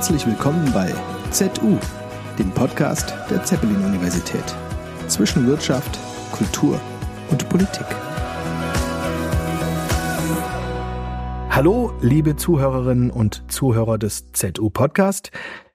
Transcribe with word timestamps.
herzlich 0.00 0.26
willkommen 0.26 0.72
bei 0.72 0.90
ZU, 1.30 1.76
dem 2.38 2.50
Podcast 2.52 3.12
der 3.28 3.44
Zeppelin-Universität. 3.44 4.56
Zwischen 5.08 5.46
Wirtschaft, 5.46 5.98
Kultur 6.32 6.80
und 7.30 7.46
Politik. 7.50 7.84
Hallo, 11.50 11.92
liebe 12.00 12.34
Zuhörerinnen 12.34 13.10
und 13.10 13.44
Zuhörer 13.52 13.98
des 13.98 14.32
ZU-Podcast. 14.32 15.32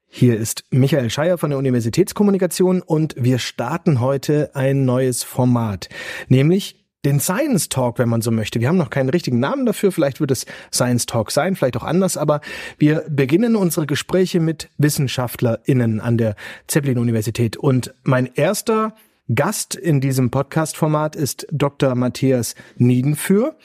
Hier 0.07 0.35
ist 0.39 0.63
Michael 0.71 1.11
Scheier 1.11 1.37
von 1.37 1.51
der 1.51 1.59
Universitätskommunikation 1.59 2.81
und 2.81 3.13
wir 3.15 3.37
starten 3.37 3.99
heute 3.99 4.55
ein 4.55 4.85
neues 4.85 5.21
Format, 5.21 5.87
nämlich 6.29 6.84
den 7.05 7.19
Science 7.19 7.69
Talk, 7.69 7.99
wenn 7.99 8.09
man 8.09 8.21
so 8.21 8.31
möchte. 8.31 8.59
Wir 8.59 8.67
haben 8.67 8.77
noch 8.77 8.89
keinen 8.89 9.09
richtigen 9.09 9.39
Namen 9.39 9.65
dafür. 9.65 9.91
Vielleicht 9.91 10.19
wird 10.19 10.31
es 10.31 10.45
Science 10.73 11.05
Talk 11.05 11.31
sein, 11.31 11.55
vielleicht 11.55 11.77
auch 11.77 11.83
anders. 11.83 12.17
Aber 12.17 12.41
wir 12.77 13.05
beginnen 13.09 13.55
unsere 13.55 13.85
Gespräche 13.85 14.39
mit 14.39 14.69
WissenschaftlerInnen 14.77 16.01
an 16.01 16.17
der 16.17 16.35
Zeppelin-Universität. 16.67 17.55
Und 17.55 17.93
mein 18.03 18.29
erster 18.33 18.95
Gast 19.33 19.75
in 19.75 20.01
diesem 20.01 20.29
Podcast-Format 20.29 21.15
ist 21.15 21.47
Dr. 21.51 21.95
Matthias 21.95 22.55
Niedenführ, 22.77 23.55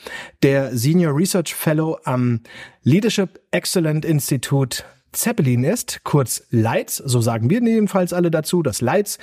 der 0.43 0.75
Senior 0.77 1.15
Research 1.15 1.55
Fellow 1.55 1.99
am 2.05 2.41
Leadership 2.83 3.41
Excellent 3.51 4.05
Institute 4.05 4.85
Zeppelin 5.13 5.65
ist, 5.65 6.05
kurz 6.05 6.45
Leitz, 6.51 6.97
so 6.97 7.21
sagen 7.21 7.51
wir 7.51 7.61
jedenfalls 7.61 8.13
alle 8.13 8.31
dazu, 8.31 8.63
das 8.63 8.81
Leitz. 8.81 9.19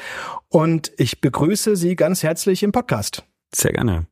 Und 0.49 0.91
ich 0.97 1.21
begrüße 1.21 1.75
Sie 1.75 1.95
ganz 1.95 2.23
herzlich 2.23 2.61
im 2.61 2.71
Podcast. 2.71 3.23
Sehr 3.55 3.71
gerne. 3.71 4.05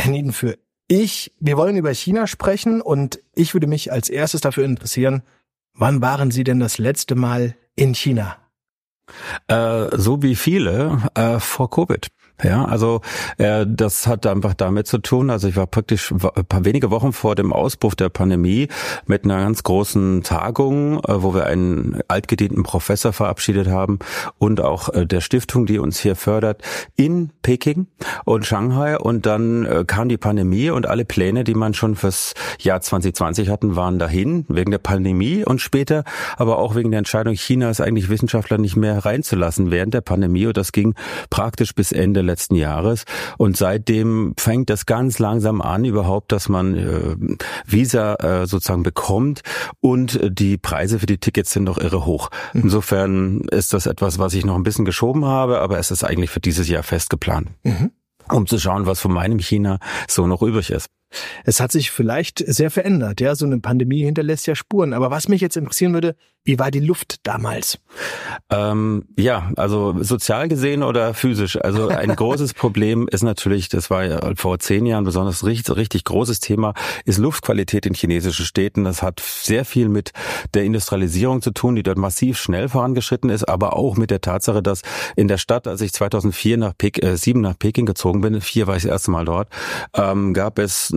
Herr 0.00 0.12
Niedenführ, 0.12 0.56
ich, 0.88 1.30
wir 1.40 1.58
wollen 1.58 1.76
über 1.76 1.92
China 1.92 2.26
sprechen 2.26 2.80
und 2.80 3.20
ich 3.34 3.54
würde 3.54 3.66
mich 3.66 3.92
als 3.92 4.08
erstes 4.08 4.40
dafür 4.40 4.64
interessieren, 4.64 5.22
wann 5.74 6.00
waren 6.00 6.30
Sie 6.30 6.42
denn 6.42 6.58
das 6.58 6.78
letzte 6.78 7.14
Mal 7.14 7.54
in 7.76 7.94
China? 7.94 8.38
Äh, 9.46 9.88
so 9.98 10.22
wie 10.22 10.36
viele 10.36 11.02
äh, 11.14 11.38
vor 11.38 11.68
Covid. 11.68 12.08
Ja, 12.42 12.64
also 12.64 13.00
äh, 13.38 13.66
das 13.68 14.06
hat 14.06 14.26
einfach 14.26 14.54
damit 14.54 14.86
zu 14.86 14.98
tun. 14.98 15.30
Also 15.30 15.48
ich 15.48 15.56
war 15.56 15.66
praktisch 15.66 16.12
ein 16.12 16.44
paar 16.46 16.64
wenige 16.64 16.90
Wochen 16.90 17.12
vor 17.12 17.34
dem 17.34 17.52
Ausbruch 17.52 17.94
der 17.94 18.08
Pandemie 18.08 18.68
mit 19.06 19.24
einer 19.24 19.38
ganz 19.38 19.62
großen 19.62 20.22
Tagung, 20.22 20.98
äh, 21.04 21.22
wo 21.22 21.34
wir 21.34 21.46
einen 21.46 22.00
altgedienten 22.08 22.62
Professor 22.62 23.12
verabschiedet 23.12 23.68
haben 23.68 23.98
und 24.38 24.60
auch 24.60 24.88
äh, 24.90 25.06
der 25.06 25.20
Stiftung, 25.20 25.66
die 25.66 25.78
uns 25.78 25.98
hier 25.98 26.16
fördert, 26.16 26.62
in 26.96 27.30
Peking 27.42 27.86
und 28.24 28.46
Shanghai. 28.46 28.98
Und 28.98 29.26
dann 29.26 29.66
äh, 29.66 29.84
kam 29.86 30.08
die 30.08 30.18
Pandemie 30.18 30.70
und 30.70 30.86
alle 30.86 31.04
Pläne, 31.04 31.44
die 31.44 31.54
man 31.54 31.74
schon 31.74 31.94
fürs 31.94 32.34
Jahr 32.58 32.80
2020 32.80 33.48
hatten, 33.48 33.76
waren 33.76 33.98
dahin 33.98 34.44
wegen 34.48 34.70
der 34.70 34.78
Pandemie 34.78 35.44
und 35.44 35.60
später 35.60 36.04
aber 36.36 36.58
auch 36.58 36.74
wegen 36.74 36.90
der 36.90 36.98
Entscheidung 36.98 37.34
Chinas 37.34 37.80
eigentlich 37.80 38.08
Wissenschaftler 38.08 38.58
nicht 38.58 38.76
mehr 38.76 39.04
reinzulassen 39.04 39.70
während 39.70 39.94
der 39.94 40.00
Pandemie. 40.00 40.46
Und 40.46 40.56
das 40.56 40.72
ging 40.72 40.94
praktisch 41.28 41.74
bis 41.74 41.92
Ende 41.92 42.22
letzten 42.30 42.54
Jahres. 42.54 43.04
Und 43.38 43.56
seitdem 43.56 44.34
fängt 44.38 44.70
das 44.70 44.86
ganz 44.86 45.18
langsam 45.18 45.60
an, 45.60 45.84
überhaupt, 45.84 46.32
dass 46.32 46.48
man 46.48 46.76
äh, 46.76 47.36
Visa 47.66 48.14
äh, 48.14 48.46
sozusagen 48.46 48.82
bekommt 48.82 49.42
und 49.80 50.18
die 50.22 50.56
Preise 50.56 50.98
für 50.98 51.06
die 51.06 51.18
Tickets 51.18 51.52
sind 51.52 51.64
noch 51.64 51.78
irre 51.78 52.06
hoch. 52.06 52.30
Mhm. 52.52 52.62
Insofern 52.62 53.40
ist 53.50 53.72
das 53.72 53.86
etwas, 53.86 54.18
was 54.18 54.34
ich 54.34 54.44
noch 54.44 54.56
ein 54.56 54.62
bisschen 54.62 54.84
geschoben 54.84 55.24
habe, 55.24 55.60
aber 55.60 55.78
es 55.78 55.90
ist 55.90 56.04
eigentlich 56.04 56.30
für 56.30 56.40
dieses 56.40 56.68
Jahr 56.68 56.82
fest 56.82 57.10
geplant. 57.10 57.48
Mhm. 57.64 57.90
Um 58.28 58.46
zu 58.46 58.58
schauen, 58.58 58.86
was 58.86 59.00
von 59.00 59.12
meinem 59.12 59.40
China 59.40 59.78
so 60.08 60.26
noch 60.26 60.42
übrig 60.42 60.70
ist. 60.70 60.86
Es 61.44 61.60
hat 61.60 61.72
sich 61.72 61.90
vielleicht 61.90 62.38
sehr 62.46 62.70
verändert, 62.70 63.20
ja, 63.20 63.34
so 63.34 63.46
eine 63.46 63.58
Pandemie 63.58 64.04
hinterlässt 64.04 64.46
ja 64.46 64.54
Spuren. 64.54 64.92
Aber 64.92 65.10
was 65.10 65.28
mich 65.28 65.40
jetzt 65.40 65.56
interessieren 65.56 65.92
würde, 65.92 66.16
wie 66.44 66.58
war 66.58 66.70
die 66.70 66.80
Luft 66.80 67.26
damals? 67.26 67.78
Ähm, 68.48 69.04
ja, 69.16 69.52
also 69.56 70.02
sozial 70.02 70.48
gesehen 70.48 70.82
oder 70.82 71.12
physisch. 71.12 71.58
Also 71.62 71.88
ein 71.88 72.08
großes 72.16 72.54
Problem 72.54 73.08
ist 73.08 73.22
natürlich, 73.22 73.68
das 73.68 73.90
war 73.90 74.04
ja 74.04 74.20
vor 74.36 74.58
zehn 74.58 74.86
Jahren 74.86 75.04
besonders 75.04 75.44
richtig, 75.44 75.76
richtig 75.76 76.04
großes 76.04 76.40
Thema, 76.40 76.72
ist 77.04 77.18
Luftqualität 77.18 77.84
in 77.84 77.92
chinesischen 77.92 78.46
Städten. 78.46 78.84
Das 78.84 79.02
hat 79.02 79.20
sehr 79.20 79.66
viel 79.66 79.90
mit 79.90 80.12
der 80.54 80.64
Industrialisierung 80.64 81.42
zu 81.42 81.50
tun, 81.50 81.76
die 81.76 81.82
dort 81.82 81.98
massiv 81.98 82.38
schnell 82.38 82.70
vorangeschritten 82.70 83.28
ist, 83.28 83.44
aber 83.44 83.76
auch 83.76 83.96
mit 83.96 84.10
der 84.10 84.22
Tatsache, 84.22 84.62
dass 84.62 84.80
in 85.16 85.28
der 85.28 85.38
Stadt, 85.38 85.68
als 85.68 85.82
ich 85.82 85.92
2004 85.92 86.56
nach 86.56 86.72
Pek 86.76 87.04
äh, 87.04 87.16
sieben 87.16 87.42
nach 87.42 87.58
Peking 87.58 87.84
gezogen 87.84 88.22
bin, 88.22 88.40
vier 88.40 88.66
war 88.66 88.76
ich 88.76 88.84
das 88.84 88.92
erste 88.92 89.10
Mal 89.10 89.26
dort, 89.26 89.48
ähm, 89.94 90.32
gab 90.32 90.58
es 90.58 90.90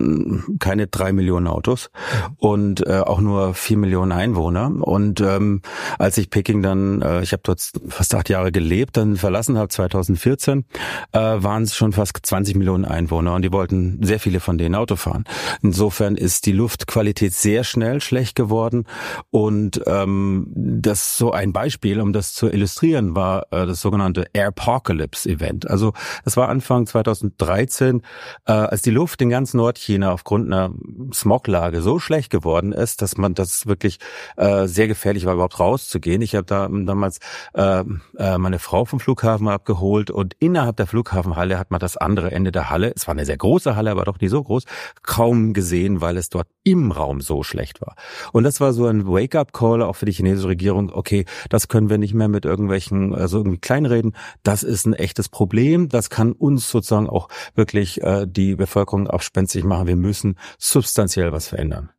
keine 0.58 0.86
drei 0.86 1.12
Millionen 1.12 1.46
Autos 1.46 1.90
und 2.38 2.86
äh, 2.86 3.00
auch 3.00 3.20
nur 3.20 3.54
vier 3.54 3.76
Millionen 3.76 4.12
Einwohner 4.12 4.70
und 4.80 5.20
äh, 5.20 5.34
ähm, 5.34 5.60
als 5.98 6.18
ich 6.18 6.30
Peking 6.30 6.62
dann, 6.62 7.02
äh, 7.02 7.22
ich 7.22 7.32
habe 7.32 7.42
dort 7.44 7.60
fast 7.88 8.14
acht 8.14 8.28
Jahre 8.28 8.52
gelebt, 8.52 8.96
dann 8.96 9.16
verlassen 9.16 9.58
habe 9.58 9.68
2014, 9.68 10.64
äh, 11.12 11.18
waren 11.18 11.62
es 11.62 11.74
schon 11.74 11.92
fast 11.92 12.14
20 12.22 12.56
Millionen 12.56 12.84
Einwohner 12.84 13.34
und 13.34 13.42
die 13.42 13.52
wollten 13.52 13.98
sehr 14.02 14.20
viele 14.20 14.40
von 14.40 14.58
denen 14.58 14.74
Auto 14.74 14.96
fahren. 14.96 15.24
Insofern 15.62 16.16
ist 16.16 16.46
die 16.46 16.52
Luftqualität 16.52 17.32
sehr 17.34 17.64
schnell 17.64 18.00
schlecht 18.00 18.34
geworden 18.34 18.84
und 19.30 19.82
ähm, 19.86 20.46
das 20.54 21.16
so 21.16 21.32
ein 21.32 21.52
Beispiel, 21.52 22.00
um 22.00 22.12
das 22.12 22.34
zu 22.34 22.48
illustrieren, 22.48 23.14
war 23.14 23.46
äh, 23.50 23.66
das 23.66 23.80
sogenannte 23.80 24.26
Airpocalypse 24.32 25.28
Event. 25.28 25.68
Also 25.68 25.92
das 26.24 26.36
war 26.36 26.48
Anfang 26.48 26.86
2013, 26.86 28.02
äh, 28.46 28.52
als 28.52 28.82
die 28.82 28.90
Luft 28.90 29.20
in 29.22 29.30
ganz 29.30 29.54
Nordchina 29.98 30.12
aufgrund 30.12 30.52
einer 30.52 30.72
Smoglage 31.12 31.82
so 31.82 31.98
schlecht 31.98 32.30
geworden 32.30 32.72
ist, 32.72 33.02
dass 33.02 33.16
man 33.16 33.34
das 33.34 33.66
wirklich 33.66 33.98
äh, 34.36 34.66
sehr 34.66 34.88
gefährlich 34.88 35.24
ich 35.24 35.26
war 35.26 35.34
überhaupt 35.34 35.58
rauszugehen. 35.58 36.20
Ich 36.20 36.34
habe 36.34 36.44
da 36.44 36.68
damals 36.68 37.18
äh, 37.54 37.82
äh, 38.18 38.36
meine 38.36 38.58
Frau 38.58 38.84
vom 38.84 39.00
Flughafen 39.00 39.48
abgeholt 39.48 40.10
und 40.10 40.34
innerhalb 40.38 40.76
der 40.76 40.86
Flughafenhalle 40.86 41.58
hat 41.58 41.70
man 41.70 41.80
das 41.80 41.96
andere 41.96 42.30
Ende 42.30 42.52
der 42.52 42.68
Halle, 42.68 42.92
es 42.94 43.06
war 43.06 43.12
eine 43.12 43.24
sehr 43.24 43.38
große 43.38 43.74
Halle, 43.74 43.90
aber 43.90 44.04
doch 44.04 44.20
nicht 44.20 44.30
so 44.30 44.42
groß, 44.42 44.64
kaum 45.02 45.54
gesehen, 45.54 46.00
weil 46.02 46.18
es 46.18 46.28
dort 46.28 46.48
im 46.62 46.90
Raum 46.92 47.20
so 47.20 47.42
schlecht 47.42 47.80
war. 47.80 47.96
Und 48.32 48.44
das 48.44 48.60
war 48.60 48.72
so 48.72 48.86
ein 48.86 49.06
Wake-up-Call 49.06 49.82
auch 49.82 49.96
für 49.96 50.04
die 50.04 50.12
chinesische 50.12 50.48
Regierung. 50.48 50.90
Okay, 50.92 51.24
das 51.48 51.68
können 51.68 51.88
wir 51.88 51.98
nicht 51.98 52.14
mehr 52.14 52.28
mit 52.28 52.44
irgendwelchen, 52.44 53.14
also 53.14 53.38
irgendwie 53.38 53.58
kleinreden. 53.58 54.14
Das 54.42 54.62
ist 54.62 54.86
ein 54.86 54.94
echtes 54.94 55.28
Problem. 55.28 55.88
Das 55.88 56.10
kann 56.10 56.32
uns 56.32 56.68
sozusagen 56.70 57.08
auch 57.08 57.28
wirklich 57.54 58.02
äh, 58.02 58.26
die 58.28 58.56
Bevölkerung 58.56 59.08
abspenstig 59.08 59.64
machen. 59.64 59.83
Wir 59.86 59.96
müssen 59.96 60.38
substanziell 60.58 61.32
was 61.32 61.48
verändern. 61.48 61.90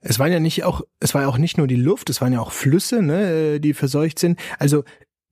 Es 0.00 0.18
waren 0.18 0.30
ja 0.30 0.40
nicht 0.40 0.64
auch, 0.64 0.82
es 1.00 1.14
war 1.14 1.22
ja 1.22 1.28
auch 1.28 1.38
nicht 1.38 1.58
nur 1.58 1.66
die 1.66 1.76
Luft, 1.76 2.10
es 2.10 2.20
waren 2.20 2.32
ja 2.32 2.40
auch 2.40 2.52
Flüsse, 2.52 3.02
ne, 3.02 3.58
die 3.60 3.74
verseucht 3.74 4.18
sind. 4.18 4.38
Also 4.58 4.84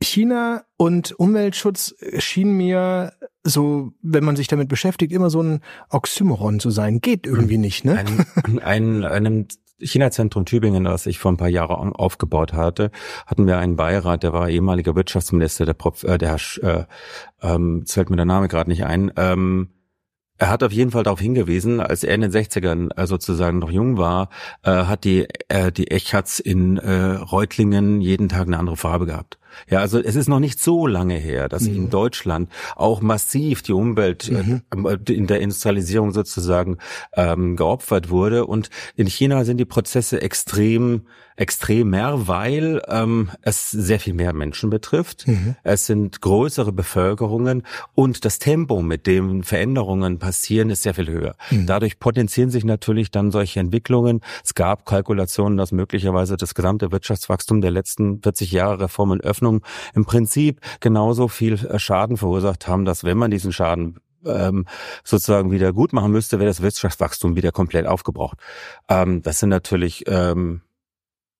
China 0.02 0.64
und 0.76 1.12
Umweltschutz 1.12 1.94
schien 2.18 2.56
mir 2.56 3.12
so, 3.42 3.92
wenn 4.02 4.24
man 4.24 4.36
sich 4.36 4.48
damit 4.48 4.68
beschäftigt, 4.68 5.12
immer 5.12 5.30
so 5.30 5.42
ein 5.42 5.60
Oxymoron 5.90 6.60
zu 6.60 6.70
sein. 6.70 7.00
Geht 7.00 7.26
irgendwie 7.26 7.58
nicht, 7.58 7.84
ne? 7.84 8.04
Ein, 8.44 8.58
ein, 8.58 9.04
einem 9.04 9.46
China-Zentrum 9.78 10.44
Tübingen, 10.44 10.84
das 10.84 11.06
ich 11.06 11.18
vor 11.18 11.32
ein 11.32 11.36
paar 11.36 11.48
Jahren 11.48 11.92
aufgebaut 11.92 12.52
hatte, 12.52 12.90
hatten 13.26 13.46
wir 13.46 13.58
einen 13.58 13.76
Beirat, 13.76 14.22
der 14.22 14.32
war 14.32 14.48
ehemaliger 14.48 14.94
Wirtschaftsminister, 14.94 15.66
der, 15.66 15.74
Prof, 15.74 16.04
äh, 16.04 16.18
der 16.18 16.36
Herr, 16.36 16.62
äh, 16.62 16.84
ähm, 17.42 17.84
fällt 17.86 18.10
mir 18.10 18.16
der 18.16 18.24
Name 18.24 18.48
gerade 18.48 18.70
nicht 18.70 18.84
ein, 18.84 19.12
ähm, 19.16 19.70
er 20.38 20.48
hat 20.50 20.62
auf 20.62 20.72
jeden 20.72 20.90
Fall 20.90 21.04
darauf 21.04 21.20
hingewiesen, 21.20 21.80
als 21.80 22.02
er 22.02 22.14
in 22.14 22.22
den 22.22 22.32
60ern 22.32 22.90
äh, 22.96 23.06
sozusagen 23.06 23.58
noch 23.58 23.70
jung 23.70 23.98
war, 23.98 24.30
äh, 24.62 24.70
hat 24.70 25.04
die, 25.04 25.28
äh, 25.48 25.70
die 25.70 25.90
Echats 25.90 26.40
in 26.40 26.76
äh, 26.78 27.14
Reutlingen 27.16 28.00
jeden 28.00 28.28
Tag 28.28 28.46
eine 28.46 28.58
andere 28.58 28.76
Farbe 28.76 29.06
gehabt. 29.06 29.38
Ja, 29.68 29.80
also 29.80 29.98
es 29.98 30.16
ist 30.16 30.28
noch 30.28 30.40
nicht 30.40 30.60
so 30.60 30.86
lange 30.86 31.16
her, 31.16 31.48
dass 31.48 31.62
mhm. 31.62 31.76
in 31.76 31.90
Deutschland 31.90 32.50
auch 32.76 33.00
massiv 33.00 33.62
die 33.62 33.72
Umwelt 33.72 34.28
äh, 34.28 34.60
mhm. 34.74 34.86
äh, 34.86 35.12
in 35.12 35.26
der 35.26 35.40
Industrialisierung 35.40 36.12
sozusagen 36.12 36.78
ähm, 37.14 37.56
geopfert 37.56 38.10
wurde. 38.10 38.46
Und 38.46 38.70
in 38.96 39.06
China 39.06 39.44
sind 39.44 39.58
die 39.58 39.64
Prozesse 39.64 40.20
extrem 40.20 41.02
extremer, 41.36 42.28
weil 42.28 42.80
ähm, 42.88 43.30
es 43.42 43.70
sehr 43.70 43.98
viel 43.98 44.14
mehr 44.14 44.32
Menschen 44.32 44.70
betrifft. 44.70 45.26
Mhm. 45.26 45.56
Es 45.64 45.86
sind 45.86 46.20
größere 46.20 46.72
Bevölkerungen 46.72 47.64
und 47.94 48.24
das 48.24 48.38
Tempo, 48.38 48.82
mit 48.82 49.06
dem 49.06 49.42
Veränderungen 49.42 50.18
passieren, 50.18 50.70
ist 50.70 50.82
sehr 50.82 50.94
viel 50.94 51.08
höher. 51.08 51.34
Mhm. 51.50 51.66
Dadurch 51.66 51.98
potenzieren 51.98 52.50
sich 52.50 52.64
natürlich 52.64 53.10
dann 53.10 53.32
solche 53.32 53.58
Entwicklungen. 53.58 54.20
Es 54.44 54.54
gab 54.54 54.86
Kalkulationen, 54.86 55.58
dass 55.58 55.72
möglicherweise 55.72 56.36
das 56.36 56.54
gesamte 56.54 56.92
Wirtschaftswachstum 56.92 57.60
der 57.60 57.72
letzten 57.72 58.22
40 58.22 58.52
Jahre 58.52 58.80
Reformen 58.80 59.20
öffnen 59.20 59.43
Öffnung 59.44 59.62
im 59.94 60.04
Prinzip 60.04 60.60
genauso 60.80 61.28
viel 61.28 61.54
äh, 61.54 61.78
Schaden 61.78 62.16
verursacht 62.16 62.66
haben, 62.66 62.84
dass 62.84 63.04
wenn 63.04 63.18
man 63.18 63.30
diesen 63.30 63.52
Schaden 63.52 64.00
ähm, 64.26 64.66
sozusagen 65.04 65.50
wieder 65.50 65.72
gut 65.72 65.92
machen 65.92 66.10
müsste, 66.10 66.38
wäre 66.38 66.48
das 66.48 66.62
Wirtschaftswachstum 66.62 67.36
wieder 67.36 67.52
komplett 67.52 67.86
aufgebraucht. 67.86 68.38
Ähm, 68.88 69.22
das 69.22 69.40
sind 69.40 69.50
natürlich 69.50 70.04
ähm, 70.06 70.62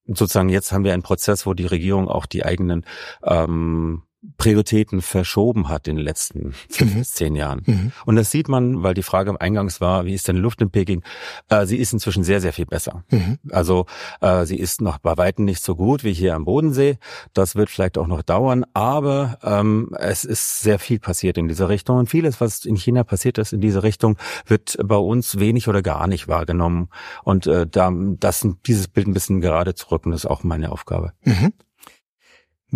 sozusagen 0.06 0.51
jetzt 0.51 0.71
haben 0.71 0.85
wir 0.85 0.93
einen 0.93 1.03
Prozess, 1.03 1.47
wo 1.47 1.55
die 1.55 1.67
Regierung 1.67 2.09
auch 2.09 2.27
die 2.27 2.45
eigenen 2.45 2.85
ähm, 3.23 4.03
Prioritäten 4.37 5.03
verschoben 5.03 5.69
hat 5.69 5.88
in 5.88 5.97
den 5.97 6.05
letzten 6.05 6.53
fünf 6.69 6.94
mhm. 6.94 7.05
zehn 7.05 7.37
Jahren. 7.37 7.62
Mhm. 7.65 7.93
Und 8.05 8.17
das 8.17 8.31
sieht 8.31 8.49
man, 8.49 8.82
weil 8.82 8.94
die 8.94 9.03
Frage 9.03 9.41
eingangs 9.41 9.81
war, 9.81 10.05
wie 10.05 10.15
ist 10.15 10.29
denn 10.29 10.37
die 10.37 10.43
Luft 10.43 10.61
in 10.61 10.71
Peking? 10.71 11.03
Äh, 11.49 11.67
sie 11.67 11.76
ist 11.76 11.93
inzwischen 11.93 12.25
sehr, 12.25 12.41
sehr 12.41 12.53
viel 12.53 12.67
besser. 12.67 13.05
Mhm. 13.11 13.38
Also 13.50 13.87
äh, 14.21 14.44
sie 14.44 14.59
ist 14.59 14.81
noch 14.81 14.99
bei 14.99 15.17
weitem 15.17 15.44
nicht 15.44 15.62
so 15.62 15.76
gut 15.76 16.05
wie 16.05 16.12
hier 16.12 16.35
am 16.35 16.44
Bodensee. 16.44 16.99
Das 17.32 17.56
wird 17.56 17.71
vielleicht 17.71 17.99
auch 17.99 18.06
noch 18.06 18.23
dauern, 18.23 18.65
aber 18.75 19.38
ähm, 19.43 19.91
es 19.99 20.25
ist 20.25 20.61
sehr 20.61 20.79
viel 20.79 20.99
passiert 20.99 21.38
in 21.38 21.49
dieser 21.49 21.69
Richtung. 21.69 21.99
Und 21.99 22.09
vieles, 22.09 22.41
was 22.41 22.65
in 22.65 22.77
China 22.77 23.05
passiert 23.05 23.38
ist 23.38 23.53
in 23.53 23.61
dieser 23.61 23.82
Richtung, 23.82 24.17
wird 24.47 24.77
bei 24.85 24.97
uns 24.97 25.38
wenig 25.38 25.69
oder 25.69 25.82
gar 25.82 26.06
nicht 26.06 26.29
wahrgenommen. 26.29 26.88
Und 27.23 27.47
äh, 27.47 27.67
da, 27.67 27.93
das, 27.93 28.47
dieses 28.67 28.88
Bild 28.88 29.06
ein 29.06 29.15
bisschen 29.15 29.41
gerade 29.41 29.75
zu 29.75 29.91
rücken, 29.91 30.12
ist 30.12 30.27
auch 30.27 30.43
meine 30.43 30.73
Aufgabe. 30.73 31.12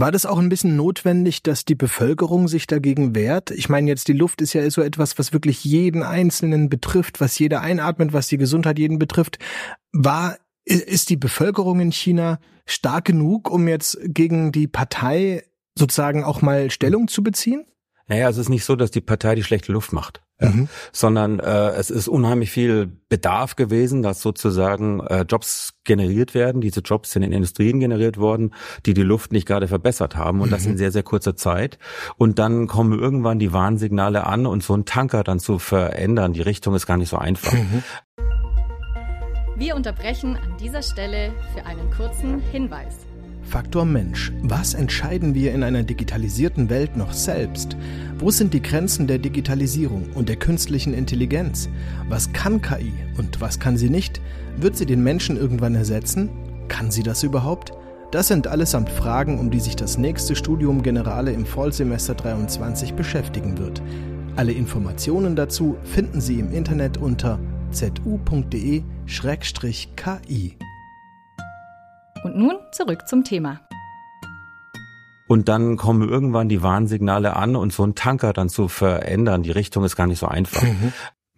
War 0.00 0.12
das 0.12 0.26
auch 0.26 0.38
ein 0.38 0.48
bisschen 0.48 0.76
notwendig, 0.76 1.42
dass 1.42 1.64
die 1.64 1.74
Bevölkerung 1.74 2.46
sich 2.46 2.68
dagegen 2.68 3.16
wehrt? 3.16 3.50
Ich 3.50 3.68
meine, 3.68 3.88
jetzt 3.88 4.06
die 4.06 4.12
Luft 4.12 4.40
ist 4.40 4.52
ja 4.52 4.70
so 4.70 4.80
etwas, 4.80 5.18
was 5.18 5.32
wirklich 5.32 5.64
jeden 5.64 6.04
Einzelnen 6.04 6.68
betrifft, 6.68 7.20
was 7.20 7.36
jeder 7.36 7.62
einatmet, 7.62 8.12
was 8.12 8.28
die 8.28 8.36
Gesundheit 8.36 8.78
jeden 8.78 9.00
betrifft. 9.00 9.40
War, 9.90 10.38
ist 10.64 11.10
die 11.10 11.16
Bevölkerung 11.16 11.80
in 11.80 11.90
China 11.90 12.38
stark 12.64 13.06
genug, 13.06 13.50
um 13.50 13.66
jetzt 13.66 13.98
gegen 14.04 14.52
die 14.52 14.68
Partei 14.68 15.42
sozusagen 15.76 16.22
auch 16.22 16.42
mal 16.42 16.70
Stellung 16.70 17.08
zu 17.08 17.24
beziehen? 17.24 17.66
Naja, 18.06 18.28
es 18.28 18.36
ist 18.36 18.50
nicht 18.50 18.64
so, 18.64 18.76
dass 18.76 18.92
die 18.92 19.00
Partei 19.00 19.34
die 19.34 19.42
schlechte 19.42 19.72
Luft 19.72 19.92
macht 19.92 20.22
ja. 20.40 20.50
mhm. 20.50 20.68
sondern 20.92 21.40
äh, 21.40 21.70
es 21.70 21.90
ist 21.90 22.08
unheimlich 22.08 22.50
viel 22.50 22.90
Bedarf 23.08 23.56
gewesen, 23.56 24.02
dass 24.02 24.20
sozusagen 24.20 25.00
äh, 25.00 25.22
Jobs 25.28 25.74
generiert 25.84 26.34
werden. 26.34 26.60
Diese 26.60 26.80
Jobs 26.80 27.12
sind 27.12 27.22
in 27.22 27.32
Industrien 27.32 27.80
generiert 27.80 28.18
worden, 28.18 28.54
die 28.86 28.94
die 28.94 29.02
Luft 29.02 29.32
nicht 29.32 29.46
gerade 29.46 29.68
verbessert 29.68 30.16
haben 30.16 30.40
und 30.40 30.48
mhm. 30.48 30.52
das 30.52 30.66
in 30.66 30.76
sehr, 30.76 30.92
sehr 30.92 31.02
kurzer 31.02 31.36
Zeit. 31.36 31.78
Und 32.16 32.38
dann 32.38 32.66
kommen 32.66 32.98
irgendwann 32.98 33.38
die 33.38 33.52
Warnsignale 33.52 34.26
an 34.26 34.46
und 34.46 34.62
so 34.62 34.74
ein 34.74 34.84
Tanker 34.84 35.24
dann 35.24 35.40
zu 35.40 35.58
verändern, 35.58 36.32
die 36.32 36.42
Richtung 36.42 36.74
ist 36.74 36.86
gar 36.86 36.96
nicht 36.96 37.08
so 37.08 37.16
einfach. 37.16 37.52
Mhm. 37.52 37.82
Wir 39.56 39.74
unterbrechen 39.74 40.36
an 40.36 40.56
dieser 40.58 40.82
Stelle 40.82 41.32
für 41.52 41.66
einen 41.66 41.90
kurzen 41.90 42.40
Hinweis. 42.52 43.07
Faktor 43.48 43.86
Mensch. 43.86 44.30
Was 44.42 44.74
entscheiden 44.74 45.34
wir 45.34 45.54
in 45.54 45.62
einer 45.62 45.82
digitalisierten 45.82 46.68
Welt 46.68 46.98
noch 46.98 47.14
selbst? 47.14 47.78
Wo 48.18 48.30
sind 48.30 48.52
die 48.52 48.60
Grenzen 48.60 49.06
der 49.06 49.18
Digitalisierung 49.18 50.10
und 50.14 50.28
der 50.28 50.36
künstlichen 50.36 50.92
Intelligenz? 50.92 51.70
Was 52.10 52.30
kann 52.34 52.60
KI 52.60 52.92
und 53.16 53.40
was 53.40 53.58
kann 53.58 53.78
sie 53.78 53.88
nicht? 53.88 54.20
Wird 54.58 54.76
sie 54.76 54.84
den 54.84 55.02
Menschen 55.02 55.38
irgendwann 55.38 55.74
ersetzen? 55.74 56.28
Kann 56.68 56.90
sie 56.90 57.02
das 57.02 57.22
überhaupt? 57.22 57.72
Das 58.10 58.28
sind 58.28 58.46
allesamt 58.46 58.90
Fragen, 58.90 59.38
um 59.38 59.50
die 59.50 59.60
sich 59.60 59.76
das 59.76 59.96
nächste 59.96 60.36
Studium 60.36 60.82
Generale 60.82 61.32
im 61.32 61.46
Vollsemester 61.46 62.14
23 62.14 62.92
beschäftigen 62.92 63.56
wird. 63.56 63.80
Alle 64.36 64.52
Informationen 64.52 65.36
dazu 65.36 65.78
finden 65.84 66.20
Sie 66.20 66.38
im 66.38 66.52
Internet 66.52 66.98
unter 66.98 67.40
zu.de-ki. 67.70 68.84
Und 72.24 72.36
nun 72.36 72.56
zurück 72.72 73.06
zum 73.06 73.24
Thema. 73.24 73.60
Und 75.28 75.48
dann 75.48 75.76
kommen 75.76 76.08
irgendwann 76.08 76.48
die 76.48 76.62
Warnsignale 76.62 77.36
an 77.36 77.54
und 77.54 77.72
so 77.72 77.84
ein 77.84 77.94
Tanker 77.94 78.32
dann 78.32 78.48
zu 78.48 78.68
verändern, 78.68 79.42
die 79.42 79.50
Richtung 79.50 79.84
ist 79.84 79.94
gar 79.94 80.06
nicht 80.06 80.18
so 80.18 80.26
einfach. 80.26 80.62
Mhm 80.62 80.92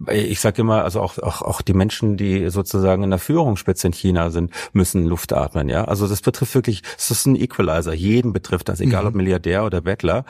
ich 0.08 0.40
sage 0.40 0.62
immer, 0.62 0.84
also 0.84 1.00
auch, 1.00 1.18
auch, 1.18 1.42
auch 1.42 1.62
die 1.62 1.74
Menschen, 1.74 2.16
die 2.16 2.48
sozusagen 2.48 3.02
in 3.02 3.10
der 3.10 3.18
Führungsspitze 3.18 3.86
in 3.86 3.92
China 3.92 4.30
sind, 4.30 4.52
müssen 4.72 5.04
Luft 5.04 5.32
atmen, 5.32 5.68
ja. 5.68 5.84
Also 5.84 6.08
das 6.08 6.22
betrifft 6.22 6.54
wirklich, 6.54 6.82
es 6.96 7.10
ist 7.10 7.26
ein 7.26 7.36
Equalizer. 7.36 7.92
Jeden 7.92 8.32
betrifft 8.32 8.68
das, 8.68 8.80
egal 8.80 9.02
mhm. 9.02 9.08
ob 9.08 9.14
Milliardär 9.14 9.64
oder 9.64 9.82
Bettler. 9.82 10.24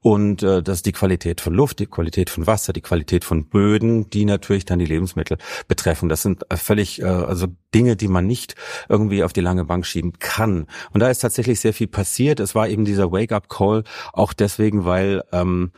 Und 0.00 0.42
äh, 0.42 0.62
das 0.62 0.78
ist 0.78 0.86
die 0.86 0.92
Qualität 0.92 1.40
von 1.40 1.54
Luft, 1.54 1.78
die 1.78 1.86
Qualität 1.86 2.30
von 2.30 2.46
Wasser, 2.46 2.72
die 2.72 2.80
Qualität 2.80 3.24
von 3.24 3.46
Böden, 3.46 4.10
die 4.10 4.24
natürlich 4.24 4.64
dann 4.64 4.78
die 4.78 4.86
Lebensmittel 4.86 5.38
betreffen. 5.68 6.08
Das 6.08 6.22
sind 6.22 6.50
äh, 6.50 6.56
völlig, 6.56 7.00
äh, 7.00 7.04
also 7.04 7.46
Dinge, 7.74 7.96
die 7.96 8.08
man 8.08 8.26
nicht 8.26 8.56
irgendwie 8.88 9.22
auf 9.22 9.32
die 9.32 9.40
lange 9.40 9.64
Bank 9.64 9.86
schieben 9.86 10.18
kann. 10.18 10.66
Und 10.92 11.00
da 11.00 11.08
ist 11.08 11.20
tatsächlich 11.20 11.60
sehr 11.60 11.72
viel 11.72 11.86
passiert. 11.86 12.40
Es 12.40 12.54
war 12.54 12.68
eben 12.68 12.84
dieser 12.84 13.12
Wake-up-Call 13.12 13.84
auch 14.12 14.32
deswegen, 14.32 14.84
weil 14.84 15.22
ähm, 15.32 15.72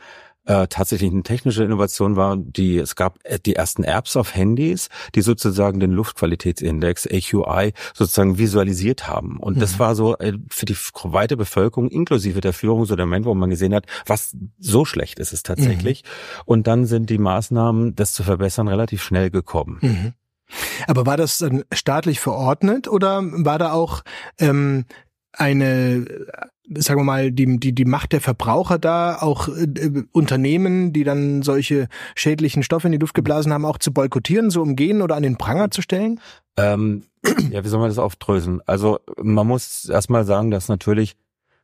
äh, 0.45 0.67
tatsächlich 0.67 1.11
eine 1.11 1.23
technische 1.23 1.63
Innovation 1.63 2.15
war, 2.15 2.37
die 2.37 2.77
es 2.77 2.95
gab 2.95 3.19
äh, 3.23 3.39
die 3.39 3.55
ersten 3.55 3.83
Apps 3.83 4.15
auf 4.15 4.35
Handys, 4.35 4.89
die 5.15 5.21
sozusagen 5.21 5.79
den 5.79 5.91
Luftqualitätsindex 5.91 7.07
AQI 7.07 7.73
sozusagen 7.93 8.37
visualisiert 8.37 9.07
haben. 9.07 9.37
Und 9.37 9.57
mhm. 9.57 9.59
das 9.59 9.79
war 9.79 9.95
so 9.95 10.17
äh, 10.17 10.33
für 10.49 10.65
die 10.65 10.77
weite 11.03 11.37
Bevölkerung 11.37 11.89
inklusive 11.89 12.41
der 12.41 12.53
Führung 12.53 12.85
so 12.85 12.95
der 12.95 13.05
Moment, 13.05 13.25
wo 13.25 13.33
man 13.33 13.49
gesehen 13.49 13.73
hat, 13.73 13.85
was 14.05 14.35
so 14.59 14.85
schlecht 14.85 15.19
ist 15.19 15.33
es 15.33 15.43
tatsächlich. 15.43 16.03
Mhm. 16.03 16.41
Und 16.45 16.67
dann 16.67 16.85
sind 16.85 17.09
die 17.09 17.17
Maßnahmen, 17.17 17.95
das 17.95 18.13
zu 18.13 18.23
verbessern, 18.23 18.67
relativ 18.67 19.03
schnell 19.03 19.31
gekommen. 19.31 19.79
Mhm. 19.81 20.13
Aber 20.87 21.05
war 21.05 21.17
das 21.17 21.39
dann 21.39 21.63
staatlich 21.73 22.19
verordnet 22.19 22.87
oder 22.87 23.21
war 23.23 23.57
da 23.57 23.71
auch 23.71 24.03
ähm, 24.39 24.85
eine 25.33 26.05
sagen 26.69 26.99
wir 26.99 27.03
mal, 27.03 27.31
die, 27.31 27.59
die, 27.59 27.73
die 27.73 27.85
Macht 27.85 28.11
der 28.11 28.21
Verbraucher 28.21 28.79
da, 28.79 29.17
auch 29.17 29.47
äh, 29.47 30.03
Unternehmen, 30.11 30.93
die 30.93 31.03
dann 31.03 31.41
solche 31.41 31.87
schädlichen 32.15 32.63
Stoffe 32.63 32.87
in 32.87 32.91
die 32.91 32.97
Luft 32.97 33.13
geblasen 33.13 33.53
haben, 33.53 33.65
auch 33.65 33.77
zu 33.77 33.91
boykottieren, 33.91 34.49
so 34.49 34.61
umgehen 34.61 35.01
oder 35.01 35.15
an 35.15 35.23
den 35.23 35.37
Pranger 35.37 35.71
zu 35.71 35.81
stellen? 35.81 36.19
Ähm, 36.57 37.03
ja, 37.51 37.63
wie 37.63 37.67
soll 37.67 37.79
man 37.79 37.89
das 37.89 37.99
aufdröseln? 37.99 38.61
Also 38.65 38.99
man 39.17 39.47
muss 39.47 39.89
erstmal 39.89 40.25
sagen, 40.25 40.51
dass 40.51 40.67
natürlich 40.67 41.15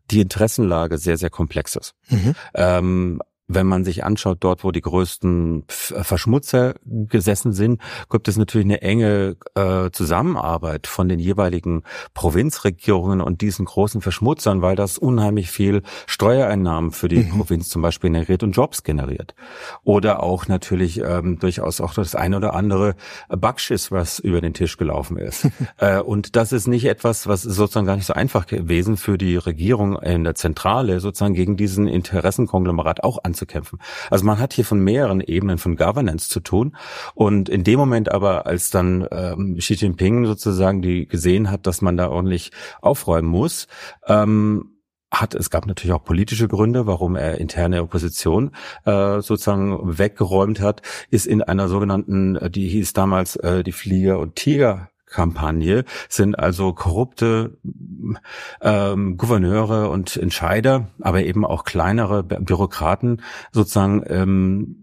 die 0.09 0.21
Interessenlage 0.21 0.98
sehr, 0.98 1.18
sehr 1.18 1.30
komplex 1.30 1.75
ist. 1.75 1.94
Mhm. 2.09 2.36
Ähm, 2.54 3.21
wenn 3.53 3.68
man 3.68 3.83
sich 3.83 4.03
anschaut, 4.03 4.38
dort, 4.42 4.63
wo 4.63 4.71
die 4.71 4.81
größten 4.81 5.63
Verschmutzer 5.68 6.75
gesessen 6.86 7.53
sind, 7.53 7.81
gibt 8.09 8.27
es 8.27 8.38
natürlich 8.38 8.65
eine 8.65 8.81
enge 8.81 9.36
äh, 9.56 9.89
Zusammenarbeit 9.92 10.88
von 10.88 11.09
den 11.09 11.19
jeweiligen 11.19 11.83
Provinzregierungen 12.13 13.21
und 13.21 13.42
diesen 13.42 13.65
großen 13.65 14.01
Verschmutzern, 14.01 14.62
weil 14.62 14.75
das 14.75 14.98
unheimlich 14.98 15.51
viel 15.51 15.81
Steuereinnahmen 16.07 16.92
für 16.92 17.07
die 17.07 17.18
mhm. 17.18 17.30
Provinz 17.30 17.69
zum 17.69 17.81
Beispiel 17.81 18.09
generiert 18.09 18.44
und 18.44 18.53
Jobs 18.53 18.83
generiert. 18.83 19.36
Oder 19.83 20.24
auch 20.24 20.47
natürlich 20.47 21.01
ähm, 21.01 21.39
durchaus 21.39 21.81
auch 21.81 21.94
das 21.94 22.15
eine 22.15 22.38
oder 22.38 22.54
andere 22.54 22.95
Backschiss, 23.30 23.92
was 23.92 24.19
über 24.19 24.42
den 24.42 24.54
Tisch 24.54 24.77
gelaufen 24.77 25.18
ist. 25.18 25.47
äh, 25.77 26.00
und 26.00 26.36
das 26.36 26.54
ist 26.54 26.68
nicht 26.68 26.86
etwas, 26.86 27.27
was 27.27 27.42
sozusagen 27.42 27.86
gar 27.86 27.95
nicht 27.95 28.06
so 28.06 28.13
einfach 28.13 28.47
gewesen 28.47 28.97
für 28.97 29.18
die 29.18 29.36
Regierung 29.36 30.01
in 30.01 30.24
der 30.24 30.36
Zentrale, 30.36 31.00
sozusagen 31.00 31.33
gegen 31.33 31.57
diesen 31.57 31.88
Interessenkonglomerat 31.88 33.04
auch 33.04 33.24
anzunehmen 33.24 33.40
anzukämpfen. 33.41 33.79
Also 34.09 34.25
man 34.25 34.39
hat 34.39 34.53
hier 34.53 34.65
von 34.65 34.79
mehreren 34.79 35.21
Ebenen 35.21 35.57
von 35.57 35.75
Governance 35.75 36.29
zu 36.29 36.39
tun. 36.39 36.75
Und 37.13 37.49
in 37.49 37.63
dem 37.63 37.79
Moment 37.79 38.11
aber, 38.11 38.45
als 38.45 38.69
dann 38.69 39.07
ähm, 39.11 39.57
Xi 39.57 39.73
Jinping 39.73 40.25
sozusagen 40.25 40.81
die 40.81 41.07
gesehen 41.07 41.49
hat, 41.49 41.68
dass 41.68 41.81
man 41.81 41.97
da 41.97 42.09
ordentlich 42.09 42.51
aufräumen 42.81 43.27
muss, 43.27 43.68
ähm, 44.07 44.77
hat, 45.11 45.35
es 45.35 45.49
gab 45.49 45.66
natürlich 45.66 45.94
auch 45.94 46.06
politische 46.06 46.47
Gründe, 46.47 46.87
warum 46.87 47.18
er 47.18 47.37
interne 47.37 47.83
Opposition 47.83 48.51
äh, 48.85 49.19
sozusagen 49.19 49.97
weggeräumt 49.97 50.61
hat, 50.61 50.81
ist 51.09 51.27
in 51.27 51.42
einer 51.42 51.68
sogenannten, 51.68 52.37
äh, 52.37 52.49
die 52.49 52.69
hieß 52.69 52.94
damals 52.94 53.35
äh, 53.35 53.63
die 53.63 53.73
Flieger- 53.73 54.19
und 54.19 54.35
Tiger 54.35 54.89
Kampagne 55.11 55.83
sind 56.09 56.39
also 56.39 56.73
korrupte 56.73 57.57
ähm, 58.61 59.18
Gouverneure 59.18 59.89
und 59.89 60.18
Entscheider, 60.18 60.87
aber 61.01 61.23
eben 61.23 61.45
auch 61.45 61.63
kleinere 61.63 62.23
Bürokraten 62.23 63.21
sozusagen 63.51 64.03
ähm, 64.07 64.81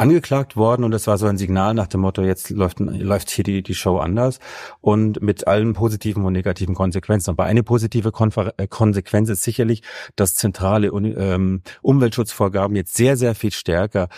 angeklagt 0.00 0.56
worden 0.56 0.82
und 0.82 0.92
das 0.92 1.06
war 1.06 1.18
so 1.18 1.26
ein 1.26 1.36
Signal 1.36 1.74
nach 1.74 1.86
dem 1.86 2.00
Motto, 2.00 2.22
jetzt 2.22 2.48
läuft, 2.48 2.80
läuft 2.80 3.28
hier 3.28 3.44
die, 3.44 3.62
die 3.62 3.74
Show 3.74 3.98
anders 3.98 4.38
und 4.80 5.20
mit 5.20 5.46
allen 5.46 5.74
positiven 5.74 6.24
und 6.24 6.32
negativen 6.32 6.74
Konsequenzen. 6.74 7.30
Aber 7.30 7.44
eine 7.44 7.62
positive 7.62 8.10
Konfer 8.10 8.54
äh, 8.56 8.66
Konsequenz 8.66 9.28
ist 9.28 9.42
sicherlich, 9.42 9.82
dass 10.16 10.34
zentrale 10.36 10.86
ähm, 10.88 11.60
Umweltschutzvorgaben 11.82 12.76
jetzt 12.76 12.94
sehr, 12.96 13.18
sehr 13.18 13.34
viel 13.34 13.52
stärker 13.52 14.08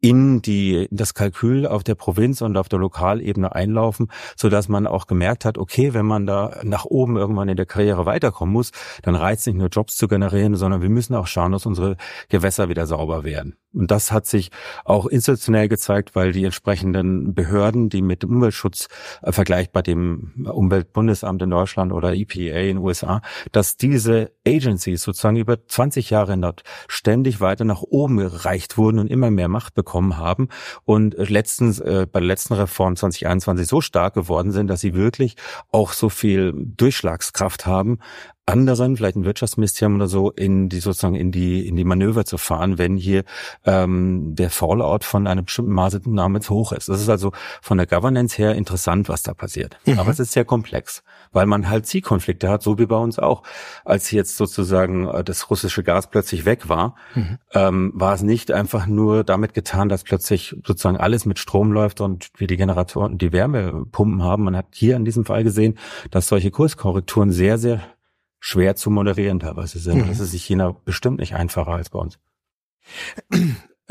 in 0.00 0.42
die 0.42 0.86
in 0.90 0.96
das 0.96 1.14
Kalkül 1.14 1.64
auf 1.64 1.84
der 1.84 1.94
Provinz 1.94 2.42
und 2.42 2.56
auf 2.56 2.68
der 2.68 2.80
Lokalebene 2.80 3.54
einlaufen, 3.54 4.10
so 4.34 4.48
dass 4.48 4.68
man 4.68 4.88
auch 4.88 5.06
gemerkt 5.06 5.44
hat, 5.44 5.58
okay, 5.58 5.94
wenn 5.94 6.06
man 6.06 6.26
da 6.26 6.60
nach 6.64 6.86
oben 6.86 7.16
irgendwann 7.16 7.48
in 7.48 7.56
der 7.56 7.66
Karriere 7.66 8.04
weiterkommen 8.04 8.52
muss, 8.52 8.72
dann 9.02 9.14
reizt 9.14 9.46
nicht 9.46 9.56
nur 9.56 9.68
Jobs 9.68 9.96
zu 9.96 10.08
generieren, 10.08 10.56
sondern 10.56 10.82
wir 10.82 10.90
müssen 10.90 11.14
auch 11.14 11.28
schauen, 11.28 11.52
dass 11.52 11.66
unsere 11.66 11.96
Gewässer 12.28 12.68
wieder 12.68 12.88
sauber 12.88 13.22
werden. 13.22 13.59
Und 13.72 13.90
das 13.90 14.10
hat 14.10 14.26
sich 14.26 14.50
auch 14.84 15.06
institutionell 15.06 15.68
gezeigt, 15.68 16.14
weil 16.14 16.32
die 16.32 16.44
entsprechenden 16.44 17.34
Behörden, 17.34 17.88
die 17.88 18.02
mit 18.02 18.24
Umweltschutz 18.24 18.88
äh, 19.22 19.32
vergleichbar 19.32 19.82
dem 19.82 20.46
Umweltbundesamt 20.52 21.42
in 21.42 21.50
Deutschland 21.50 21.92
oder 21.92 22.14
EPA 22.14 22.58
in 22.58 22.66
den 22.66 22.78
USA, 22.78 23.22
dass 23.52 23.76
diese 23.76 24.32
Agencies 24.46 25.02
sozusagen 25.02 25.36
über 25.36 25.66
20 25.66 26.10
Jahre 26.10 26.36
dort 26.38 26.62
ständig 26.88 27.40
weiter 27.40 27.64
nach 27.64 27.82
oben 27.82 28.16
gereicht 28.16 28.76
wurden 28.76 28.98
und 28.98 29.08
immer 29.08 29.30
mehr 29.30 29.48
Macht 29.48 29.74
bekommen 29.74 30.16
haben 30.16 30.48
und 30.84 31.14
letztens 31.16 31.80
äh, 31.80 32.06
bei 32.10 32.20
der 32.20 32.26
letzten 32.26 32.54
Reform 32.54 32.96
2021 32.96 33.68
so 33.68 33.80
stark 33.80 34.14
geworden 34.14 34.50
sind, 34.50 34.66
dass 34.68 34.80
sie 34.80 34.94
wirklich 34.94 35.36
auch 35.70 35.92
so 35.92 36.08
viel 36.08 36.52
Durchschlagskraft 36.56 37.66
haben 37.66 37.98
anderen, 38.46 38.96
vielleicht 38.96 39.16
ein 39.16 39.24
Wirtschaftsministerium 39.24 39.96
oder 39.96 40.08
so, 40.08 40.30
in 40.30 40.68
die 40.68 40.80
sozusagen 40.80 41.14
in 41.14 41.30
die 41.30 41.66
in 41.66 41.76
die 41.76 41.84
Manöver 41.84 42.24
zu 42.24 42.38
fahren, 42.38 42.78
wenn 42.78 42.96
hier 42.96 43.24
ähm, 43.64 44.34
der 44.34 44.50
Fallout 44.50 45.04
von 45.04 45.26
einem 45.26 45.44
bestimmten 45.44 45.72
Maßnahme 45.72 46.40
zu 46.40 46.54
hoch 46.54 46.72
ist. 46.72 46.88
Das 46.88 47.00
ist 47.00 47.08
also 47.08 47.32
von 47.62 47.78
der 47.78 47.86
Governance 47.86 48.36
her 48.36 48.54
interessant, 48.54 49.08
was 49.08 49.22
da 49.22 49.34
passiert. 49.34 49.78
Mhm. 49.86 49.98
Aber 49.98 50.10
es 50.10 50.18
ist 50.18 50.32
sehr 50.32 50.44
komplex, 50.44 51.02
weil 51.32 51.46
man 51.46 51.68
halt 51.68 51.86
Zielkonflikte 51.86 52.48
hat, 52.48 52.62
so 52.62 52.78
wie 52.78 52.86
bei 52.86 52.96
uns 52.96 53.18
auch. 53.18 53.42
Als 53.84 54.10
jetzt 54.10 54.36
sozusagen 54.36 55.06
äh, 55.06 55.22
das 55.22 55.50
russische 55.50 55.82
Gas 55.82 56.10
plötzlich 56.10 56.44
weg 56.44 56.68
war, 56.68 56.96
mhm. 57.14 57.38
ähm, 57.54 57.92
war 57.94 58.14
es 58.14 58.22
nicht 58.22 58.50
einfach 58.50 58.86
nur 58.86 59.22
damit 59.24 59.54
getan, 59.54 59.88
dass 59.88 60.02
plötzlich 60.02 60.56
sozusagen 60.66 60.96
alles 60.96 61.24
mit 61.24 61.38
Strom 61.38 61.72
läuft 61.72 62.00
und 62.00 62.30
wir 62.36 62.46
die 62.46 62.56
Generatoren, 62.56 63.18
die 63.18 63.32
Wärmepumpen 63.32 64.22
haben. 64.22 64.44
Man 64.44 64.56
hat 64.56 64.66
hier 64.72 64.96
in 64.96 65.04
diesem 65.04 65.24
Fall 65.24 65.44
gesehen, 65.44 65.78
dass 66.10 66.28
solche 66.28 66.50
Kurskorrekturen 66.50 67.30
sehr, 67.30 67.58
sehr 67.58 67.80
schwer 68.40 68.74
zu 68.74 68.90
moderieren 68.90 69.38
teilweise 69.38 69.78
sind. 69.78 69.98
Mhm. 70.04 70.08
Das 70.08 70.18
ist 70.18 70.32
sich 70.32 70.44
China 70.44 70.74
bestimmt 70.84 71.20
nicht 71.20 71.34
einfacher 71.34 71.72
als 71.72 71.90
bei 71.90 71.98
uns. 71.98 72.18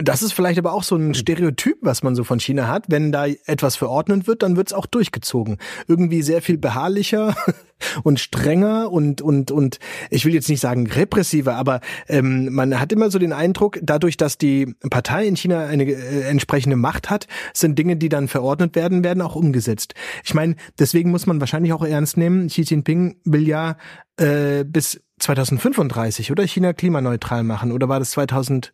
Das 0.01 0.21
ist 0.21 0.31
vielleicht 0.31 0.57
aber 0.57 0.71
auch 0.71 0.83
so 0.83 0.95
ein 0.95 1.13
Stereotyp, 1.13 1.77
was 1.81 2.03
man 2.03 2.15
so 2.15 2.23
von 2.23 2.39
China 2.39 2.69
hat. 2.69 2.85
Wenn 2.87 3.11
da 3.11 3.25
etwas 3.27 3.75
verordnet 3.75 4.27
wird, 4.27 4.43
dann 4.43 4.55
wird 4.55 4.69
es 4.69 4.73
auch 4.73 4.85
durchgezogen. 4.85 5.57
Irgendwie 5.87 6.21
sehr 6.21 6.41
viel 6.41 6.57
beharrlicher 6.57 7.35
und 8.03 8.17
strenger 8.17 8.93
und 8.93 9.21
und 9.21 9.51
und 9.51 9.79
ich 10.09 10.23
will 10.23 10.33
jetzt 10.33 10.47
nicht 10.47 10.61
sagen 10.61 10.87
repressiver, 10.87 11.55
aber 11.55 11.81
ähm, 12.07 12.53
man 12.53 12.79
hat 12.79 12.93
immer 12.93 13.11
so 13.11 13.19
den 13.19 13.33
Eindruck, 13.33 13.77
dadurch, 13.81 14.15
dass 14.15 14.37
die 14.37 14.73
Partei 14.89 15.27
in 15.27 15.35
China 15.35 15.65
eine 15.65 15.83
äh, 15.83 16.21
entsprechende 16.29 16.77
Macht 16.77 17.09
hat, 17.09 17.27
sind 17.53 17.77
Dinge, 17.77 17.97
die 17.97 18.09
dann 18.09 18.29
verordnet 18.29 18.77
werden, 18.77 19.03
werden 19.03 19.21
auch 19.21 19.35
umgesetzt. 19.35 19.95
Ich 20.23 20.33
meine, 20.33 20.55
deswegen 20.79 21.11
muss 21.11 21.25
man 21.25 21.41
wahrscheinlich 21.41 21.73
auch 21.73 21.83
ernst 21.83 22.15
nehmen. 22.15 22.47
Xi 22.47 22.61
Jinping 22.61 23.17
will 23.25 23.45
ja 23.45 23.75
äh, 24.15 24.63
bis 24.63 25.01
2035 25.19 26.31
oder 26.31 26.47
China 26.47 26.71
klimaneutral 26.71 27.43
machen 27.43 27.73
oder 27.73 27.89
war 27.89 27.99
das 27.99 28.11
2000 28.11 28.71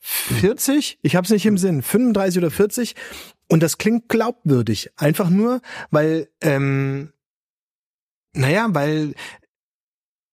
40? 0.00 0.98
Ich 1.02 1.16
habe 1.16 1.24
es 1.24 1.30
nicht 1.30 1.46
im 1.46 1.58
Sinn. 1.58 1.82
35 1.82 2.38
oder 2.38 2.50
40? 2.50 2.94
Und 3.48 3.62
das 3.62 3.78
klingt 3.78 4.08
glaubwürdig. 4.08 4.90
Einfach 4.96 5.30
nur, 5.30 5.60
weil, 5.90 6.28
ähm, 6.40 7.12
naja, 8.32 8.68
weil 8.70 9.14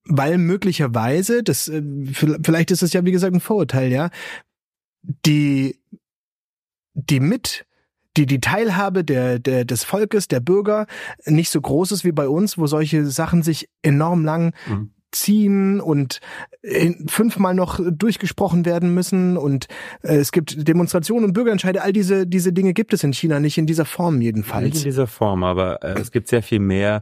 weil 0.10 0.38
möglicherweise, 0.38 1.44
das 1.44 1.68
äh, 1.68 1.84
vielleicht 2.14 2.72
ist 2.72 2.82
es 2.82 2.94
ja 2.94 3.04
wie 3.04 3.12
gesagt 3.12 3.34
ein 3.34 3.42
Vorurteil, 3.42 3.92
ja, 3.92 4.10
die 5.26 5.78
die 6.94 7.20
mit 7.20 7.66
die 8.16 8.26
die 8.26 8.40
Teilhabe 8.40 9.04
der, 9.04 9.38
der 9.38 9.66
des 9.66 9.84
Volkes, 9.84 10.30
der 10.30 10.40
Bürger 10.40 10.88
nicht 11.26 11.52
so 11.52 11.60
groß 11.60 11.92
ist 11.92 12.06
wie 12.06 12.14
bei 12.14 12.30
uns, 12.30 12.58
wo 12.58 12.68
solche 12.68 13.06
Sachen 13.06 13.44
sich 13.44 13.70
enorm 13.82 14.24
lang 14.24 14.56
mhm 14.66 14.92
ziehen 15.12 15.80
und 15.80 16.20
äh, 16.62 16.92
fünfmal 17.08 17.54
noch 17.54 17.80
durchgesprochen 17.90 18.66
werden 18.66 18.94
müssen 18.94 19.38
und 19.38 19.68
äh, 20.04 20.16
es 20.16 20.32
gibt 20.32 20.68
Demonstrationen 20.68 21.26
und 21.26 21.34
Bürgerentscheide. 21.34 21.82
All 21.82 21.94
diese 21.94 22.28
diese 22.28 22.54
Dinge 22.54 22.74
gibt 22.74 22.94
es 22.94 23.04
in 23.04 23.14
China 23.14 23.40
nicht 23.40 23.58
in 23.58 23.66
dieser 23.66 23.86
Form 23.86 24.22
jedenfalls. 24.22 24.66
Nicht 24.66 24.78
in 24.78 24.84
dieser 24.84 25.08
Form, 25.08 25.44
aber 25.44 25.84
äh, 25.84 26.00
es 26.00 26.12
gibt 26.12 26.28
sehr 26.28 26.44
viel 26.44 26.60
mehr 26.60 27.02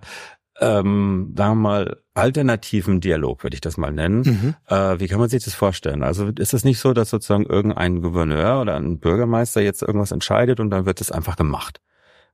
ähm, 0.60 1.34
sagen 1.38 1.56
wir 1.58 1.70
mal, 1.70 1.98
alternativen 2.14 3.02
Dialog, 3.02 3.44
würde 3.44 3.56
ich 3.56 3.62
das 3.62 3.78
mal 3.78 3.92
nennen. 3.92 4.22
Mhm. 4.22 4.56
Äh, 4.68 5.00
wie 5.00 5.08
kann 5.08 5.20
man 5.20 5.30
sich 5.30 5.44
das 5.44 5.54
vorstellen? 5.54 6.04
Also 6.04 6.30
ist 6.38 6.54
es 6.54 6.64
nicht 6.64 6.80
so, 6.80 6.94
dass 6.94 7.10
sozusagen 7.10 7.46
irgendein 7.46 8.02
Gouverneur 8.02 8.62
oder 8.62 8.76
ein 8.76 9.00
Bürgermeister 9.00 9.62
jetzt 9.62 9.82
irgendwas 9.82 10.12
entscheidet 10.12 10.60
und 10.60 10.70
dann 10.70 10.86
wird 10.86 11.02
es 11.02 11.12
einfach 11.12 11.36
gemacht? 11.36 11.82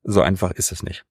So 0.03 0.21
einfach 0.21 0.51
ist 0.51 0.71
es 0.71 0.83
nicht. 0.83 1.05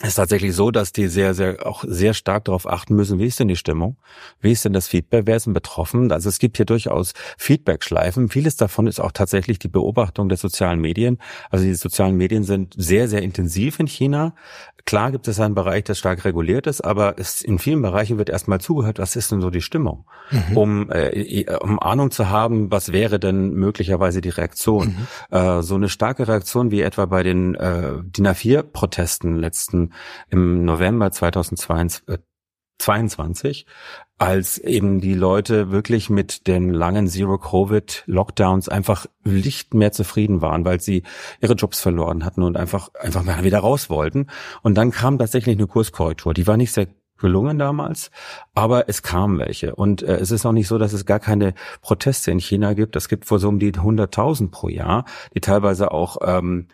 Es 0.00 0.10
ist 0.10 0.14
tatsächlich 0.14 0.54
so, 0.54 0.70
dass 0.70 0.92
die 0.92 1.08
sehr, 1.08 1.34
sehr, 1.34 1.66
auch 1.66 1.82
sehr 1.84 2.14
stark 2.14 2.44
darauf 2.44 2.68
achten 2.68 2.94
müssen, 2.94 3.18
wie 3.18 3.26
ist 3.26 3.40
denn 3.40 3.48
die 3.48 3.56
Stimmung? 3.56 3.96
Wie 4.40 4.52
ist 4.52 4.64
denn 4.64 4.72
das 4.72 4.86
Feedback? 4.86 5.26
Wer 5.26 5.34
ist 5.34 5.46
denn 5.46 5.54
betroffen? 5.54 6.12
Also 6.12 6.28
es 6.28 6.38
gibt 6.38 6.56
hier 6.56 6.66
durchaus 6.66 7.14
Feedback-Schleifen. 7.36 8.28
Vieles 8.28 8.54
davon 8.54 8.86
ist 8.86 9.00
auch 9.00 9.10
tatsächlich 9.10 9.58
die 9.58 9.66
Beobachtung 9.66 10.28
der 10.28 10.38
sozialen 10.38 10.80
Medien. 10.80 11.18
Also 11.50 11.64
die 11.64 11.74
sozialen 11.74 12.16
Medien 12.16 12.44
sind 12.44 12.74
sehr, 12.76 13.08
sehr 13.08 13.22
intensiv 13.22 13.80
in 13.80 13.88
China. 13.88 14.36
Klar 14.84 15.10
gibt 15.10 15.26
es 15.26 15.40
einen 15.40 15.54
Bereich, 15.54 15.84
der 15.84 15.94
stark 15.94 16.24
reguliert 16.24 16.66
ist, 16.68 16.80
aber 16.80 17.18
es, 17.18 17.42
in 17.42 17.58
vielen 17.58 17.82
Bereichen 17.82 18.16
wird 18.16 18.30
erstmal 18.30 18.60
zugehört, 18.60 18.98
was 19.00 19.16
ist 19.16 19.32
denn 19.32 19.42
so 19.42 19.50
die 19.50 19.60
Stimmung, 19.60 20.06
mhm. 20.30 20.56
um, 20.56 20.90
äh, 20.90 21.44
um 21.60 21.78
Ahnung 21.78 22.10
zu 22.10 22.30
haben, 22.30 22.70
was 22.70 22.92
wäre 22.92 23.18
denn 23.18 23.52
möglicherweise 23.52 24.22
die 24.22 24.30
Reaktion. 24.30 24.96
Mhm. 25.30 25.36
Äh, 25.36 25.62
so 25.62 25.74
eine 25.74 25.90
starke 25.90 26.26
Reaktion 26.26 26.70
wie 26.70 26.80
etwa 26.80 27.04
bei 27.04 27.22
den 27.22 27.54
äh, 27.56 27.96
DIN 28.02 28.28
A4-Protesten 28.28 29.36
letzten 29.36 29.87
im 30.30 30.64
November 30.64 31.10
2022 31.10 33.66
als 34.18 34.58
eben 34.58 35.00
die 35.00 35.14
Leute 35.14 35.70
wirklich 35.70 36.10
mit 36.10 36.48
den 36.48 36.70
langen 36.70 37.06
Zero-Covid-Lockdowns 37.06 38.68
einfach 38.68 39.06
nicht 39.24 39.74
mehr 39.74 39.92
zufrieden 39.92 40.42
waren, 40.42 40.64
weil 40.64 40.80
sie 40.80 41.04
ihre 41.40 41.54
Jobs 41.54 41.80
verloren 41.80 42.24
hatten 42.24 42.42
und 42.42 42.56
einfach, 42.56 42.90
einfach 43.00 43.22
mal 43.22 43.44
wieder 43.44 43.60
raus 43.60 43.90
wollten. 43.90 44.26
Und 44.62 44.74
dann 44.74 44.90
kam 44.90 45.18
tatsächlich 45.18 45.56
eine 45.56 45.68
Kurskorrektur. 45.68 46.34
Die 46.34 46.48
war 46.48 46.56
nicht 46.56 46.72
sehr 46.72 46.88
gelungen 47.18 47.58
damals, 47.58 48.10
aber 48.54 48.88
es 48.88 49.02
kam 49.02 49.38
welche. 49.38 49.74
Und 49.74 50.02
äh, 50.02 50.16
es 50.16 50.30
ist 50.30 50.46
auch 50.46 50.52
nicht 50.52 50.68
so, 50.68 50.78
dass 50.78 50.92
es 50.92 51.04
gar 51.04 51.20
keine 51.20 51.54
Proteste 51.80 52.30
in 52.30 52.40
China 52.40 52.74
gibt. 52.74 52.96
Es 52.96 53.08
gibt 53.08 53.30
wohl 53.30 53.38
so 53.38 53.48
um 53.48 53.58
die 53.58 53.72
100.000 53.72 54.50
pro 54.50 54.68
Jahr, 54.68 55.04
die 55.34 55.40
teilweise 55.40 55.92
auch 55.92 56.18
ähm, 56.22 56.68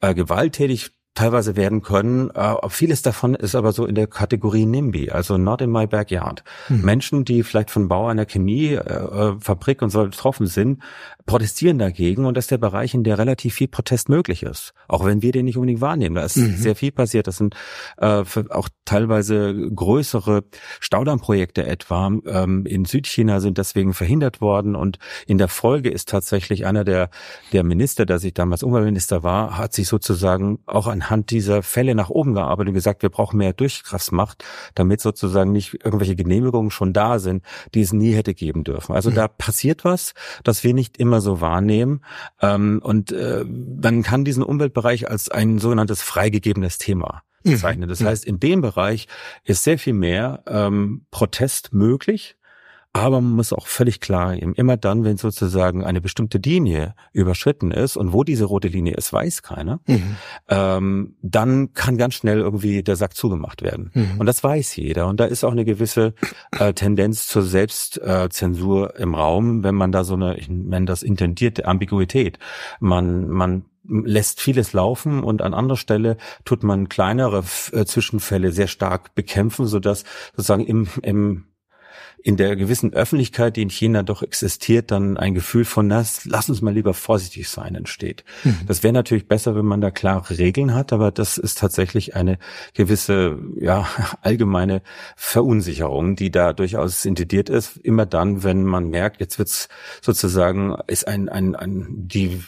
äh, 0.00 0.14
gewalttätig 0.14 0.92
teilweise 1.18 1.56
werden 1.56 1.82
können. 1.82 2.30
Äh, 2.30 2.54
vieles 2.68 3.02
davon 3.02 3.34
ist 3.34 3.56
aber 3.56 3.72
so 3.72 3.84
in 3.86 3.96
der 3.96 4.06
Kategorie 4.06 4.66
NIMBY, 4.66 5.10
also 5.10 5.36
not 5.36 5.60
in 5.60 5.70
my 5.70 5.86
backyard. 5.86 6.44
Hm. 6.68 6.82
Menschen, 6.82 7.24
die 7.24 7.42
vielleicht 7.42 7.70
von 7.70 7.88
Bau 7.88 8.06
einer 8.06 8.24
Chemiefabrik 8.24 9.82
äh, 9.82 9.84
und 9.84 9.90
so 9.90 10.04
betroffen 10.04 10.46
sind, 10.46 10.80
protestieren 11.26 11.78
dagegen 11.78 12.24
und 12.24 12.36
das 12.36 12.44
ist 12.44 12.52
der 12.52 12.58
Bereich, 12.58 12.94
in 12.94 13.02
der 13.02 13.18
relativ 13.18 13.54
viel 13.54 13.68
Protest 13.68 14.08
möglich 14.08 14.44
ist. 14.44 14.74
Auch 14.86 15.04
wenn 15.04 15.20
wir 15.20 15.32
den 15.32 15.44
nicht 15.44 15.56
unbedingt 15.56 15.80
wahrnehmen. 15.80 16.14
Da 16.14 16.22
ist 16.22 16.36
mhm. 16.36 16.56
sehr 16.56 16.76
viel 16.76 16.92
passiert. 16.92 17.26
Das 17.26 17.36
sind 17.36 17.54
äh, 17.96 18.22
auch 18.50 18.68
teilweise 18.84 19.54
größere 19.74 20.44
Staudammprojekte 20.80 21.66
etwa 21.66 22.12
ähm, 22.26 22.64
in 22.64 22.84
Südchina 22.84 23.40
sind 23.40 23.58
deswegen 23.58 23.92
verhindert 23.92 24.40
worden 24.40 24.76
und 24.76 24.98
in 25.26 25.36
der 25.36 25.48
Folge 25.48 25.90
ist 25.90 26.08
tatsächlich 26.08 26.64
einer 26.64 26.84
der, 26.84 27.10
der 27.52 27.64
Minister, 27.64 28.06
der 28.06 28.20
sich 28.20 28.34
damals 28.34 28.62
Umweltminister 28.62 29.22
war, 29.24 29.58
hat 29.58 29.72
sich 29.72 29.88
sozusagen 29.88 30.60
auch 30.66 30.86
anhand 31.08 31.30
dieser 31.30 31.62
Fälle 31.62 31.94
nach 31.94 32.10
oben 32.10 32.34
gearbeitet 32.34 32.68
und 32.68 32.74
gesagt, 32.74 33.02
wir 33.02 33.08
brauchen 33.08 33.38
mehr 33.38 33.52
Durchkraftsmacht, 33.52 34.44
damit 34.74 35.00
sozusagen 35.00 35.52
nicht 35.52 35.74
irgendwelche 35.84 36.16
Genehmigungen 36.16 36.70
schon 36.70 36.92
da 36.92 37.18
sind, 37.18 37.42
die 37.74 37.80
es 37.80 37.92
nie 37.92 38.12
hätte 38.12 38.34
geben 38.34 38.64
dürfen. 38.64 38.94
Also 38.94 39.10
mhm. 39.10 39.14
da 39.14 39.28
passiert 39.28 39.84
was, 39.84 40.14
dass 40.44 40.64
wir 40.64 40.74
nicht 40.74 40.98
immer 40.98 41.20
so 41.20 41.40
wahrnehmen. 41.40 42.02
Ähm, 42.40 42.80
und 42.82 43.12
äh, 43.12 43.44
man 43.44 44.02
kann 44.02 44.24
diesen 44.24 44.42
Umweltbereich 44.42 45.10
als 45.10 45.30
ein 45.30 45.58
sogenanntes 45.58 46.02
freigegebenes 46.02 46.78
Thema 46.78 47.22
mhm. 47.42 47.52
bezeichnen. 47.52 47.88
Das 47.88 48.02
heißt, 48.02 48.24
in 48.24 48.38
dem 48.38 48.60
Bereich 48.60 49.08
ist 49.44 49.64
sehr 49.64 49.78
viel 49.78 49.94
mehr 49.94 50.42
ähm, 50.46 51.06
Protest 51.10 51.72
möglich. 51.72 52.36
Aber 52.94 53.20
man 53.20 53.32
muss 53.32 53.52
auch 53.52 53.66
völlig 53.66 54.00
klar 54.00 54.34
eben 54.34 54.54
immer 54.54 54.76
dann, 54.76 55.04
wenn 55.04 55.18
sozusagen 55.18 55.84
eine 55.84 56.00
bestimmte 56.00 56.38
Linie 56.38 56.94
überschritten 57.12 57.70
ist 57.70 57.96
und 57.96 58.12
wo 58.12 58.24
diese 58.24 58.46
rote 58.46 58.68
Linie 58.68 58.94
ist, 58.94 59.12
weiß 59.12 59.42
keiner, 59.42 59.80
mhm. 59.86 60.16
ähm, 60.48 61.16
dann 61.22 61.74
kann 61.74 61.98
ganz 61.98 62.14
schnell 62.14 62.38
irgendwie 62.38 62.82
der 62.82 62.96
Sack 62.96 63.14
zugemacht 63.14 63.62
werden. 63.62 63.90
Mhm. 63.94 64.18
Und 64.18 64.26
das 64.26 64.42
weiß 64.42 64.76
jeder. 64.76 65.06
Und 65.06 65.20
da 65.20 65.26
ist 65.26 65.44
auch 65.44 65.52
eine 65.52 65.66
gewisse 65.66 66.14
äh, 66.58 66.72
Tendenz 66.72 67.26
zur 67.26 67.42
Selbstzensur 67.42 68.96
äh, 68.96 69.02
im 69.02 69.14
Raum, 69.14 69.62
wenn 69.62 69.74
man 69.74 69.92
da 69.92 70.02
so 70.02 70.14
eine, 70.14 70.38
ich 70.38 70.48
nenne 70.48 70.86
das 70.86 71.02
intendierte 71.02 71.66
Ambiguität. 71.66 72.38
Man, 72.80 73.28
man 73.28 73.64
lässt 73.88 74.40
vieles 74.40 74.72
laufen 74.72 75.22
und 75.22 75.42
an 75.42 75.54
anderer 75.54 75.76
Stelle 75.76 76.16
tut 76.44 76.62
man 76.62 76.88
kleinere 76.88 77.44
äh, 77.72 77.84
Zwischenfälle 77.84 78.52
sehr 78.52 78.66
stark 78.66 79.14
bekämpfen, 79.14 79.66
sodass 79.66 80.04
sozusagen 80.34 80.66
im, 80.66 80.88
im 81.02 81.44
in 82.28 82.36
der 82.36 82.56
gewissen 82.56 82.92
Öffentlichkeit, 82.92 83.56
die 83.56 83.62
in 83.62 83.70
China 83.70 84.02
doch 84.02 84.22
existiert, 84.22 84.90
dann 84.90 85.16
ein 85.16 85.32
Gefühl 85.32 85.64
von, 85.64 85.86
na, 85.86 86.04
lass 86.24 86.50
uns 86.50 86.60
mal 86.60 86.74
lieber 86.74 86.92
vorsichtig 86.92 87.48
sein, 87.48 87.74
entsteht. 87.74 88.22
Mhm. 88.44 88.66
Das 88.66 88.82
wäre 88.82 88.92
natürlich 88.92 89.28
besser, 89.28 89.56
wenn 89.56 89.64
man 89.64 89.80
da 89.80 89.90
klare 89.90 90.36
Regeln 90.36 90.74
hat, 90.74 90.92
aber 90.92 91.10
das 91.10 91.38
ist 91.38 91.56
tatsächlich 91.56 92.16
eine 92.16 92.38
gewisse, 92.74 93.38
ja, 93.58 93.88
allgemeine 94.20 94.82
Verunsicherung, 95.16 96.16
die 96.16 96.30
da 96.30 96.52
durchaus 96.52 97.06
intendiert 97.06 97.48
ist. 97.48 97.78
Immer 97.78 98.04
dann, 98.04 98.42
wenn 98.42 98.62
man 98.62 98.90
merkt, 98.90 99.22
jetzt 99.22 99.38
wird's 99.38 99.70
sozusagen, 100.02 100.76
ist 100.86 101.08
ein, 101.08 101.30
ein, 101.30 101.56
ein, 101.56 101.86
die 101.88 102.42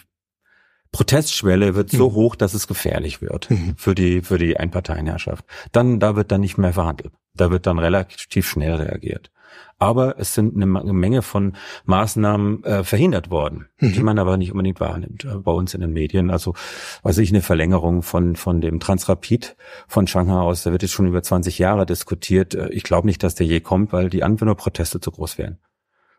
Protestschwelle 0.93 1.75
wird 1.75 1.91
so 1.91 2.11
mhm. 2.11 2.15
hoch, 2.17 2.37
dass 2.37 2.53
es 2.53 2.67
gefährlich 2.67 3.23
wird 3.23 3.51
mhm. 3.51 3.77
für 3.79 3.95
die 3.95 4.21
für 4.21 4.37
die 4.37 4.59
Einparteienherrschaft. 4.59 5.47
Dann 5.73 6.01
da 6.01 6.17
wird 6.17 6.33
dann 6.33 6.43
nicht 6.43 6.59
mehr 6.59 6.75
verhandelt. 6.75 7.13
Da 7.35 7.51
wird 7.51 7.67
dann 7.67 7.79
relativ 7.79 8.49
schnell 8.49 8.75
reagiert. 8.75 9.31
Aber 9.79 10.19
es 10.19 10.35
sind 10.35 10.55
eine 10.55 10.67
Menge 10.67 11.23
von 11.23 11.55
Maßnahmen 11.87 12.65
äh, 12.65 12.85
verhindert 12.85 13.31
worden, 13.31 13.69
mhm. 13.79 13.93
die 13.95 14.03
man 14.03 14.19
aber 14.19 14.37
nicht 14.37 14.53
unbedingt 14.53 14.79
wahrnimmt 14.79 15.25
äh, 15.25 15.37
bei 15.37 15.53
uns 15.53 15.73
in 15.73 15.81
den 15.81 15.93
Medien. 15.93 16.31
Also, 16.31 16.55
weiß 17.03 17.17
ich, 17.19 17.31
eine 17.31 17.41
Verlängerung 17.41 18.03
von, 18.03 18.37
von 18.37 18.61
dem 18.61 18.79
Transrapid 18.79 19.57
von 19.89 20.07
Shanghai 20.07 20.39
aus, 20.39 20.65
da 20.65 20.73
wird 20.73 20.83
jetzt 20.83 20.93
schon 20.93 21.09
über 21.09 21.23
20 21.23 21.59
Jahre 21.59 21.87
diskutiert. 21.87 22.55
Äh, 22.55 22.69
ich 22.69 22.83
glaube 22.83 23.07
nicht, 23.07 23.23
dass 23.23 23.35
der 23.35 23.47
je 23.47 23.61
kommt, 23.61 23.95
weil 23.95 24.11
die 24.11 24.23
Anwenderproteste 24.23 25.01
zu 25.01 25.11
groß 25.11 25.39
wären. 25.39 25.59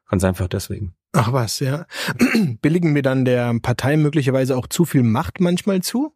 Ganz 0.09 0.23
einfach 0.23 0.47
deswegen. 0.47 0.95
Ach 1.13 1.31
was, 1.31 1.59
ja. 1.59 1.85
Billigen 2.61 2.95
wir 2.95 3.03
dann 3.03 3.25
der 3.25 3.53
Partei 3.61 3.95
möglicherweise 3.95 4.57
auch 4.57 4.67
zu 4.67 4.85
viel 4.85 5.03
Macht 5.03 5.39
manchmal 5.39 5.81
zu? 5.81 6.15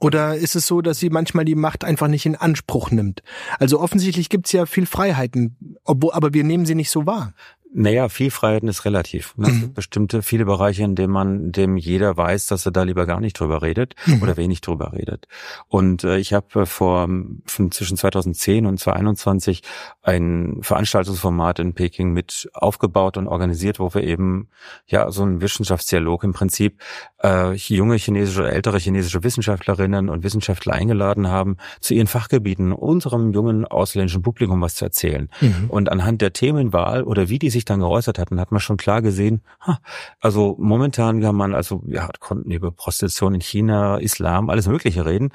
Oder 0.00 0.36
ist 0.36 0.54
es 0.54 0.66
so, 0.66 0.80
dass 0.80 0.98
sie 0.98 1.10
manchmal 1.10 1.44
die 1.44 1.56
Macht 1.56 1.84
einfach 1.84 2.08
nicht 2.08 2.24
in 2.24 2.36
Anspruch 2.36 2.90
nimmt? 2.90 3.22
Also 3.58 3.80
offensichtlich 3.80 4.28
gibt's 4.28 4.52
ja 4.52 4.66
viel 4.66 4.86
Freiheiten, 4.86 5.56
obwohl, 5.84 6.12
aber 6.12 6.34
wir 6.34 6.44
nehmen 6.44 6.66
sie 6.66 6.76
nicht 6.76 6.90
so 6.90 7.06
wahr. 7.06 7.32
Naja, 7.74 8.08
viel 8.08 8.30
Freiheiten 8.30 8.68
ist 8.68 8.84
relativ. 8.84 9.36
Ne? 9.36 9.48
Mhm. 9.48 9.74
bestimmte 9.74 10.22
viele 10.22 10.44
Bereiche, 10.44 10.82
in 10.82 10.94
denen 10.94 11.12
man, 11.12 11.40
in 11.46 11.52
dem 11.52 11.76
jeder 11.76 12.16
weiß, 12.16 12.46
dass 12.46 12.64
er 12.66 12.72
da 12.72 12.82
lieber 12.82 13.06
gar 13.06 13.20
nicht 13.20 13.38
drüber 13.38 13.62
redet 13.62 13.94
mhm. 14.06 14.22
oder 14.22 14.36
wenig 14.36 14.60
drüber 14.60 14.92
redet. 14.92 15.28
Und 15.68 16.04
äh, 16.04 16.18
ich 16.18 16.32
habe 16.32 16.62
äh, 16.62 16.66
vor 16.66 17.08
von 17.46 17.70
zwischen 17.70 17.96
2010 17.96 18.66
und 18.66 18.78
2021 18.80 19.62
ein 20.02 20.58
Veranstaltungsformat 20.62 21.58
in 21.58 21.74
Peking 21.74 22.12
mit 22.12 22.48
aufgebaut 22.54 23.16
und 23.16 23.28
organisiert, 23.28 23.78
wo 23.78 23.92
wir 23.92 24.02
eben 24.02 24.48
ja 24.86 25.10
so 25.10 25.22
einen 25.22 25.40
Wissenschaftsdialog 25.40 26.24
im 26.24 26.32
Prinzip 26.32 26.80
äh, 27.22 27.52
junge 27.54 27.96
chinesische 27.96 28.40
oder 28.40 28.52
ältere 28.52 28.78
chinesische 28.78 29.22
Wissenschaftlerinnen 29.22 30.08
und 30.08 30.24
Wissenschaftler 30.24 30.72
eingeladen 30.72 31.28
haben, 31.28 31.56
zu 31.80 31.94
ihren 31.94 32.06
Fachgebieten 32.06 32.72
unserem 32.72 33.32
jungen 33.32 33.64
ausländischen 33.64 34.22
Publikum 34.22 34.60
was 34.60 34.74
zu 34.74 34.84
erzählen. 34.84 35.28
Mhm. 35.40 35.66
Und 35.68 35.90
anhand 35.90 36.22
der 36.22 36.32
Themenwahl 36.32 37.02
oder 37.02 37.28
wie 37.28 37.38
die 37.38 37.50
sich 37.50 37.57
dann 37.64 37.80
geäußert 37.80 38.18
hatten, 38.18 38.40
hat 38.40 38.52
man 38.52 38.60
schon 38.60 38.76
klar 38.76 39.02
gesehen, 39.02 39.42
ha, 39.60 39.78
also 40.20 40.56
momentan 40.58 41.20
kann 41.20 41.34
man 41.34 41.54
also, 41.54 41.82
ja, 41.86 42.08
konnten 42.20 42.50
über 42.50 42.70
Prostitution 42.70 43.34
in 43.34 43.40
China, 43.40 43.98
Islam, 43.98 44.50
alles 44.50 44.66
Mögliche 44.68 45.06
reden 45.06 45.30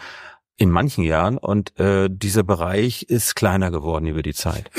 in 0.55 0.69
manchen 0.69 1.03
Jahren 1.03 1.37
und 1.37 1.77
äh, 1.79 2.09
dieser 2.11 2.43
Bereich 2.43 3.03
ist 3.03 3.35
kleiner 3.35 3.71
geworden 3.71 4.05
über 4.05 4.21
die 4.21 4.33
Zeit. 4.33 4.69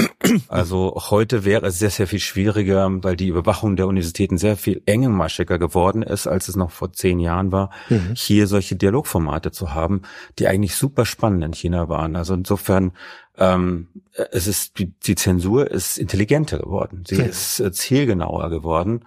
Also 0.49 0.95
heute 1.11 1.45
wäre 1.45 1.66
es 1.66 1.78
sehr, 1.78 1.90
sehr 1.90 2.07
viel 2.07 2.21
schwieriger, 2.21 2.88
weil 3.02 3.16
die 3.16 3.28
Überwachung 3.28 3.76
der 3.76 3.87
Universitäten 3.88 4.38
sehr 4.38 4.57
viel 4.57 4.83
engmaschiger 4.87 5.59
geworden 5.59 6.02
ist, 6.02 6.26
als 6.26 6.49
es 6.49 6.57
noch 6.57 6.71
vor 6.71 6.93
zehn 6.93 7.19
Jahren 7.19 7.52
war, 7.52 7.71
mhm. 7.90 8.14
hier 8.14 8.47
solche 8.47 8.76
Dialogformate 8.76 9.50
zu 9.50 9.75
haben, 9.75 10.02
die 10.38 10.47
eigentlich 10.47 10.76
super 10.76 11.04
spannend 11.04 11.45
in 11.45 11.52
China 11.52 11.88
waren. 11.88 12.16
Also 12.16 12.35
insofern 12.35 12.93
ähm, 13.37 13.88
es 14.31 14.47
ist 14.47 14.78
die, 14.78 14.93
die 14.99 15.16
Zensur 15.16 15.71
ist 15.71 15.99
intelligenter 15.99 16.59
geworden, 16.59 17.04
sie 17.07 17.16
mhm. 17.16 17.25
ist 17.25 17.61
äh, 17.61 17.73
zielgenauer 17.73 18.49
geworden, 18.49 19.04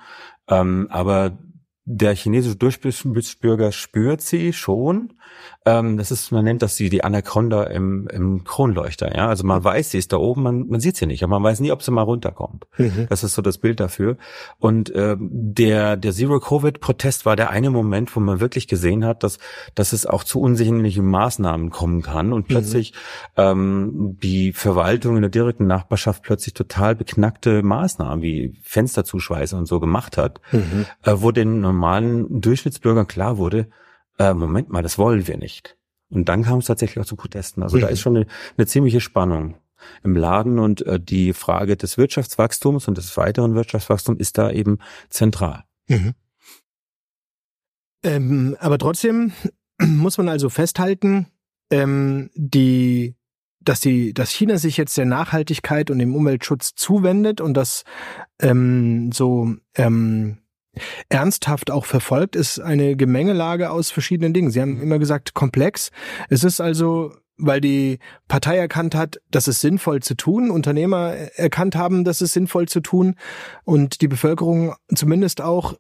ähm, 0.50 0.88
aber 0.92 1.38
der 1.90 2.14
chinesische 2.16 2.58
Durchbürger 2.58 3.72
spürt 3.72 4.20
sie 4.20 4.52
schon. 4.52 5.14
Ähm, 5.66 5.98
das 5.98 6.12
ist, 6.12 6.32
man 6.32 6.44
nennt 6.44 6.62
das 6.62 6.76
die, 6.76 6.90
die 6.90 7.04
Anaconda 7.04 7.64
im, 7.64 8.08
im 8.12 8.44
Kronleuchter. 8.44 9.16
Ja, 9.16 9.30
also 9.30 9.46
man 9.46 9.64
weiß, 9.64 9.92
sie 9.92 9.98
ist 9.98 10.12
da 10.12 10.18
oben, 10.18 10.44
man, 10.44 10.68
man 10.68 10.82
sieht 10.82 10.98
sie 10.98 11.06
nicht, 11.06 11.24
aber 11.24 11.40
man 11.40 11.44
weiß 11.44 11.62
nie, 11.62 11.72
ob 11.72 11.82
sie 11.82 11.92
mal 11.92 12.02
runterkommt. 12.02 12.68
Mhm. 12.78 13.08
Das 13.10 13.24
ist 13.24 13.36
so 13.36 13.42
das 13.42 13.58
Bild 13.58 13.80
dafür. 13.80 14.18
Und 14.60 14.90
äh, 14.90 15.16
der 15.20 15.96
der 15.96 16.12
Zero 16.12 16.42
Covid 16.42 16.82
Protest 16.82 17.26
war 17.26 17.38
der 17.38 17.52
eine 17.52 17.70
Moment, 17.70 18.14
wo 18.16 18.20
man 18.20 18.42
wirklich 18.42 18.68
gesehen 18.68 19.06
hat, 19.06 19.24
dass 19.24 19.40
dass 19.74 19.94
es 19.94 20.06
auch 20.06 20.26
zu 20.26 20.42
unsicherlichen 20.42 21.06
Maßnahmen 21.06 21.70
kommen 21.70 22.02
kann 22.02 22.34
und 22.34 22.50
mhm. 22.50 22.54
plötzlich 22.54 22.92
mhm. 23.38 23.44
ähm, 23.44 24.18
die 24.22 24.52
Verwaltung 24.52 25.16
in 25.16 25.22
der 25.22 25.32
direkten 25.32 25.68
Nachbarschaft 25.68 26.24
plötzlich 26.24 26.54
total 26.54 26.96
beknackte 26.96 27.64
Maßnahmen 27.64 28.22
wie 28.22 28.56
Fenster 28.62 29.06
zuschweißen 29.06 29.58
und 29.58 29.68
so 29.68 29.80
gemacht 29.80 30.18
hat, 30.18 30.42
mhm. 30.52 30.86
äh, 31.04 31.14
wo 31.16 31.32
den 31.32 31.77
normalen 31.78 32.42
Durchschnittsbürger 32.42 33.06
klar 33.06 33.38
wurde, 33.38 33.70
äh, 34.18 34.34
Moment 34.34 34.70
mal, 34.70 34.82
das 34.82 34.98
wollen 34.98 35.28
wir 35.28 35.38
nicht. 35.38 35.78
Und 36.10 36.28
dann 36.28 36.44
kam 36.44 36.60
es 36.60 36.66
tatsächlich 36.66 37.00
auch 37.00 37.08
zu 37.08 37.16
Protesten. 37.16 37.62
Also 37.64 37.78
mhm. 37.78 37.82
da 37.82 37.88
ist 37.88 38.00
schon 38.00 38.16
eine, 38.16 38.28
eine 38.58 38.66
ziemliche 38.68 39.02
Spannung 39.02 39.58
im 40.04 40.16
Laden 40.16 40.58
und 40.58 40.82
äh, 40.86 41.00
die 41.00 41.34
Frage 41.34 41.78
des 41.78 41.98
Wirtschaftswachstums 41.98 42.88
und 42.88 42.98
des 42.98 43.16
weiteren 43.16 43.54
Wirtschaftswachstums 43.54 44.20
ist 44.20 44.38
da 44.38 44.50
eben 44.50 44.80
zentral. 45.10 45.66
Mhm. 45.88 46.14
Ähm, 48.04 48.58
aber 48.60 48.78
trotzdem 48.78 49.34
muss 49.82 50.18
man 50.18 50.30
also 50.30 50.50
festhalten, 50.50 51.28
ähm, 51.70 52.32
die, 52.34 53.16
dass 53.60 53.82
die, 53.82 54.14
dass 54.14 54.32
China 54.32 54.58
sich 54.58 54.78
jetzt 54.78 54.98
der 54.98 55.06
Nachhaltigkeit 55.06 55.92
und 55.92 56.00
dem 56.00 56.16
Umweltschutz 56.16 56.74
zuwendet 56.74 57.42
und 57.42 57.54
das 57.54 57.84
ähm, 58.40 59.12
so 59.12 59.54
ähm, 59.76 60.40
ernsthaft 61.10 61.72
auch 61.72 61.86
verfolgt, 61.86 62.36
ist 62.36 62.60
eine 62.60 62.96
Gemengelage 62.96 63.70
aus 63.70 63.92
verschiedenen 63.92 64.34
Dingen. 64.34 64.52
Sie 64.52 64.62
haben 64.62 64.76
mhm. 64.76 64.84
immer 64.84 65.00
gesagt, 65.00 65.34
komplex. 65.34 65.92
Es 66.30 66.44
ist 66.44 66.62
also 66.62 67.14
weil 67.40 67.62
die 67.62 68.00
Partei 68.28 68.58
erkannt 68.58 68.96
hat, 68.96 69.22
dass 69.30 69.48
es 69.48 69.62
sinnvoll 69.62 70.02
zu 70.02 70.16
tun, 70.16 70.50
Unternehmer 70.50 71.14
erkannt 71.36 71.76
haben, 71.76 72.04
dass 72.04 72.22
es 72.22 72.34
sinnvoll 72.34 72.68
zu 72.68 72.82
tun 72.82 73.16
und 73.64 74.02
die 74.02 74.08
Bevölkerung 74.08 74.76
zumindest 74.94 75.42
auch 75.42 75.76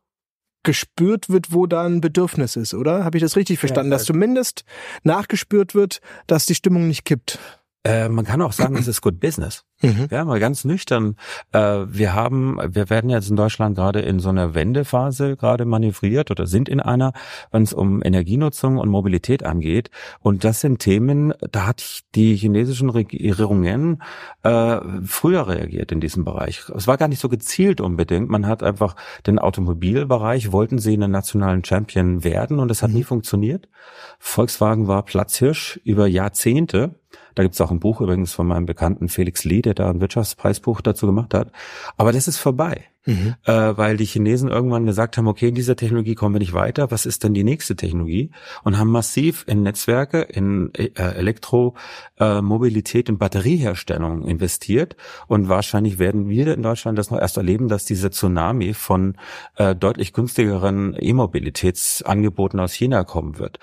gespürt 0.64 1.30
wird, 1.30 1.54
wo 1.54 1.66
da 1.66 1.86
ein 1.86 2.02
Bedürfnis 2.02 2.56
ist, 2.58 2.74
oder? 2.74 3.06
Habe 3.06 3.18
ich 3.18 3.24
das 3.24 3.38
richtig 3.38 3.58
verstanden? 3.58 3.92
Ja, 3.92 3.98
dass 3.98 4.06
zumindest 4.06 4.66
nachgespürt 5.04 5.76
wird, 5.76 6.00
dass 6.28 6.46
die 6.46 6.56
Stimmung 6.56 6.88
nicht 6.88 7.06
kippt. 7.06 7.40
Äh, 7.88 8.10
man 8.10 8.26
kann 8.26 8.42
auch 8.42 8.52
sagen, 8.52 8.76
es 8.76 8.88
ist 8.88 9.02
Good 9.02 9.20
Business. 9.20 9.64
Mhm. 9.80 10.08
Ja, 10.10 10.26
mal 10.26 10.40
ganz 10.40 10.66
nüchtern. 10.66 11.18
Äh, 11.52 11.60
wir 11.60 12.16
haben, 12.16 12.58
wir 12.68 12.90
werden 12.90 13.12
jetzt 13.12 13.30
in 13.30 13.36
Deutschland 13.36 13.76
gerade 13.76 14.00
in 14.00 14.20
so 14.20 14.30
einer 14.30 14.56
Wendephase 14.56 15.38
gerade 15.38 15.66
manövriert 15.66 16.32
oder 16.32 16.48
sind 16.48 16.68
in 16.68 16.80
einer, 16.80 17.14
wenn 17.52 17.62
es 17.62 17.74
um 17.74 18.02
Energienutzung 18.04 18.80
und 18.80 18.90
Mobilität 18.90 19.44
angeht. 19.44 19.92
Und 20.20 20.44
das 20.44 20.62
sind 20.62 20.80
Themen, 20.80 21.32
da 21.52 21.68
hat 21.68 22.02
die 22.16 22.36
chinesischen 22.36 22.90
Regierungen 22.90 24.02
äh, 24.42 24.80
früher 25.06 25.48
reagiert 25.48 25.92
in 25.92 26.00
diesem 26.00 26.26
Bereich. 26.26 26.64
Es 26.76 26.88
war 26.88 26.98
gar 26.98 27.08
nicht 27.08 27.22
so 27.22 27.30
gezielt 27.30 27.80
unbedingt. 27.80 28.30
Man 28.30 28.48
hat 28.48 28.64
einfach 28.64 28.96
den 29.28 29.38
Automobilbereich, 29.38 30.52
wollten 30.52 30.80
sie 30.80 30.94
einen 30.94 31.12
nationalen 31.12 31.64
Champion 31.64 32.24
werden 32.24 32.58
und 32.58 32.72
es 32.72 32.82
hat 32.82 32.90
mhm. 32.90 32.96
nie 32.98 33.04
funktioniert. 33.04 33.70
Volkswagen 34.18 34.88
war 34.88 35.04
Platzhirsch 35.04 35.80
über 35.84 36.08
Jahrzehnte 36.08 36.96
da 37.38 37.44
gibt's 37.44 37.62
auch 37.62 37.72
ein 37.72 37.80
Buch 37.80 38.02
übrigens 38.02 38.34
von 38.34 38.48
meinem 38.48 38.66
bekannten 38.66 39.10
Felix 39.10 39.44
Lee, 39.44 39.62
der 39.62 39.74
da 39.74 39.90
ein 39.90 40.02
Wirtschaftspreisbuch 40.02 40.82
dazu 40.82 41.06
gemacht 41.06 41.34
hat. 41.34 41.52
Aber 41.98 42.12
das 42.12 42.28
ist 42.28 42.38
vorbei 42.38 42.86
mhm. 43.08 43.36
äh, 43.46 43.78
weil 43.78 43.98
die 43.98 44.06
Chinesen 44.06 44.50
irgendwann 44.50 44.86
gesagt 44.86 45.18
haben, 45.18 45.28
okay, 45.28 45.50
in 45.50 45.56
dieser 45.56 45.76
Technologie 45.76 46.14
kommen 46.14 46.36
wir 46.36 46.40
nicht 46.40 46.54
weiter, 46.54 46.92
was 46.92 47.06
ist 47.06 47.24
denn 47.24 47.34
die 47.34 47.44
nächste 47.44 47.76
Technologie? 47.76 48.30
Und 48.64 48.78
haben 48.78 48.92
massiv 48.92 49.44
in 49.48 49.64
Netzwerke, 49.64 50.22
in 50.22 50.72
äh, 50.76 50.92
Elektromobilität, 50.94 53.08
äh, 53.08 53.12
in 53.12 53.18
Batterieherstellung 53.18 54.28
investiert. 54.28 54.96
Und 55.28 55.50
wahrscheinlich 55.50 55.98
werden 55.98 56.30
wir 56.30 56.54
in 56.54 56.62
Deutschland 56.62 56.98
das 56.98 57.10
noch 57.10 57.20
erst 57.20 57.38
erleben, 57.38 57.70
dass 57.70 57.86
dieser 57.86 58.12
Tsunami 58.12 58.74
von 58.74 59.16
äh, 59.56 59.76
deutlich 59.76 60.14
günstigeren 60.14 60.96
E-Mobilitätsangeboten 61.00 62.60
aus 62.60 62.74
China 62.74 63.04
kommen 63.04 63.40
wird. 63.40 63.60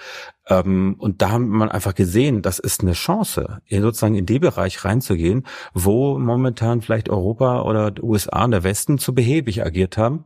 Ähm, 0.48 0.96
und 0.98 1.22
da 1.22 1.30
haben 1.30 1.48
man 1.48 1.70
einfach 1.70 1.94
gesehen, 1.94 2.42
das 2.42 2.59
ist 2.59 2.83
eine 2.83 2.92
Chance, 2.92 3.61
sozusagen 3.70 4.14
in 4.14 4.26
den 4.26 4.40
Bereich 4.40 4.85
reinzugehen, 4.85 5.46
wo 5.72 6.18
momentan 6.18 6.83
vielleicht 6.83 7.09
Europa 7.09 7.62
oder 7.62 7.92
USA 8.02 8.44
und 8.44 8.50
der 8.50 8.64
Westen 8.64 8.98
zu 8.98 9.14
behäbig 9.14 9.64
agiert 9.64 9.96
haben. 9.96 10.24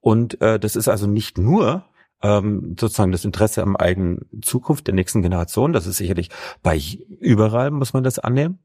Und 0.00 0.40
äh, 0.40 0.58
das 0.58 0.76
ist 0.76 0.88
also 0.88 1.06
nicht 1.06 1.38
nur 1.38 1.84
ähm, 2.22 2.76
sozusagen 2.78 3.12
das 3.12 3.24
Interesse 3.24 3.62
am 3.62 3.76
eigenen 3.76 4.26
Zukunft 4.42 4.86
der 4.86 4.94
nächsten 4.94 5.22
Generation. 5.22 5.72
Das 5.72 5.86
ist 5.86 5.96
sicherlich 5.96 6.30
bei 6.62 6.80
überall, 7.20 7.70
muss 7.70 7.92
man 7.92 8.04
das 8.04 8.18
annehmen. 8.18 8.58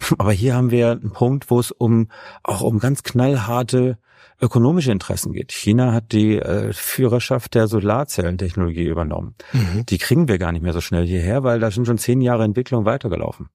Aber 0.18 0.32
hier 0.32 0.54
haben 0.54 0.70
wir 0.70 0.92
einen 0.92 1.12
Punkt, 1.12 1.50
wo 1.50 1.60
es 1.60 1.70
um 1.70 2.08
auch 2.42 2.62
um 2.62 2.78
ganz 2.78 3.02
knallharte 3.02 3.98
ökonomische 4.40 4.90
Interessen 4.90 5.32
geht. 5.32 5.52
China 5.52 5.92
hat 5.92 6.12
die 6.12 6.36
äh, 6.38 6.72
Führerschaft 6.72 7.54
der 7.54 7.68
Solarzellentechnologie 7.68 8.86
übernommen. 8.86 9.36
Mhm. 9.52 9.86
Die 9.86 9.98
kriegen 9.98 10.26
wir 10.26 10.38
gar 10.38 10.52
nicht 10.52 10.62
mehr 10.62 10.72
so 10.72 10.80
schnell 10.80 11.06
hierher, 11.06 11.44
weil 11.44 11.60
da 11.60 11.70
sind 11.70 11.86
schon 11.86 11.98
zehn 11.98 12.20
Jahre 12.20 12.44
Entwicklung 12.44 12.84
weitergelaufen 12.84 13.48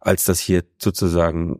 als 0.00 0.24
das 0.24 0.38
hier 0.38 0.64
sozusagen 0.78 1.58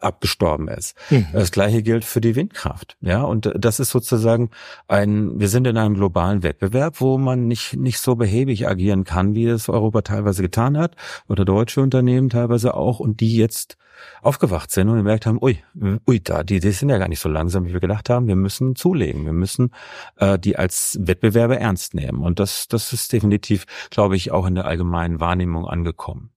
abgestorben 0.00 0.68
ist. 0.68 0.96
Mhm. 1.10 1.26
Das 1.32 1.50
gleiche 1.50 1.82
gilt 1.82 2.04
für 2.04 2.20
die 2.20 2.36
Windkraft. 2.36 2.96
Ja, 3.00 3.22
und 3.22 3.50
das 3.56 3.80
ist 3.80 3.90
sozusagen 3.90 4.50
ein, 4.88 5.38
wir 5.38 5.48
sind 5.48 5.66
in 5.66 5.76
einem 5.76 5.94
globalen 5.94 6.42
Wettbewerb, 6.42 7.00
wo 7.00 7.18
man 7.18 7.48
nicht, 7.48 7.74
nicht 7.76 7.98
so 7.98 8.14
behäbig 8.14 8.68
agieren 8.68 9.04
kann, 9.04 9.34
wie 9.34 9.46
es 9.46 9.68
Europa 9.68 10.02
teilweise 10.02 10.42
getan 10.42 10.78
hat 10.78 10.96
oder 11.28 11.44
deutsche 11.44 11.80
Unternehmen 11.80 12.28
teilweise 12.28 12.74
auch 12.74 13.00
und 13.00 13.20
die 13.20 13.36
jetzt 13.36 13.76
aufgewacht 14.22 14.70
sind 14.70 14.88
und 14.88 14.96
gemerkt 14.96 15.26
haben, 15.26 15.38
ui, 15.40 15.58
ui, 16.06 16.20
da, 16.20 16.42
die, 16.42 16.60
die 16.60 16.70
sind 16.72 16.88
ja 16.88 16.98
gar 16.98 17.08
nicht 17.08 17.20
so 17.20 17.28
langsam, 17.28 17.66
wie 17.66 17.72
wir 17.72 17.80
gedacht 17.80 18.10
haben. 18.10 18.26
Wir 18.26 18.36
müssen 18.36 18.76
zulegen. 18.76 19.24
Wir 19.24 19.32
müssen 19.32 19.70
äh, 20.16 20.38
die 20.38 20.56
als 20.56 20.98
Wettbewerber 21.00 21.58
ernst 21.58 21.94
nehmen. 21.94 22.22
Und 22.22 22.40
das, 22.40 22.68
das 22.68 22.92
ist 22.92 23.12
definitiv, 23.12 23.66
glaube 23.90 24.16
ich, 24.16 24.32
auch 24.32 24.46
in 24.46 24.54
der 24.54 24.66
allgemeinen 24.66 25.20
Wahrnehmung 25.20 25.66
angekommen. 25.66 26.30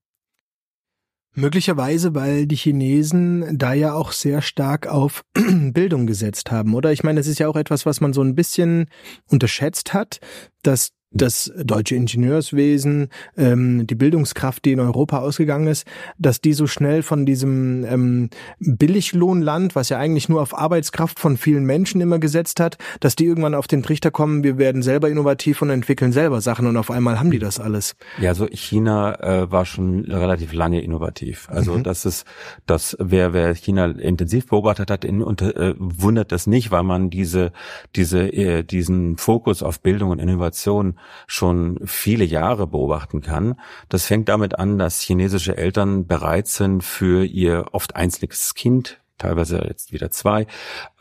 Möglicherweise, 1.39 2.15
weil 2.15 2.47
die 2.47 2.55
Chinesen 2.55 3.59
da 3.59 3.71
ja 3.73 3.93
auch 3.93 4.11
sehr 4.11 4.41
stark 4.41 4.87
auf 4.87 5.23
Bildung 5.35 6.07
gesetzt 6.07 6.49
haben, 6.49 6.73
oder? 6.73 6.91
Ich 6.91 7.03
meine, 7.03 7.19
das 7.19 7.27
ist 7.27 7.37
ja 7.37 7.47
auch 7.47 7.55
etwas, 7.55 7.85
was 7.85 8.01
man 8.01 8.11
so 8.11 8.23
ein 8.23 8.33
bisschen 8.33 8.89
unterschätzt 9.29 9.93
hat, 9.93 10.19
dass 10.63 10.93
das 11.11 11.51
deutsche 11.57 11.95
Ingenieurswesen, 11.95 13.09
ähm, 13.37 13.87
die 13.87 13.95
Bildungskraft, 13.95 14.65
die 14.65 14.73
in 14.73 14.79
Europa 14.79 15.19
ausgegangen 15.19 15.67
ist, 15.67 15.87
dass 16.17 16.41
die 16.41 16.53
so 16.53 16.67
schnell 16.67 17.01
von 17.01 17.25
diesem 17.25 17.85
ähm, 17.85 18.29
Billiglohnland, 18.59 19.75
was 19.75 19.89
ja 19.89 19.97
eigentlich 19.97 20.27
nur 20.27 20.41
auf 20.41 20.57
Arbeitskraft 20.57 21.19
von 21.19 21.37
vielen 21.37 21.65
Menschen 21.65 22.01
immer 22.01 22.19
gesetzt 22.19 22.59
hat, 22.59 22.77
dass 22.99 23.15
die 23.15 23.25
irgendwann 23.25 23.55
auf 23.55 23.67
den 23.67 23.83
Trichter 23.83 24.11
kommen, 24.11 24.43
wir 24.43 24.57
werden 24.57 24.81
selber 24.81 25.09
innovativ 25.09 25.61
und 25.61 25.69
entwickeln 25.69 26.11
selber 26.11 26.41
Sachen 26.41 26.67
und 26.67 26.75
auf 26.75 26.91
einmal 26.91 27.19
haben 27.19 27.31
die 27.31 27.39
das 27.39 27.59
alles. 27.59 27.95
Ja, 28.19 28.33
so 28.33 28.45
China 28.47 29.15
äh, 29.21 29.49
war 29.49 29.65
schon 29.65 30.05
relativ 30.05 30.51
lange 30.51 30.81
innovativ. 30.81 31.47
Also 31.49 31.73
mhm. 31.73 31.83
das 31.83 32.05
ist, 32.05 32.25
das 32.65 32.97
wer 32.99 33.31
wer 33.31 33.55
China 33.55 33.85
intensiv 33.85 34.47
beobachtet 34.47 34.91
hat, 34.91 35.05
in, 35.05 35.21
unter, 35.21 35.55
äh, 35.55 35.73
wundert 35.77 36.33
das 36.33 36.47
nicht, 36.47 36.71
weil 36.71 36.83
man 36.83 37.09
diese 37.09 37.53
diese 37.95 38.27
äh, 38.27 38.63
diesen 38.63 39.17
Fokus 39.17 39.63
auf 39.63 39.79
Bildung 39.79 40.09
und 40.11 40.19
Innovation 40.19 40.96
schon 41.27 41.79
viele 41.85 42.25
Jahre 42.25 42.67
beobachten 42.67 43.21
kann. 43.21 43.59
Das 43.89 44.05
fängt 44.05 44.29
damit 44.29 44.57
an, 44.57 44.77
dass 44.77 45.01
chinesische 45.01 45.57
Eltern 45.57 46.07
bereit 46.07 46.47
sind, 46.47 46.83
für 46.83 47.25
ihr 47.25 47.65
oft 47.71 47.95
einziges 47.95 48.53
Kind 48.53 49.01
teilweise 49.17 49.65
jetzt 49.67 49.91
wieder 49.91 50.11
zwei, 50.11 50.47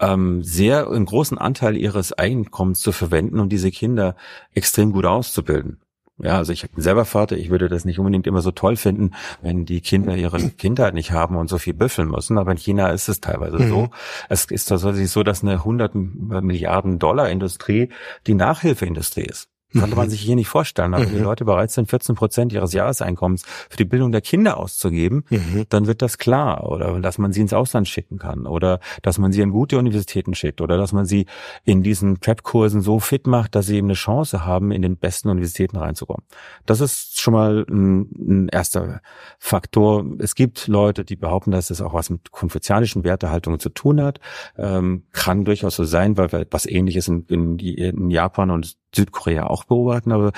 ähm, 0.00 0.42
sehr 0.42 0.88
einen 0.90 1.04
großen 1.04 1.38
Anteil 1.38 1.76
ihres 1.76 2.12
Einkommens 2.12 2.80
zu 2.80 2.92
verwenden, 2.92 3.40
um 3.40 3.48
diese 3.48 3.70
Kinder 3.70 4.16
extrem 4.54 4.92
gut 4.92 5.04
auszubilden. 5.04 5.80
Ja, 6.18 6.38
also 6.38 6.50
ich 6.52 6.68
bin 6.70 6.82
selber 6.82 7.04
Vater, 7.04 7.36
ich 7.36 7.50
würde 7.50 7.68
das 7.68 7.84
nicht 7.84 7.98
unbedingt 7.98 8.26
immer 8.26 8.40
so 8.40 8.50
toll 8.50 8.76
finden, 8.76 9.10
wenn 9.42 9.66
die 9.66 9.82
Kinder 9.82 10.16
ihre 10.16 10.38
Kindheit 10.56 10.94
nicht 10.94 11.12
haben 11.12 11.36
und 11.36 11.48
so 11.48 11.58
viel 11.58 11.74
büffeln 11.74 12.08
müssen, 12.08 12.38
aber 12.38 12.52
in 12.52 12.56
China 12.56 12.88
ist 12.88 13.08
es 13.08 13.20
teilweise 13.20 13.58
mhm. 13.58 13.68
so. 13.68 13.90
Es 14.30 14.46
ist 14.46 14.66
tatsächlich 14.66 15.10
so, 15.10 15.22
dass 15.22 15.42
eine 15.42 15.52
100 15.52 15.94
Milliarden 15.94 16.98
Dollar 16.98 17.28
Industrie 17.28 17.90
die 18.26 18.34
Nachhilfeindustrie 18.34 19.24
ist. 19.24 19.50
Konnte 19.78 19.96
man 19.96 20.06
mhm. 20.06 20.10
sich 20.10 20.20
hier 20.20 20.36
nicht 20.36 20.48
vorstellen. 20.48 20.94
Aber 20.94 21.04
wenn 21.04 21.12
die 21.12 21.18
mhm. 21.18 21.24
Leute 21.24 21.44
bereit 21.44 21.70
sind, 21.70 21.88
14 21.88 22.14
Prozent 22.14 22.52
ihres 22.52 22.72
Jahreseinkommens 22.72 23.44
für 23.68 23.76
die 23.76 23.84
Bildung 23.84 24.12
der 24.12 24.20
Kinder 24.20 24.56
auszugeben, 24.56 25.24
mhm. 25.30 25.64
dann 25.68 25.86
wird 25.86 26.02
das 26.02 26.18
klar. 26.18 26.70
Oder 26.70 27.00
dass 27.00 27.18
man 27.18 27.32
sie 27.32 27.40
ins 27.40 27.52
Ausland 27.52 27.88
schicken 27.88 28.18
kann. 28.18 28.46
Oder 28.46 28.80
dass 29.02 29.18
man 29.18 29.32
sie 29.32 29.42
an 29.42 29.50
gute 29.50 29.78
Universitäten 29.78 30.34
schickt. 30.34 30.60
Oder 30.60 30.76
dass 30.76 30.92
man 30.92 31.06
sie 31.06 31.26
in 31.64 31.82
diesen 31.82 32.18
Prep-Kursen 32.18 32.80
so 32.80 32.98
fit 32.98 33.26
macht, 33.26 33.54
dass 33.54 33.66
sie 33.66 33.76
eben 33.76 33.88
eine 33.88 33.94
Chance 33.94 34.44
haben, 34.44 34.70
in 34.72 34.82
den 34.82 34.96
besten 34.96 35.28
Universitäten 35.28 35.76
reinzukommen. 35.76 36.24
Das 36.64 36.80
ist 36.80 37.20
schon 37.20 37.34
mal 37.34 37.64
ein, 37.68 38.00
ein 38.44 38.48
erster 38.48 39.00
Faktor. 39.38 40.04
Es 40.18 40.34
gibt 40.34 40.68
Leute, 40.68 41.04
die 41.04 41.16
behaupten, 41.16 41.50
dass 41.50 41.70
es 41.70 41.80
auch 41.80 41.94
was 41.94 42.10
mit 42.10 42.30
konfuzianischen 42.30 43.04
Wertehaltungen 43.04 43.60
zu 43.60 43.68
tun 43.70 44.02
hat. 44.02 44.20
Ähm, 44.56 45.04
kann 45.12 45.44
durchaus 45.44 45.76
so 45.76 45.84
sein, 45.84 46.16
weil 46.16 46.46
was 46.50 46.66
ähnliches 46.66 47.08
in, 47.08 47.24
in, 47.28 47.58
in 47.58 48.10
Japan 48.10 48.50
und 48.50 48.76
Südkorea 48.94 49.46
auch 49.46 49.64
beobachten, 49.64 50.12
aber 50.12 50.32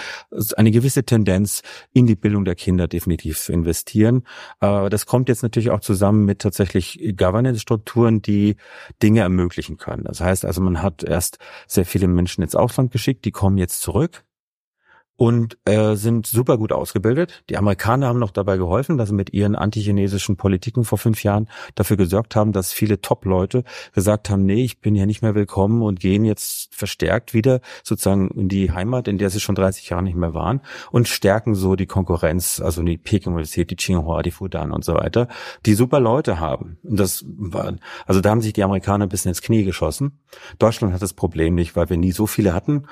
eine 0.56 0.70
gewisse 0.70 1.04
Tendenz 1.04 1.62
in 1.92 2.06
die 2.06 2.16
Bildung 2.16 2.44
der 2.44 2.54
Kinder 2.54 2.88
definitiv 2.88 3.38
zu 3.38 3.52
investieren. 3.52 4.24
Aber 4.60 4.90
das 4.90 5.06
kommt 5.06 5.28
jetzt 5.28 5.42
natürlich 5.42 5.70
auch 5.70 5.80
zusammen 5.80 6.24
mit 6.24 6.40
tatsächlich 6.40 7.14
Governance-Strukturen, 7.16 8.22
die 8.22 8.56
Dinge 9.02 9.20
ermöglichen 9.20 9.76
können. 9.76 10.04
Das 10.04 10.20
heißt 10.20 10.44
also, 10.44 10.60
man 10.60 10.82
hat 10.82 11.02
erst 11.02 11.38
sehr 11.66 11.84
viele 11.84 12.08
Menschen 12.08 12.42
ins 12.42 12.54
Ausland 12.54 12.90
geschickt, 12.90 13.24
die 13.24 13.32
kommen 13.32 13.58
jetzt 13.58 13.80
zurück 13.80 14.24
und 15.18 15.58
äh, 15.64 15.96
sind 15.96 16.28
super 16.28 16.56
gut 16.58 16.72
ausgebildet. 16.72 17.42
Die 17.50 17.56
Amerikaner 17.56 18.06
haben 18.06 18.20
noch 18.20 18.30
dabei 18.30 18.56
geholfen, 18.56 18.98
dass 18.98 19.08
sie 19.08 19.16
mit 19.16 19.32
ihren 19.32 19.56
antichinesischen 19.56 20.36
Politiken 20.36 20.84
vor 20.84 20.96
fünf 20.96 21.24
Jahren 21.24 21.48
dafür 21.74 21.96
gesorgt 21.96 22.36
haben, 22.36 22.52
dass 22.52 22.72
viele 22.72 23.00
Top-Leute 23.00 23.64
gesagt 23.92 24.30
haben, 24.30 24.46
nee, 24.46 24.62
ich 24.62 24.80
bin 24.80 24.94
hier 24.94 25.06
nicht 25.06 25.20
mehr 25.20 25.34
willkommen 25.34 25.82
und 25.82 25.98
gehen 25.98 26.24
jetzt 26.24 26.72
verstärkt 26.72 27.34
wieder 27.34 27.60
sozusagen 27.82 28.28
in 28.28 28.48
die 28.48 28.70
Heimat, 28.70 29.08
in 29.08 29.18
der 29.18 29.28
sie 29.28 29.40
schon 29.40 29.56
30 29.56 29.88
Jahre 29.88 30.04
nicht 30.04 30.16
mehr 30.16 30.34
waren 30.34 30.60
und 30.92 31.08
stärken 31.08 31.56
so 31.56 31.74
die 31.74 31.86
Konkurrenz, 31.86 32.60
also 32.60 32.80
die 32.84 32.96
Peking-Universität, 32.96 33.72
die 33.72 33.76
Tsinghua, 33.76 34.22
die 34.22 34.30
Fudan 34.30 34.70
und 34.70 34.84
so 34.84 34.94
weiter, 34.94 35.26
die 35.66 35.74
super 35.74 35.98
Leute 35.98 36.38
haben. 36.38 36.78
Und 36.84 37.00
das 37.00 37.24
war, 37.26 37.74
also 38.06 38.20
da 38.20 38.30
haben 38.30 38.40
sich 38.40 38.52
die 38.52 38.62
Amerikaner 38.62 39.06
ein 39.06 39.08
bisschen 39.08 39.30
ins 39.30 39.42
Knie 39.42 39.64
geschossen. 39.64 40.20
Deutschland 40.60 40.94
hat 40.94 41.02
das 41.02 41.12
Problem 41.12 41.56
nicht, 41.56 41.74
weil 41.74 41.90
wir 41.90 41.96
nie 41.96 42.12
so 42.12 42.28
viele 42.28 42.54
hatten 42.54 42.84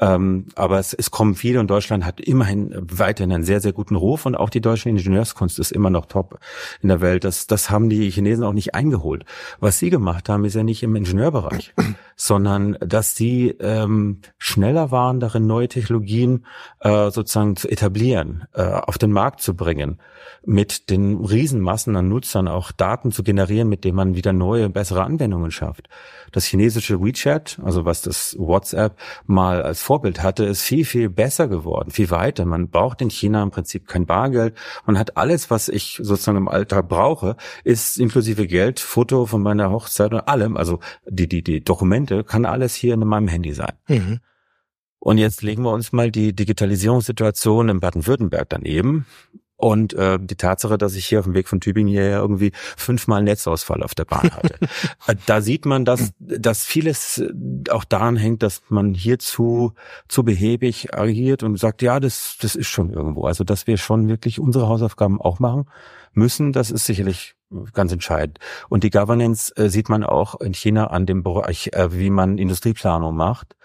ähm, 0.00 0.46
aber 0.54 0.78
es, 0.78 0.94
es 0.94 1.10
kommen 1.10 1.34
viele 1.34 1.60
und 1.60 1.68
Deutschland 1.68 2.06
hat 2.06 2.20
immerhin 2.20 2.74
weiterhin 2.80 3.32
einen 3.32 3.44
sehr, 3.44 3.60
sehr 3.60 3.74
guten 3.74 3.96
Ruf 3.96 4.24
und 4.24 4.34
auch 4.34 4.48
die 4.48 4.62
deutsche 4.62 4.88
Ingenieurskunst 4.88 5.58
ist 5.58 5.72
immer 5.72 5.90
noch 5.90 6.06
top 6.06 6.40
in 6.80 6.88
der 6.88 7.02
Welt. 7.02 7.22
Das, 7.24 7.46
das 7.46 7.70
haben 7.70 7.90
die 7.90 8.10
Chinesen 8.10 8.44
auch 8.44 8.54
nicht 8.54 8.74
eingeholt. 8.74 9.26
Was 9.60 9.78
sie 9.78 9.90
gemacht 9.90 10.30
haben, 10.30 10.46
ist 10.46 10.54
ja 10.54 10.62
nicht 10.62 10.82
im 10.82 10.96
Ingenieurbereich, 10.96 11.74
sondern 12.16 12.78
dass 12.80 13.14
sie 13.14 13.50
ähm, 13.60 14.20
schneller 14.38 14.90
waren, 14.90 15.20
darin 15.20 15.46
neue 15.46 15.68
Technologien 15.68 16.46
äh, 16.80 17.10
sozusagen 17.10 17.56
zu 17.56 17.68
etablieren, 17.68 18.44
äh, 18.54 18.62
auf 18.62 18.96
den 18.96 19.12
Markt 19.12 19.42
zu 19.42 19.54
bringen, 19.54 19.98
mit 20.44 20.88
den 20.88 21.22
Riesenmassen 21.22 21.94
an 21.96 22.08
Nutzern 22.08 22.48
auch 22.48 22.72
Daten 22.72 23.12
zu 23.12 23.22
generieren, 23.22 23.68
mit 23.68 23.84
denen 23.84 23.96
man 23.96 24.14
wieder 24.14 24.32
neue, 24.32 24.70
bessere 24.70 25.04
Anwendungen 25.04 25.50
schafft. 25.50 25.88
Das 26.32 26.44
chinesische 26.44 27.02
WeChat, 27.02 27.58
also 27.62 27.84
was 27.84 28.02
das 28.02 28.36
WhatsApp 28.38 28.96
mal 29.26 29.62
als 29.62 29.82
Vorbild 29.90 30.22
hatte, 30.22 30.44
ist 30.44 30.62
viel, 30.62 30.84
viel 30.84 31.08
besser 31.08 31.48
geworden, 31.48 31.90
viel 31.90 32.12
weiter. 32.12 32.44
Man 32.44 32.70
braucht 32.70 33.02
in 33.02 33.10
China 33.10 33.42
im 33.42 33.50
Prinzip 33.50 33.88
kein 33.88 34.06
Bargeld. 34.06 34.54
Man 34.86 34.96
hat 34.96 35.16
alles, 35.16 35.50
was 35.50 35.68
ich 35.68 35.98
sozusagen 36.00 36.38
im 36.38 36.46
Alltag 36.46 36.88
brauche, 36.88 37.34
ist 37.64 37.98
inklusive 37.98 38.46
Geld, 38.46 38.78
Foto 38.78 39.26
von 39.26 39.42
meiner 39.42 39.72
Hochzeit 39.72 40.12
und 40.12 40.20
allem, 40.28 40.56
also 40.56 40.78
die, 41.08 41.26
die, 41.26 41.42
die 41.42 41.64
Dokumente, 41.64 42.22
kann 42.22 42.44
alles 42.44 42.76
hier 42.76 42.94
in 42.94 43.00
meinem 43.00 43.26
Handy 43.26 43.52
sein. 43.52 43.72
Mhm. 43.88 44.20
Und 45.00 45.18
jetzt 45.18 45.42
legen 45.42 45.64
wir 45.64 45.72
uns 45.72 45.90
mal 45.90 46.12
die 46.12 46.36
Digitalisierungssituation 46.36 47.68
in 47.68 47.80
Baden-Württemberg 47.80 48.48
daneben. 48.48 49.06
Und 49.60 49.92
äh, 49.92 50.18
die 50.18 50.36
Tatsache, 50.36 50.78
dass 50.78 50.94
ich 50.94 51.04
hier 51.04 51.18
auf 51.18 51.26
dem 51.26 51.34
Weg 51.34 51.46
von 51.46 51.60
Tübingen 51.60 51.92
hier 51.92 52.12
irgendwie 52.12 52.52
fünfmal 52.54 53.22
Netzausfall 53.22 53.82
auf 53.82 53.94
der 53.94 54.06
Bahn 54.06 54.30
hatte. 54.30 54.54
Äh, 55.06 55.16
da 55.26 55.40
sieht 55.40 55.66
man, 55.66 55.84
dass, 55.84 56.12
dass 56.18 56.64
vieles 56.64 57.18
äh, 57.18 57.30
auch 57.70 57.84
daran 57.84 58.16
hängt, 58.16 58.42
dass 58.42 58.62
man 58.68 58.94
hierzu 58.94 59.72
zu 60.08 60.24
behäbig 60.24 60.94
agiert 60.94 61.42
und 61.42 61.58
sagt, 61.58 61.82
ja, 61.82 62.00
das, 62.00 62.36
das 62.40 62.54
ist 62.54 62.68
schon 62.68 62.92
irgendwo. 62.92 63.24
Also, 63.26 63.44
dass 63.44 63.66
wir 63.66 63.76
schon 63.76 64.08
wirklich 64.08 64.40
unsere 64.40 64.68
Hausaufgaben 64.68 65.20
auch 65.20 65.38
machen 65.38 65.66
müssen, 66.12 66.52
das 66.52 66.70
ist 66.70 66.86
sicherlich 66.86 67.34
ganz 67.72 67.92
entscheidend. 67.92 68.38
Und 68.68 68.84
die 68.84 68.90
Governance 68.90 69.54
äh, 69.56 69.68
sieht 69.68 69.88
man 69.88 70.04
auch 70.04 70.40
in 70.40 70.54
China 70.54 70.88
an 70.88 71.06
dem 71.06 71.22
Bereich, 71.22 71.70
äh, 71.72 71.92
wie 71.92 72.10
man 72.10 72.38
Industrieplanung 72.38 73.14
macht. 73.14 73.56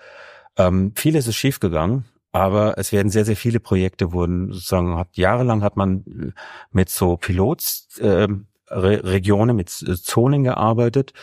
Ähm, 0.57 0.93
vieles 0.95 1.27
ist 1.27 1.35
schiefgegangen 1.35 2.05
aber 2.35 2.77
es 2.77 2.91
werden 2.91 3.09
sehr, 3.09 3.23
sehr 3.23 3.37
viele 3.37 3.61
Projekte 3.61 4.11
wurden 4.11 4.51
sozusagen, 4.51 4.97
hat 4.97 5.15
jahrelang 5.15 5.63
hat 5.63 5.77
man 5.77 6.03
äh, 6.05 6.31
mit 6.71 6.89
so 6.89 7.15
Pilots, 7.15 7.97
äh, 7.99 8.27
Regionen 8.69 9.55
mit 9.55 9.69
Zonen 9.69 10.43
gearbeitet. 10.43 11.13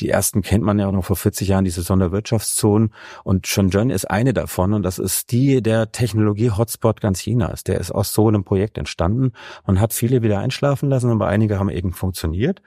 Die 0.00 0.10
ersten 0.10 0.42
kennt 0.42 0.64
man 0.64 0.78
ja 0.78 0.90
noch 0.90 1.04
vor 1.04 1.16
40 1.16 1.48
Jahren, 1.48 1.64
diese 1.64 1.82
Sonderwirtschaftszonen. 1.82 2.92
Und 3.24 3.46
Shenzhen 3.46 3.90
ist 3.90 4.10
eine 4.10 4.34
davon. 4.34 4.74
Und 4.74 4.82
das 4.82 4.98
ist 4.98 5.32
die 5.32 5.62
der 5.62 5.92
Technologie-Hotspot 5.92 7.00
ganz 7.00 7.20
Chinas. 7.20 7.64
Der 7.64 7.78
ist 7.78 7.90
aus 7.90 8.12
so 8.12 8.28
einem 8.28 8.44
Projekt 8.44 8.78
entstanden. 8.78 9.32
Man 9.66 9.80
hat 9.80 9.92
viele 9.92 10.22
wieder 10.22 10.38
einschlafen 10.38 10.90
lassen, 10.90 11.10
aber 11.10 11.28
einige 11.28 11.58
haben 11.58 11.70
eben 11.70 11.92
funktioniert. 11.92 12.62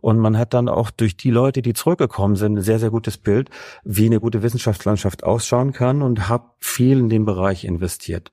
Und 0.00 0.18
man 0.18 0.36
hat 0.38 0.54
dann 0.54 0.68
auch 0.68 0.90
durch 0.90 1.16
die 1.16 1.30
Leute, 1.30 1.62
die 1.62 1.72
zurückgekommen 1.72 2.36
sind, 2.36 2.58
ein 2.58 2.62
sehr, 2.62 2.78
sehr 2.78 2.90
gutes 2.90 3.16
Bild, 3.16 3.50
wie 3.84 4.06
eine 4.06 4.20
gute 4.20 4.42
Wissenschaftslandschaft 4.42 5.24
ausschauen 5.24 5.72
kann 5.72 6.02
und 6.02 6.28
habe 6.28 6.44
viel 6.60 6.98
in 6.98 7.08
den 7.08 7.24
Bereich 7.24 7.64
investiert. 7.64 8.32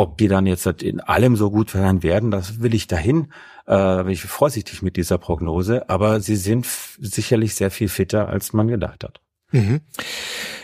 Ob 0.00 0.16
die 0.16 0.28
dann 0.28 0.46
jetzt 0.46 0.64
in 0.64 1.00
allem 1.00 1.36
so 1.36 1.50
gut 1.50 1.68
sein 1.72 2.02
werden, 2.02 2.30
das 2.30 2.62
will 2.62 2.72
ich 2.72 2.86
dahin. 2.86 3.34
Äh, 3.66 4.04
bin 4.04 4.12
ich 4.12 4.22
vorsichtig 4.22 4.80
mit 4.80 4.96
dieser 4.96 5.18
Prognose. 5.18 5.90
Aber 5.90 6.20
sie 6.20 6.36
sind 6.36 6.64
sicherlich 6.98 7.54
sehr 7.54 7.70
viel 7.70 7.90
fitter, 7.90 8.30
als 8.30 8.54
man 8.54 8.68
gedacht 8.68 9.04
hat. 9.04 9.20
Mhm. 9.52 9.82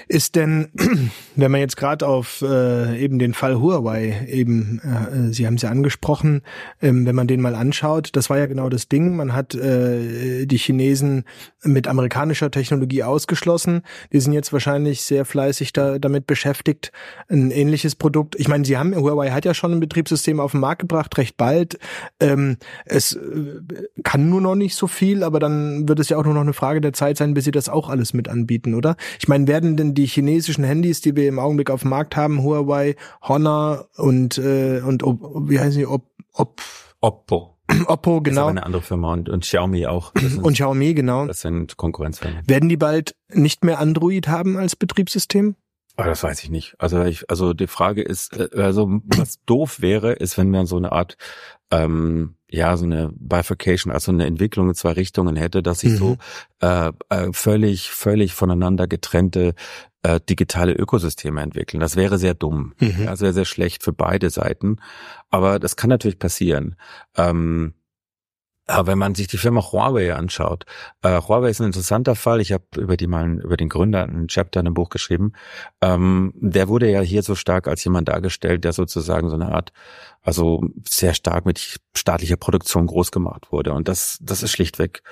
Ist 0.09 0.37
denn, 0.37 0.69
wenn 1.35 1.51
man 1.51 1.61
jetzt 1.61 1.77
gerade 1.77 2.07
auf 2.07 2.41
äh, 2.41 3.03
eben 3.03 3.19
den 3.19 3.35
Fall 3.35 3.61
Huawei 3.61 4.25
eben, 4.29 4.81
äh, 4.81 5.33
Sie 5.33 5.47
haben 5.47 5.55
es 5.55 5.63
ja 5.63 5.71
angesprochen, 5.71 6.43
ähm, 6.81 7.07
wenn 7.07 7.17
man 7.17 7.27
den 7.27 7.41
mal 7.41 7.57
anschaut, 7.57 8.11
das 8.13 8.31
war 8.31 8.39
ja 8.39 8.47
genau 8.47 8.69
das 8.69 8.89
Ding. 8.89 9.17
Man 9.17 9.33
hat 9.33 9.57
äh, 9.57 10.47
die 10.47 10.59
Chinesen 10.59 11.25
mit 11.65 11.89
amerikanischer 11.89 12.53
Technologie 12.53 13.03
ausgeschlossen. 13.03 13.83
Die 14.13 14.21
sind 14.21 14.33
jetzt 14.33 14.53
wahrscheinlich 14.53 15.03
sehr 15.03 15.25
fleißig 15.25 15.73
da, 15.73 15.99
damit 15.99 16.29
beschäftigt, 16.29 16.93
ein 17.29 17.51
ähnliches 17.51 17.97
Produkt. 17.97 18.37
Ich 18.39 18.47
meine, 18.47 18.65
Sie 18.65 18.79
haben 18.79 18.95
Huawei 18.95 19.31
hat 19.31 19.45
ja 19.45 19.55
schon 19.55 19.73
ein 19.73 19.81
Betriebssystem 19.81 20.39
auf 20.39 20.53
den 20.53 20.61
Markt 20.61 20.83
gebracht, 20.83 21.19
recht 21.19 21.37
bald. 21.37 21.81
Ähm, 22.21 22.59
es 22.85 23.15
äh, 23.15 23.61
kann 24.05 24.29
nur 24.29 24.41
noch 24.41 24.55
nicht 24.55 24.77
so 24.77 24.87
viel, 24.87 25.25
aber 25.25 25.41
dann 25.41 25.89
wird 25.89 25.99
es 25.99 26.11
ja 26.11 26.17
auch 26.17 26.25
nur 26.25 26.35
noch 26.35 26.43
eine 26.43 26.53
Frage 26.53 26.81
der 26.81 26.93
Zeit 26.93 27.17
sein, 27.17 27.35
bis 27.35 27.45
Sie 27.45 27.51
das 27.51 27.69
auch 27.69 27.89
alles 27.89 28.15
mit 28.15 28.29
anbieten, 28.29 28.75
oder? 28.75 28.95
Ich 29.19 29.27
meine, 29.27 29.49
werden 29.49 29.77
denn 29.77 29.96
die 29.97 30.07
chinesischen 30.07 30.65
Handys, 30.65 31.01
die 31.01 31.17
wir 31.17 31.29
im 31.29 31.39
Augenblick 31.39 31.71
auf 31.71 31.81
dem 31.81 31.91
Markt 31.91 32.17
haben, 32.17 32.43
Huawei, 32.43 32.95
Honor 33.23 33.89
und 33.97 34.39
äh, 34.39 34.81
und 34.81 35.03
wie 35.03 35.59
heißen 35.59 35.79
die, 35.79 35.87
Op, 35.87 36.05
Op 36.33 36.61
Oppo. 37.01 37.57
Oppo, 37.87 38.21
genau. 38.21 38.43
Das 38.43 38.47
ist 38.47 38.51
eine 38.51 38.67
andere 38.67 38.83
Firma 38.83 39.13
und, 39.13 39.29
und 39.29 39.41
Xiaomi 39.41 39.87
auch. 39.87 40.13
Sind, 40.17 40.43
und 40.43 40.55
Xiaomi, 40.55 40.95
genau. 40.95 41.27
Das 41.27 41.41
sind 41.41 41.77
Konkurrenzfirmen. 41.77 42.43
Werden 42.47 42.69
die 42.69 42.77
bald 42.77 43.15
nicht 43.29 43.65
mehr 43.65 43.81
Android 43.81 44.29
haben 44.29 44.57
als 44.57 44.77
Betriebssystem? 44.77 45.57
Aber 45.97 46.09
das 46.09 46.23
weiß 46.23 46.43
ich 46.43 46.51
nicht. 46.51 46.75
Also 46.79 47.03
ich, 47.05 47.29
also 47.31 47.55
die 47.55 47.67
Frage 47.67 48.03
ist, 48.03 48.37
äh, 48.37 48.49
also 48.55 49.01
was 49.05 49.43
doof 49.47 49.81
wäre, 49.81 50.13
ist, 50.13 50.37
wenn 50.39 50.51
man 50.51 50.67
so 50.67 50.77
eine 50.77 50.93
Art 50.93 51.17
ähm, 51.71 52.36
ja 52.51 52.77
so 52.77 52.85
eine 52.85 53.11
Bifurcation, 53.15 53.93
also 53.93 54.13
eine 54.13 54.27
Entwicklung 54.27 54.69
in 54.69 54.75
zwei 54.75 54.93
Richtungen 54.93 55.37
hätte, 55.37 55.63
dass 55.63 55.81
sich 55.81 55.93
mhm. 55.93 55.97
so 55.97 56.17
äh, 56.61 56.93
äh, 57.09 57.33
völlig 57.33 57.91
völlig 57.91 58.35
voneinander 58.35 58.87
getrennte 58.87 59.55
äh, 60.03 60.21
digitale 60.29 60.73
Ökosysteme 60.73 61.43
entwickeln. 61.43 61.81
Das 61.81 61.97
wäre 61.97 62.19
sehr 62.19 62.35
dumm. 62.35 62.75
Mhm. 62.79 63.05
Ja, 63.05 63.17
sehr 63.17 63.33
sehr 63.33 63.45
schlecht 63.45 63.83
für 63.83 63.93
beide 63.93 64.31
Seiten. 64.31 64.77
Aber 65.31 65.59
das 65.59 65.77
kann 65.77 65.91
natürlich 65.91 66.19
passieren. 66.19 66.77
Ähm, 67.17 67.75
aber 68.69 68.89
wenn 68.89 68.99
man 68.99 69.15
sich 69.15 69.29
die 69.29 69.39
Firma 69.39 69.61
Huawei 69.61 70.13
anschaut, 70.15 70.65
äh, 71.03 71.21
Huawei 71.21 71.51
ist 71.51 71.61
ein 71.61 71.67
interessanter 71.67 72.17
Fall. 72.17 72.41
Ich 72.41 72.53
habe 72.53 72.65
über 72.77 72.97
die 72.97 73.07
mal 73.07 73.41
über 73.41 73.57
den 73.57 73.69
Gründer 73.69 74.05
ein 74.05 74.27
Chapter 74.27 74.59
in 74.59 74.67
einem 74.67 74.75
Buch 74.75 74.89
geschrieben. 74.89 75.33
Ähm, 75.81 76.33
der 76.35 76.67
wurde 76.69 76.91
ja 76.91 77.01
hier 77.01 77.23
so 77.23 77.37
stark 77.37 77.69
als 77.69 77.85
jemand 77.85 78.09
dargestellt, 78.09 78.65
der 78.65 78.73
sozusagen 78.73 79.29
so 79.29 79.37
eine 79.37 79.53
Art, 79.53 79.73
also 80.23 80.65
sehr 80.89 81.15
stark 81.15 81.47
mit 81.47 81.79
staatlicher 81.95 82.37
Produktion 82.37 82.87
groß 82.87 83.13
gemacht 83.13 83.53
wurde. 83.53 83.73
Und 83.73 83.87
das, 83.87 84.19
das 84.21 84.43
ist 84.43 84.51
schlichtweg 84.51 85.03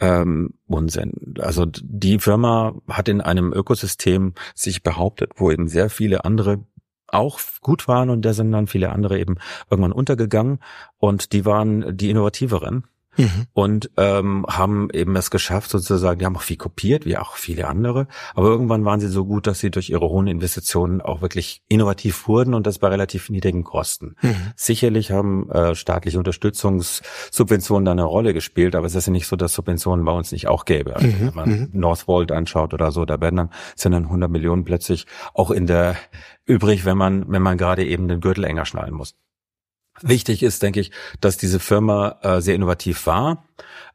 ähm, 0.00 0.54
Unsinn. 0.66 1.34
Also 1.38 1.66
die 1.66 2.18
Firma 2.18 2.74
hat 2.88 3.08
in 3.10 3.20
einem 3.20 3.52
Ökosystem 3.52 4.32
sich 4.54 4.82
behauptet, 4.82 5.32
wo 5.36 5.50
eben 5.50 5.68
sehr 5.68 5.90
viele 5.90 6.24
andere 6.24 6.64
auch 7.08 7.38
gut 7.60 7.88
waren 7.88 8.08
und 8.08 8.22
da 8.24 8.32
sind 8.32 8.50
dann 8.52 8.66
viele 8.66 8.90
andere 8.90 9.18
eben 9.18 9.36
irgendwann 9.70 9.92
untergegangen 9.92 10.60
und 10.96 11.32
die 11.32 11.44
waren 11.44 11.94
die 11.94 12.08
innovativeren 12.08 12.84
Mhm. 13.16 13.46
Und 13.52 13.90
ähm, 13.96 14.46
haben 14.48 14.88
eben 14.92 15.14
es 15.16 15.30
geschafft, 15.30 15.70
sozusagen, 15.70 16.18
die 16.18 16.24
haben 16.24 16.36
auch 16.36 16.42
viel 16.42 16.56
kopiert, 16.56 17.04
wie 17.04 17.18
auch 17.18 17.36
viele 17.36 17.68
andere, 17.68 18.06
aber 18.34 18.48
irgendwann 18.48 18.84
waren 18.84 19.00
sie 19.00 19.08
so 19.08 19.24
gut, 19.24 19.46
dass 19.46 19.60
sie 19.60 19.70
durch 19.70 19.90
ihre 19.90 20.08
hohen 20.08 20.26
Investitionen 20.26 21.00
auch 21.00 21.20
wirklich 21.20 21.62
innovativ 21.68 22.26
wurden 22.26 22.54
und 22.54 22.66
das 22.66 22.78
bei 22.78 22.88
relativ 22.88 23.28
niedrigen 23.28 23.64
Kosten. 23.64 24.16
Mhm. 24.22 24.52
Sicherlich 24.56 25.10
haben 25.10 25.50
äh, 25.50 25.74
staatliche 25.74 26.18
Unterstützungssubventionen 26.18 27.84
da 27.84 27.92
eine 27.92 28.04
Rolle 28.04 28.32
gespielt, 28.32 28.74
aber 28.74 28.86
es 28.86 28.94
ist 28.94 29.06
ja 29.06 29.12
nicht 29.12 29.26
so, 29.26 29.36
dass 29.36 29.54
Subventionen 29.54 30.04
bei 30.04 30.12
uns 30.12 30.32
nicht 30.32 30.48
auch 30.48 30.64
gäbe. 30.64 30.96
Also, 30.96 31.08
mhm. 31.08 31.20
Wenn 31.20 31.34
man 31.34 31.48
mhm. 31.50 31.68
Northvolt 31.72 32.32
anschaut 32.32 32.72
oder 32.72 32.90
so, 32.92 33.04
da 33.04 33.20
werden 33.20 33.36
dann, 33.36 33.50
sind 33.76 33.92
dann 33.92 34.04
100 34.04 34.30
Millionen 34.30 34.64
plötzlich 34.64 35.06
auch 35.34 35.50
in 35.50 35.66
der 35.66 35.96
übrig, 36.46 36.84
wenn 36.84 36.96
man, 36.96 37.30
wenn 37.30 37.42
man 37.42 37.58
gerade 37.58 37.84
eben 37.84 38.08
den 38.08 38.20
Gürtel 38.20 38.44
enger 38.44 38.64
schnallen 38.64 38.94
muss. 38.94 39.14
Wichtig 40.00 40.42
ist, 40.42 40.62
denke 40.62 40.80
ich, 40.80 40.90
dass 41.20 41.36
diese 41.36 41.60
Firma 41.60 42.18
äh, 42.22 42.40
sehr 42.40 42.54
innovativ 42.54 43.06
war 43.06 43.46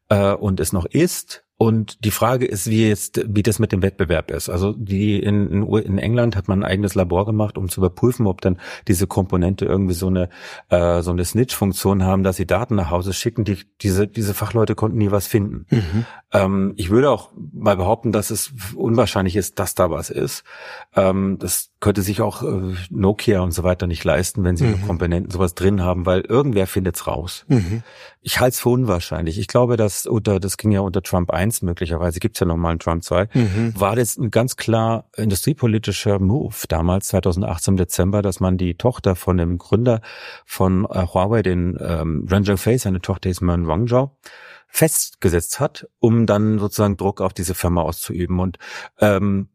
äh, 0.10 0.34
und 0.34 0.60
es 0.60 0.74
noch 0.74 0.86
ist 0.86 1.44
und 1.60 2.06
die 2.06 2.12
Frage 2.12 2.46
ist, 2.46 2.70
wie 2.70 2.88
jetzt, 2.88 3.20
wie 3.28 3.42
das 3.42 3.58
mit 3.58 3.72
dem 3.72 3.82
Wettbewerb 3.82 4.30
ist. 4.30 4.48
Also 4.48 4.74
die 4.74 5.20
in, 5.20 5.64
in 5.64 5.98
England 5.98 6.36
hat 6.36 6.48
man 6.48 6.60
ein 6.60 6.70
eigenes 6.70 6.94
Labor 6.94 7.26
gemacht, 7.26 7.58
um 7.58 7.68
zu 7.68 7.82
überprüfen, 7.82 8.28
ob 8.28 8.42
dann 8.42 8.60
diese 8.88 9.08
Komponente 9.08 9.66
irgendwie 9.66 9.96
so 9.96 10.06
eine 10.06 10.30
äh, 10.70 11.02
so 11.02 11.10
eine 11.10 11.26
Snitch-Funktion 11.26 12.04
haben, 12.04 12.24
dass 12.24 12.36
sie 12.36 12.46
Daten 12.46 12.76
nach 12.76 12.92
Hause 12.92 13.12
schicken. 13.12 13.44
Die, 13.44 13.58
diese 13.82 14.08
diese 14.08 14.36
Fachleute 14.36 14.76
konnten 14.76 15.00
nie 15.00 15.10
was 15.10 15.26
finden. 15.26 15.66
Mhm. 15.72 16.06
Ähm, 16.32 16.74
ich 16.78 16.92
würde 16.92 17.10
auch 17.10 17.32
mal 17.36 17.76
behaupten, 17.76 18.12
dass 18.12 18.30
es 18.30 18.54
unwahrscheinlich 18.76 19.36
ist, 19.36 19.58
dass 19.58 19.74
da 19.74 19.90
was 19.90 20.12
ist. 20.12 20.44
Ähm, 20.96 21.38
das 21.40 21.72
könnte 21.80 22.02
sich 22.02 22.22
auch 22.22 22.42
äh, 22.42 22.74
Nokia 22.90 23.42
und 23.42 23.52
so 23.52 23.64
weiter 23.64 23.86
nicht 23.86 24.04
leisten, 24.04 24.44
wenn 24.44 24.58
sie 24.58 24.66
mhm. 24.66 24.88
Komponenten 24.88 25.32
sowas 25.32 25.54
drin 25.54 25.84
haben, 25.84 26.06
weil 26.06 26.22
irgendwer 26.22 26.66
findet's 26.66 27.06
raus. 27.06 27.46
Mhm. 27.48 27.84
Ich 28.22 28.40
halte 28.40 28.56
es 28.56 28.60
für 28.60 28.70
unwahrscheinlich. 28.70 29.38
Ich 29.38 29.48
glaube, 29.48 29.78
dass 29.78 30.08
unter 30.08 30.40
das 30.40 30.58
ging 30.58 30.72
ja 30.72 30.80
unter 30.82 31.04
Trump 31.04 31.32
1 31.32 31.62
möglicherweise, 31.62 32.20
gibt's 32.20 32.40
ja 32.40 32.48
nochmal 32.48 32.72
einen 32.72 32.80
Trump 32.80 33.04
2, 33.04 33.30
mhm. 33.34 33.74
war 33.76 33.96
das 33.96 34.18
ein 34.18 34.32
ganz 34.32 34.56
klar 34.56 35.06
industriepolitischer 35.16 36.20
Move 36.20 36.56
damals, 36.68 37.10
2018 37.10 37.74
im 37.74 37.78
Dezember, 37.78 38.22
dass 38.22 38.40
man 38.40 38.58
die 38.58 38.76
Tochter 38.76 39.16
von 39.16 39.38
dem 39.38 39.60
Gründer 39.60 40.02
von 40.46 40.86
äh, 40.86 41.06
Huawei, 41.06 41.44
den 41.44 41.78
ähm, 41.80 42.28
Ren 42.30 42.58
Fei, 42.58 42.78
seine 42.78 43.02
Tochter 43.02 43.30
ist 43.30 43.42
Mern 43.42 43.68
Wangzhou, 43.68 44.12
festgesetzt 44.68 45.60
hat, 45.60 45.88
um 46.00 46.26
dann 46.26 46.60
sozusagen 46.60 46.98
Druck 46.98 47.22
auf 47.22 47.34
diese 47.34 47.54
Firma 47.54 47.84
auszuüben. 47.84 48.40
Und 48.40 48.58
ähm, 49.00 49.50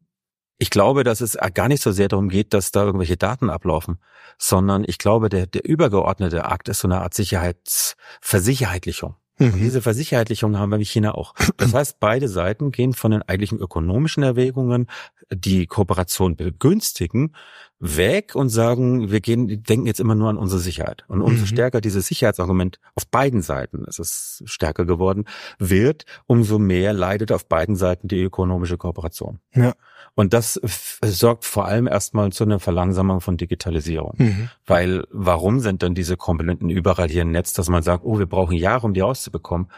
ich 0.63 0.71
glaube, 0.71 1.03
dass 1.03 1.21
es 1.21 1.37
gar 1.55 1.67
nicht 1.67 1.83
so 1.83 1.91
sehr 1.91 2.07
darum 2.07 2.29
geht, 2.29 2.55
dass 2.55 2.71
da 2.71 2.85
irgendwelche 2.85 3.17
Daten 3.17 3.51
ablaufen, 3.51 3.99
sondern 4.39 4.85
ich 4.87 4.99
glaube, 4.99 5.29
der, 5.29 5.47
der 5.47 5.65
übergeordnete 5.65 6.45
Akt 6.45 6.69
ist 6.69 6.79
so 6.79 6.87
eine 6.87 7.01
Art 7.01 7.15
Sicherheitsversicherheitlichung. 7.15 9.17
Mhm. 9.39 9.59
Diese 9.59 9.83
Versicherheitlichung 9.83 10.57
haben 10.57 10.71
wir 10.71 10.79
wie 10.79 10.85
China 10.85 11.17
auch. 11.17 11.35
Das 11.57 11.75
heißt, 11.75 11.99
beide 11.99 12.29
Seiten 12.29 12.71
gehen 12.71 12.93
von 12.93 13.11
den 13.11 13.23
eigentlichen 13.23 13.59
ökonomischen 13.59 14.23
Erwägungen, 14.23 14.87
die 15.33 15.67
Kooperation 15.67 16.37
begünstigen, 16.37 17.35
weg 17.85 18.37
und 18.37 18.49
sagen, 18.49 19.11
wir 19.11 19.21
gehen, 19.21 19.65
denken 19.65 19.87
jetzt 19.87 19.99
immer 19.99 20.15
nur 20.15 20.31
an 20.31 20.39
unsere 20.39 20.61
Sicherheit. 20.61 21.05
Und 21.09 21.21
umso 21.21 21.43
mhm. 21.43 21.47
stärker 21.47 21.81
dieses 21.81 22.07
Sicherheitsargument 22.07 22.79
auf 22.95 23.09
beiden 23.09 23.43
Seiten, 23.43 23.85
es 23.89 23.99
ist 23.99 24.43
stärker 24.45 24.85
geworden, 24.85 25.25
wird, 25.59 26.05
umso 26.27 26.61
mehr 26.61 26.93
leidet 26.93 27.33
auf 27.33 27.47
beiden 27.47 27.75
Seiten 27.75 28.07
die 28.07 28.23
ökonomische 28.23 28.79
Kooperation. 28.79 29.41
Ja. 29.53 29.75
Und 30.15 30.33
das 30.33 30.61
sorgt 31.05 31.45
vor 31.45 31.67
allem 31.67 31.89
erstmal 31.89 32.31
zu 32.31 32.45
einer 32.45 32.61
Verlangsamung 32.61 33.21
von 33.21 33.37
Digitalisierung. 33.37 34.15
Mhm. 34.17 34.49
Weil 34.65 35.05
warum 35.11 35.59
sind 35.59 35.83
denn 35.83 35.97
diese 35.97 36.17
Komponenten 36.17 36.71
überall 36.71 37.09
hier 37.09 37.23
im 37.23 37.33
Netz, 37.33 37.53
dass 37.53 37.69
man 37.69 37.83
sagt, 37.83 38.05
oh, 38.05 38.21
wir 38.21 38.27
brauchen 38.27 38.57
Jahre, 38.57 38.87
um 38.87 38.95
die 38.95 39.01
rauszubekommen? 39.01 39.69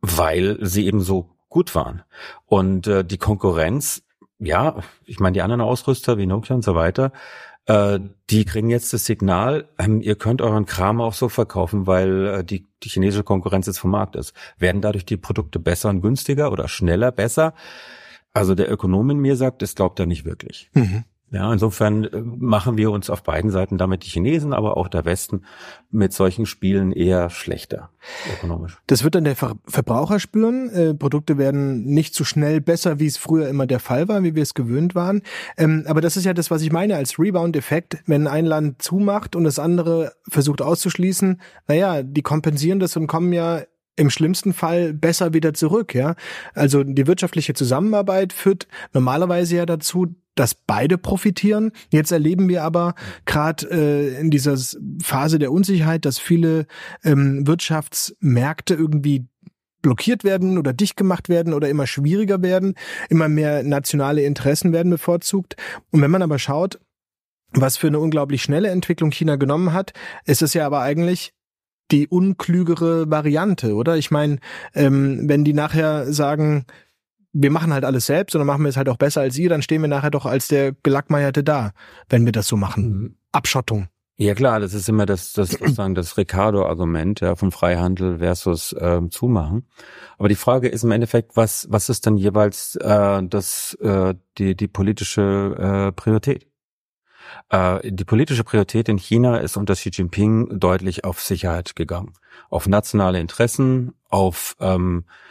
Weil 0.00 0.56
sie 0.62 0.86
eben 0.86 1.02
so 1.02 1.30
gut 1.50 1.74
waren. 1.74 2.02
Und 2.46 2.86
äh, 2.86 3.04
die 3.04 3.18
Konkurrenz 3.18 4.02
ja, 4.44 4.76
ich 5.04 5.20
meine, 5.20 5.34
die 5.34 5.42
anderen 5.42 5.60
Ausrüster 5.60 6.18
wie 6.18 6.26
Nokia 6.26 6.54
und 6.54 6.64
so 6.64 6.74
weiter, 6.74 7.12
äh, 7.66 7.98
die 8.30 8.44
kriegen 8.44 8.68
jetzt 8.68 8.92
das 8.92 9.06
Signal, 9.06 9.68
ähm, 9.78 10.00
ihr 10.00 10.16
könnt 10.16 10.42
euren 10.42 10.66
Kram 10.66 11.00
auch 11.00 11.14
so 11.14 11.28
verkaufen, 11.28 11.86
weil 11.86 12.26
äh, 12.26 12.44
die, 12.44 12.66
die 12.82 12.88
chinesische 12.88 13.24
Konkurrenz 13.24 13.66
jetzt 13.66 13.78
vom 13.78 13.90
Markt 13.90 14.16
ist. 14.16 14.34
Werden 14.58 14.82
dadurch 14.82 15.06
die 15.06 15.16
Produkte 15.16 15.58
besser 15.58 15.88
und 15.88 16.02
günstiger 16.02 16.52
oder 16.52 16.68
schneller 16.68 17.10
besser? 17.10 17.54
Also 18.32 18.54
der 18.54 18.70
Ökonom 18.70 19.10
in 19.10 19.18
mir 19.18 19.36
sagt, 19.36 19.62
das 19.62 19.74
glaubt 19.74 19.98
er 20.00 20.06
nicht 20.06 20.24
wirklich. 20.24 20.70
Mhm. 20.74 21.04
Ja, 21.34 21.52
insofern 21.52 22.04
äh, 22.04 22.20
machen 22.20 22.76
wir 22.76 22.92
uns 22.92 23.10
auf 23.10 23.24
beiden 23.24 23.50
Seiten 23.50 23.76
damit 23.76 24.04
die 24.04 24.08
Chinesen, 24.08 24.52
aber 24.52 24.76
auch 24.76 24.86
der 24.86 25.04
Westen 25.04 25.42
mit 25.90 26.12
solchen 26.12 26.46
Spielen 26.46 26.92
eher 26.92 27.28
schlechter 27.28 27.90
ökonomisch. 28.36 28.78
Das 28.86 29.02
wird 29.02 29.16
dann 29.16 29.24
der 29.24 29.34
Ver 29.34 29.56
Verbraucher 29.66 30.20
spüren. 30.20 30.70
Äh, 30.70 30.94
Produkte 30.94 31.36
werden 31.36 31.86
nicht 31.86 32.14
so 32.14 32.22
schnell 32.22 32.60
besser, 32.60 33.00
wie 33.00 33.06
es 33.06 33.16
früher 33.16 33.48
immer 33.48 33.66
der 33.66 33.80
Fall 33.80 34.06
war, 34.06 34.22
wie 34.22 34.36
wir 34.36 34.44
es 34.44 34.54
gewöhnt 34.54 34.94
waren. 34.94 35.22
Ähm, 35.56 35.84
aber 35.88 36.00
das 36.00 36.16
ist 36.16 36.24
ja 36.24 36.34
das, 36.34 36.52
was 36.52 36.62
ich 36.62 36.70
meine 36.70 36.94
als 36.94 37.18
Rebound-Effekt. 37.18 37.98
Wenn 38.06 38.28
ein 38.28 38.46
Land 38.46 38.80
zumacht 38.80 39.34
und 39.34 39.42
das 39.42 39.58
andere 39.58 40.12
versucht 40.28 40.62
auszuschließen, 40.62 41.40
naja, 41.66 42.04
die 42.04 42.22
kompensieren 42.22 42.78
das 42.78 42.96
und 42.96 43.08
kommen 43.08 43.32
ja 43.32 43.62
im 43.96 44.10
schlimmsten 44.10 44.52
Fall 44.52 44.92
besser 44.92 45.34
wieder 45.34 45.52
zurück, 45.52 45.94
ja. 45.94 46.14
Also 46.54 46.84
die 46.84 47.08
wirtschaftliche 47.08 47.54
Zusammenarbeit 47.54 48.32
führt 48.32 48.68
normalerweise 48.92 49.56
ja 49.56 49.66
dazu, 49.66 50.14
dass 50.34 50.54
beide 50.54 50.98
profitieren. 50.98 51.72
Jetzt 51.90 52.12
erleben 52.12 52.48
wir 52.48 52.64
aber 52.64 52.94
gerade 53.24 53.66
äh, 53.70 54.20
in 54.20 54.30
dieser 54.30 54.56
Phase 55.02 55.38
der 55.38 55.52
Unsicherheit, 55.52 56.04
dass 56.04 56.18
viele 56.18 56.66
ähm, 57.04 57.46
Wirtschaftsmärkte 57.46 58.74
irgendwie 58.74 59.26
blockiert 59.82 60.24
werden 60.24 60.56
oder 60.58 60.72
dicht 60.72 60.96
gemacht 60.96 61.28
werden 61.28 61.52
oder 61.52 61.68
immer 61.68 61.86
schwieriger 61.86 62.42
werden. 62.42 62.74
Immer 63.10 63.28
mehr 63.28 63.62
nationale 63.62 64.22
Interessen 64.22 64.72
werden 64.72 64.90
bevorzugt. 64.90 65.56
Und 65.90 66.00
wenn 66.00 66.10
man 66.10 66.22
aber 66.22 66.38
schaut, 66.38 66.80
was 67.52 67.76
für 67.76 67.86
eine 67.86 68.00
unglaublich 68.00 68.42
schnelle 68.42 68.70
Entwicklung 68.70 69.12
China 69.12 69.36
genommen 69.36 69.72
hat, 69.72 69.92
ist 70.24 70.42
es 70.42 70.54
ja 70.54 70.66
aber 70.66 70.80
eigentlich 70.80 71.32
die 71.90 72.08
unklügere 72.08 73.10
Variante, 73.10 73.74
oder? 73.74 73.96
Ich 73.96 74.10
meine, 74.10 74.38
ähm, 74.74 75.28
wenn 75.28 75.44
die 75.44 75.52
nachher 75.52 76.12
sagen, 76.12 76.64
wir 77.34 77.50
machen 77.50 77.72
halt 77.72 77.84
alles 77.84 78.06
selbst 78.06 78.34
und 78.34 78.38
dann 78.38 78.46
machen 78.46 78.62
wir 78.62 78.68
es 78.68 78.76
halt 78.76 78.88
auch 78.88 78.96
besser 78.96 79.20
als 79.20 79.36
ihr, 79.36 79.48
dann 79.48 79.60
stehen 79.60 79.82
wir 79.82 79.88
nachher 79.88 80.10
doch 80.10 80.24
als 80.24 80.48
der 80.48 80.72
Gelackmeierte 80.82 81.44
da, 81.44 81.72
wenn 82.08 82.24
wir 82.24 82.32
das 82.32 82.46
so 82.48 82.56
machen. 82.56 82.84
Mhm. 82.88 83.16
Abschottung. 83.32 83.88
Ja 84.16 84.34
klar, 84.34 84.60
das 84.60 84.74
ist 84.74 84.88
immer 84.88 85.06
das, 85.06 85.32
das 85.32 85.50
sozusagen 85.58 85.96
das 85.96 86.16
Ricardo-Argument 86.16 87.20
ja, 87.20 87.34
von 87.34 87.50
Freihandel 87.50 88.18
versus 88.18 88.74
ähm, 88.78 89.10
Zumachen. 89.10 89.66
Aber 90.16 90.28
die 90.28 90.36
Frage 90.36 90.68
ist 90.68 90.84
im 90.84 90.92
Endeffekt, 90.92 91.36
was 91.36 91.66
was 91.68 91.88
ist 91.88 92.06
denn 92.06 92.16
jeweils 92.16 92.76
äh, 92.76 93.22
das 93.24 93.74
äh, 93.82 94.14
die 94.38 94.56
die 94.56 94.68
politische 94.68 95.88
äh, 95.90 95.92
Priorität? 95.92 96.46
Äh, 97.48 97.90
die 97.90 98.04
politische 98.04 98.44
Priorität 98.44 98.88
in 98.88 98.98
China 98.98 99.38
ist 99.38 99.56
unter 99.56 99.74
Xi 99.74 99.90
Jinping 99.92 100.60
deutlich 100.60 101.04
auf 101.04 101.20
Sicherheit 101.20 101.74
gegangen, 101.74 102.12
auf 102.50 102.68
nationale 102.68 103.18
Interessen, 103.18 103.94
auf 104.08 104.54
ähm, 104.60 105.04
äh, 105.08 105.24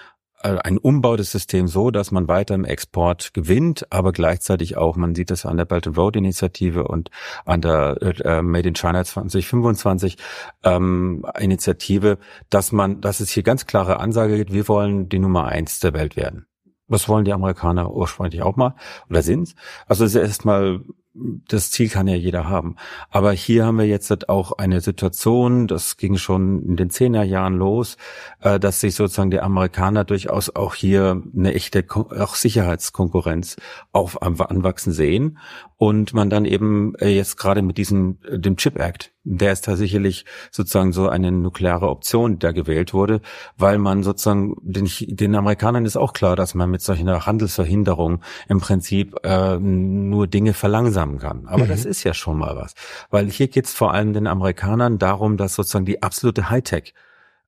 ein 0.43 0.77
Umbau 0.77 1.15
des 1.15 1.31
Systems 1.31 1.71
so, 1.71 1.91
dass 1.91 2.11
man 2.11 2.27
weiter 2.27 2.55
im 2.55 2.65
Export 2.65 3.33
gewinnt, 3.33 3.91
aber 3.91 4.11
gleichzeitig 4.11 4.77
auch, 4.77 4.95
man 4.95 5.15
sieht 5.15 5.31
das 5.31 5.45
an 5.45 5.57
der 5.57 5.65
Belt 5.65 5.87
and 5.87 5.97
Road 5.97 6.15
Initiative 6.15 6.83
und 6.87 7.09
an 7.45 7.61
der 7.61 7.97
äh, 8.01 8.41
Made 8.41 8.67
in 8.67 8.75
China 8.75 9.03
2025 9.03 10.17
ähm, 10.63 11.25
Initiative, 11.39 12.17
dass 12.49 12.71
man, 12.71 13.01
dass 13.01 13.19
es 13.19 13.31
hier 13.31 13.43
ganz 13.43 13.65
klare 13.65 13.99
Ansage 13.99 14.37
gibt, 14.37 14.53
wir 14.53 14.67
wollen 14.67 15.09
die 15.09 15.19
Nummer 15.19 15.45
eins 15.45 15.79
der 15.79 15.93
Welt 15.93 16.15
werden. 16.15 16.45
Was 16.87 17.07
wollen 17.07 17.25
die 17.25 17.33
Amerikaner 17.33 17.91
ursprünglich 17.91 18.41
auch 18.41 18.57
mal 18.57 18.75
oder 19.09 19.21
sind's? 19.21 19.55
Also 19.87 20.03
es 20.03 20.13
ist 20.13 20.21
erstmal 20.21 20.81
das 21.15 21.69
Ziel 21.69 21.89
kann 21.89 22.07
ja 22.07 22.15
jeder 22.15 22.49
haben. 22.49 22.75
Aber 23.11 23.31
hier 23.31 23.65
haben 23.65 23.77
wir 23.77 23.85
jetzt 23.85 24.09
halt 24.09 24.29
auch 24.29 24.53
eine 24.53 24.81
Situation, 24.81 25.67
das 25.67 25.97
ging 25.97 26.17
schon 26.17 26.63
in 26.63 26.75
den 26.75 26.89
Zehnerjahren 26.89 27.55
los, 27.55 27.97
äh, 28.41 28.59
dass 28.59 28.79
sich 28.79 28.95
sozusagen 28.95 29.29
die 29.29 29.39
Amerikaner 29.39 30.05
durchaus 30.05 30.55
auch 30.55 30.73
hier 30.73 31.21
eine 31.35 31.53
echte 31.53 31.85
auch 31.89 32.35
Sicherheitskonkurrenz 32.35 33.57
auf 33.91 34.21
anwachsen 34.23 34.91
sehen 34.91 35.37
und 35.83 36.13
man 36.13 36.29
dann 36.29 36.45
eben 36.45 36.95
äh, 36.95 37.09
jetzt 37.09 37.35
gerade 37.35 37.61
mit 37.61 37.77
diesem 37.77 38.17
dem 38.31 38.55
Chip 38.55 38.79
Act 38.79 39.11
der 39.25 39.53
ist 39.53 39.67
da 39.67 39.75
sicherlich 39.75 40.25
sozusagen 40.51 40.91
so 40.91 41.07
eine 41.07 41.31
nukleare 41.31 41.89
Option, 41.89 42.39
der 42.39 42.53
gewählt 42.53 42.93
wurde, 42.93 43.21
weil 43.57 43.77
man 43.77 44.03
sozusagen 44.03 44.55
den, 44.61 44.89
den 44.99 45.35
Amerikanern 45.35 45.85
ist 45.85 45.95
auch 45.95 46.13
klar, 46.13 46.35
dass 46.35 46.55
man 46.55 46.69
mit 46.69 46.81
solchen 46.81 47.09
Handelsverhinderung 47.25 48.21
im 48.49 48.59
Prinzip 48.59 49.15
äh, 49.23 49.57
nur 49.57 50.27
Dinge 50.27 50.53
verlangsamen 50.53 51.19
kann. 51.19 51.47
Aber 51.47 51.63
mhm. 51.63 51.69
das 51.69 51.85
ist 51.85 52.03
ja 52.03 52.13
schon 52.13 52.37
mal 52.37 52.57
was, 52.57 52.75
weil 53.11 53.29
hier 53.29 53.47
geht 53.47 53.65
es 53.65 53.73
vor 53.73 53.93
allem 53.93 54.13
den 54.13 54.27
Amerikanern 54.27 54.99
darum, 54.99 55.37
dass 55.37 55.55
sozusagen 55.55 55.85
die 55.85 56.03
absolute 56.03 56.49
Hightech 56.49 56.93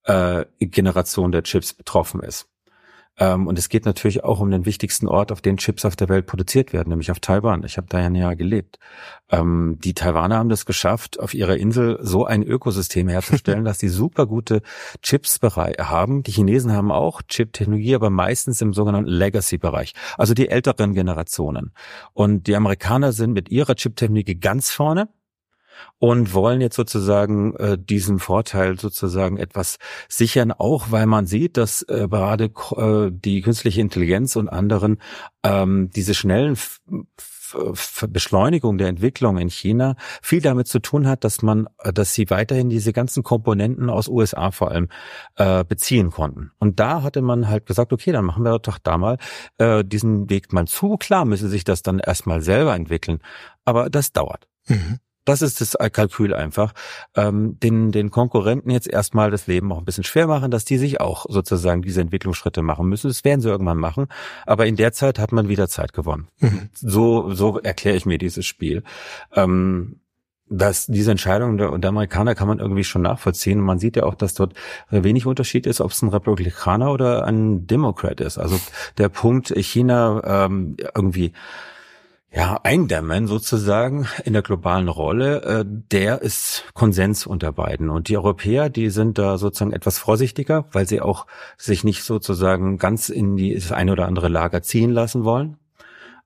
äh, 0.03 0.45
Generation 0.59 1.33
der 1.33 1.43
Chips 1.43 1.73
betroffen 1.73 2.21
ist. 2.21 2.47
Ähm, 3.17 3.47
und 3.47 3.57
es 3.57 3.69
geht 3.69 3.85
natürlich 3.85 4.23
auch 4.23 4.39
um 4.39 4.51
den 4.51 4.65
wichtigsten 4.65 5.07
Ort, 5.07 5.31
auf 5.31 5.41
den 5.41 5.57
Chips 5.57 5.85
auf 5.85 5.95
der 5.95 6.09
Welt 6.09 6.25
produziert 6.25 6.73
werden, 6.73 6.89
nämlich 6.89 7.11
auf 7.11 7.19
Taiwan. 7.19 7.63
Ich 7.63 7.77
habe 7.77 7.87
da 7.89 7.99
ja 7.99 8.07
ein 8.07 8.15
Jahr 8.15 8.35
gelebt. 8.35 8.77
Ähm, 9.29 9.77
die 9.83 9.93
Taiwaner 9.93 10.37
haben 10.37 10.49
das 10.49 10.65
geschafft, 10.65 11.19
auf 11.19 11.33
ihrer 11.33 11.57
Insel 11.57 11.97
so 12.01 12.25
ein 12.25 12.43
Ökosystem 12.43 13.07
herzustellen, 13.07 13.65
dass 13.65 13.79
sie 13.79 13.89
super 13.89 14.25
gute 14.25 14.61
Chips 15.01 15.39
haben. 15.41 16.23
Die 16.23 16.31
Chinesen 16.31 16.73
haben 16.73 16.91
auch 16.91 17.21
Chip-Technologie, 17.21 17.95
aber 17.95 18.09
meistens 18.09 18.61
im 18.61 18.73
sogenannten 18.73 19.09
Legacy-Bereich, 19.09 19.93
also 20.17 20.33
die 20.33 20.49
älteren 20.49 20.93
Generationen. 20.93 21.71
Und 22.13 22.47
die 22.47 22.55
Amerikaner 22.55 23.11
sind 23.11 23.33
mit 23.33 23.49
ihrer 23.49 23.75
Chip-Technologie 23.75 24.35
ganz 24.35 24.71
vorne 24.71 25.07
und 25.99 26.33
wollen 26.33 26.61
jetzt 26.61 26.75
sozusagen 26.75 27.55
äh, 27.55 27.77
diesen 27.77 28.19
Vorteil 28.19 28.79
sozusagen 28.79 29.37
etwas 29.37 29.77
sichern, 30.09 30.51
auch 30.51 30.91
weil 30.91 31.05
man 31.05 31.25
sieht, 31.25 31.57
dass 31.57 31.81
äh, 31.83 32.07
gerade 32.09 32.51
äh, 32.75 33.11
die 33.11 33.41
künstliche 33.41 33.81
Intelligenz 33.81 34.35
und 34.35 34.49
anderen 34.49 34.97
ähm, 35.43 35.89
diese 35.91 36.13
schnellen 36.13 36.57
Beschleunigung 38.09 38.77
der 38.77 38.87
Entwicklung 38.87 39.37
in 39.37 39.49
China 39.49 39.95
viel 40.21 40.41
damit 40.41 40.67
zu 40.67 40.79
tun 40.79 41.07
hat, 41.07 41.23
dass 41.23 41.41
man, 41.41 41.67
äh, 41.83 41.93
dass 41.93 42.13
sie 42.13 42.29
weiterhin 42.29 42.69
diese 42.69 42.93
ganzen 42.93 43.23
Komponenten 43.23 43.89
aus 43.89 44.07
USA 44.07 44.51
vor 44.51 44.71
allem 44.71 44.89
äh, 45.35 45.63
beziehen 45.63 46.11
konnten. 46.11 46.51
Und 46.59 46.79
da 46.79 47.03
hatte 47.03 47.21
man 47.21 47.47
halt 47.47 47.65
gesagt, 47.65 47.93
okay, 47.93 48.11
dann 48.11 48.25
machen 48.25 48.43
wir 48.43 48.57
doch 48.59 48.77
da 48.77 48.97
mal 48.97 49.17
äh, 49.57 49.83
diesen 49.83 50.29
Weg 50.29 50.53
mal 50.53 50.67
zu. 50.67 50.97
Klar 50.97 51.25
müssen 51.25 51.49
sich 51.49 51.63
das 51.63 51.81
dann 51.81 51.99
erstmal 51.99 52.41
selber 52.41 52.75
entwickeln, 52.75 53.19
aber 53.63 53.89
das 53.89 54.11
dauert. 54.11 54.47
Mhm. 54.67 54.99
Das 55.25 55.41
ist 55.41 55.59
das 55.59 55.75
Kalkül 55.91 56.33
einfach. 56.33 56.73
Ähm, 57.15 57.59
den, 57.59 57.91
den 57.91 58.11
Konkurrenten 58.11 58.69
jetzt 58.69 58.87
erstmal 58.87 59.31
das 59.31 59.47
Leben 59.47 59.71
auch 59.71 59.79
ein 59.79 59.85
bisschen 59.85 60.03
schwer 60.03 60.27
machen, 60.27 60.51
dass 60.51 60.65
die 60.65 60.77
sich 60.77 61.01
auch 61.01 61.25
sozusagen 61.27 61.81
diese 61.81 62.01
Entwicklungsschritte 62.01 62.61
machen 62.61 62.87
müssen. 62.87 63.07
Das 63.07 63.23
werden 63.23 63.41
sie 63.41 63.49
irgendwann 63.49 63.77
machen. 63.77 64.07
Aber 64.45 64.65
in 64.65 64.75
der 64.75 64.93
Zeit 64.93 65.19
hat 65.19 65.31
man 65.31 65.49
wieder 65.49 65.67
Zeit 65.67 65.93
gewonnen. 65.93 66.27
Mhm. 66.39 66.69
So, 66.73 67.33
so 67.33 67.59
erkläre 67.59 67.97
ich 67.97 68.05
mir 68.05 68.17
dieses 68.17 68.45
Spiel. 68.45 68.83
Ähm, 69.33 69.99
dass 70.47 70.85
diese 70.85 71.11
Entscheidung 71.11 71.57
der, 71.57 71.75
der, 71.77 71.89
Amerikaner 71.89 72.35
kann 72.35 72.47
man 72.47 72.59
irgendwie 72.59 72.83
schon 72.83 73.01
nachvollziehen. 73.01 73.59
Man 73.59 73.79
sieht 73.79 73.95
ja 73.95 74.03
auch, 74.03 74.13
dass 74.13 74.35
dort 74.35 74.53
wenig 74.89 75.25
Unterschied 75.25 75.65
ist, 75.65 75.81
ob 75.81 75.91
es 75.91 76.01
ein 76.01 76.09
Republikaner 76.09 76.91
oder 76.91 77.25
ein 77.25 77.65
Demokrat 77.65 78.21
ist. 78.21 78.37
Also 78.37 78.59
der 78.97 79.09
Punkt 79.09 79.49
China 79.55 80.45
ähm, 80.45 80.77
irgendwie 80.93 81.33
ja, 82.35 82.59
eindämmen 82.63 83.27
sozusagen 83.27 84.07
in 84.25 84.33
der 84.33 84.41
globalen 84.41 84.89
Rolle, 84.89 85.41
äh, 85.43 85.65
der 85.65 86.21
ist 86.21 86.65
Konsens 86.73 87.25
unter 87.25 87.53
beiden. 87.53 87.89
Und 87.89 88.09
die 88.09 88.17
Europäer, 88.17 88.69
die 88.69 88.89
sind 88.89 89.17
da 89.17 89.37
sozusagen 89.37 89.71
etwas 89.71 89.99
vorsichtiger, 89.99 90.65
weil 90.73 90.85
sie 90.85 90.99
auch 90.99 91.27
sich 91.57 91.85
nicht 91.85 92.03
sozusagen 92.03 92.77
ganz 92.77 93.07
in 93.07 93.37
die, 93.37 93.53
das 93.53 93.71
eine 93.71 93.93
oder 93.93 94.05
andere 94.05 94.27
Lager 94.27 94.61
ziehen 94.61 94.91
lassen 94.91 95.23
wollen. 95.23 95.55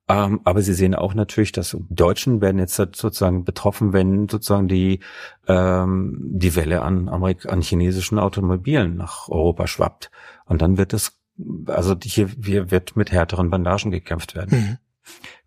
Ähm, 0.07 0.41
aber 0.45 0.63
sie 0.63 0.73
sehen 0.73 0.95
auch 0.95 1.13
natürlich, 1.13 1.51
dass 1.51 1.77
Deutschen 1.91 2.41
werden 2.41 2.57
jetzt 2.57 2.75
sozusagen 2.75 3.43
betroffen, 3.43 3.93
wenn 3.93 4.27
sozusagen 4.27 4.67
die, 4.67 5.01
ähm, 5.47 6.17
die 6.23 6.55
Welle 6.55 6.81
an, 6.81 7.07
Amerik 7.07 7.45
an 7.45 7.61
chinesischen 7.61 8.17
Automobilen 8.17 8.97
nach 8.97 9.29
Europa 9.29 9.67
schwappt. 9.67 10.09
Und 10.45 10.63
dann 10.63 10.79
wird 10.79 10.93
es, 10.93 11.19
also 11.67 11.95
hier, 12.01 12.29
hier 12.43 12.71
wird 12.71 12.95
mit 12.95 13.11
härteren 13.11 13.51
Bandagen 13.51 13.91
gekämpft 13.91 14.33
werden. 14.33 14.59
Mhm. 14.59 14.77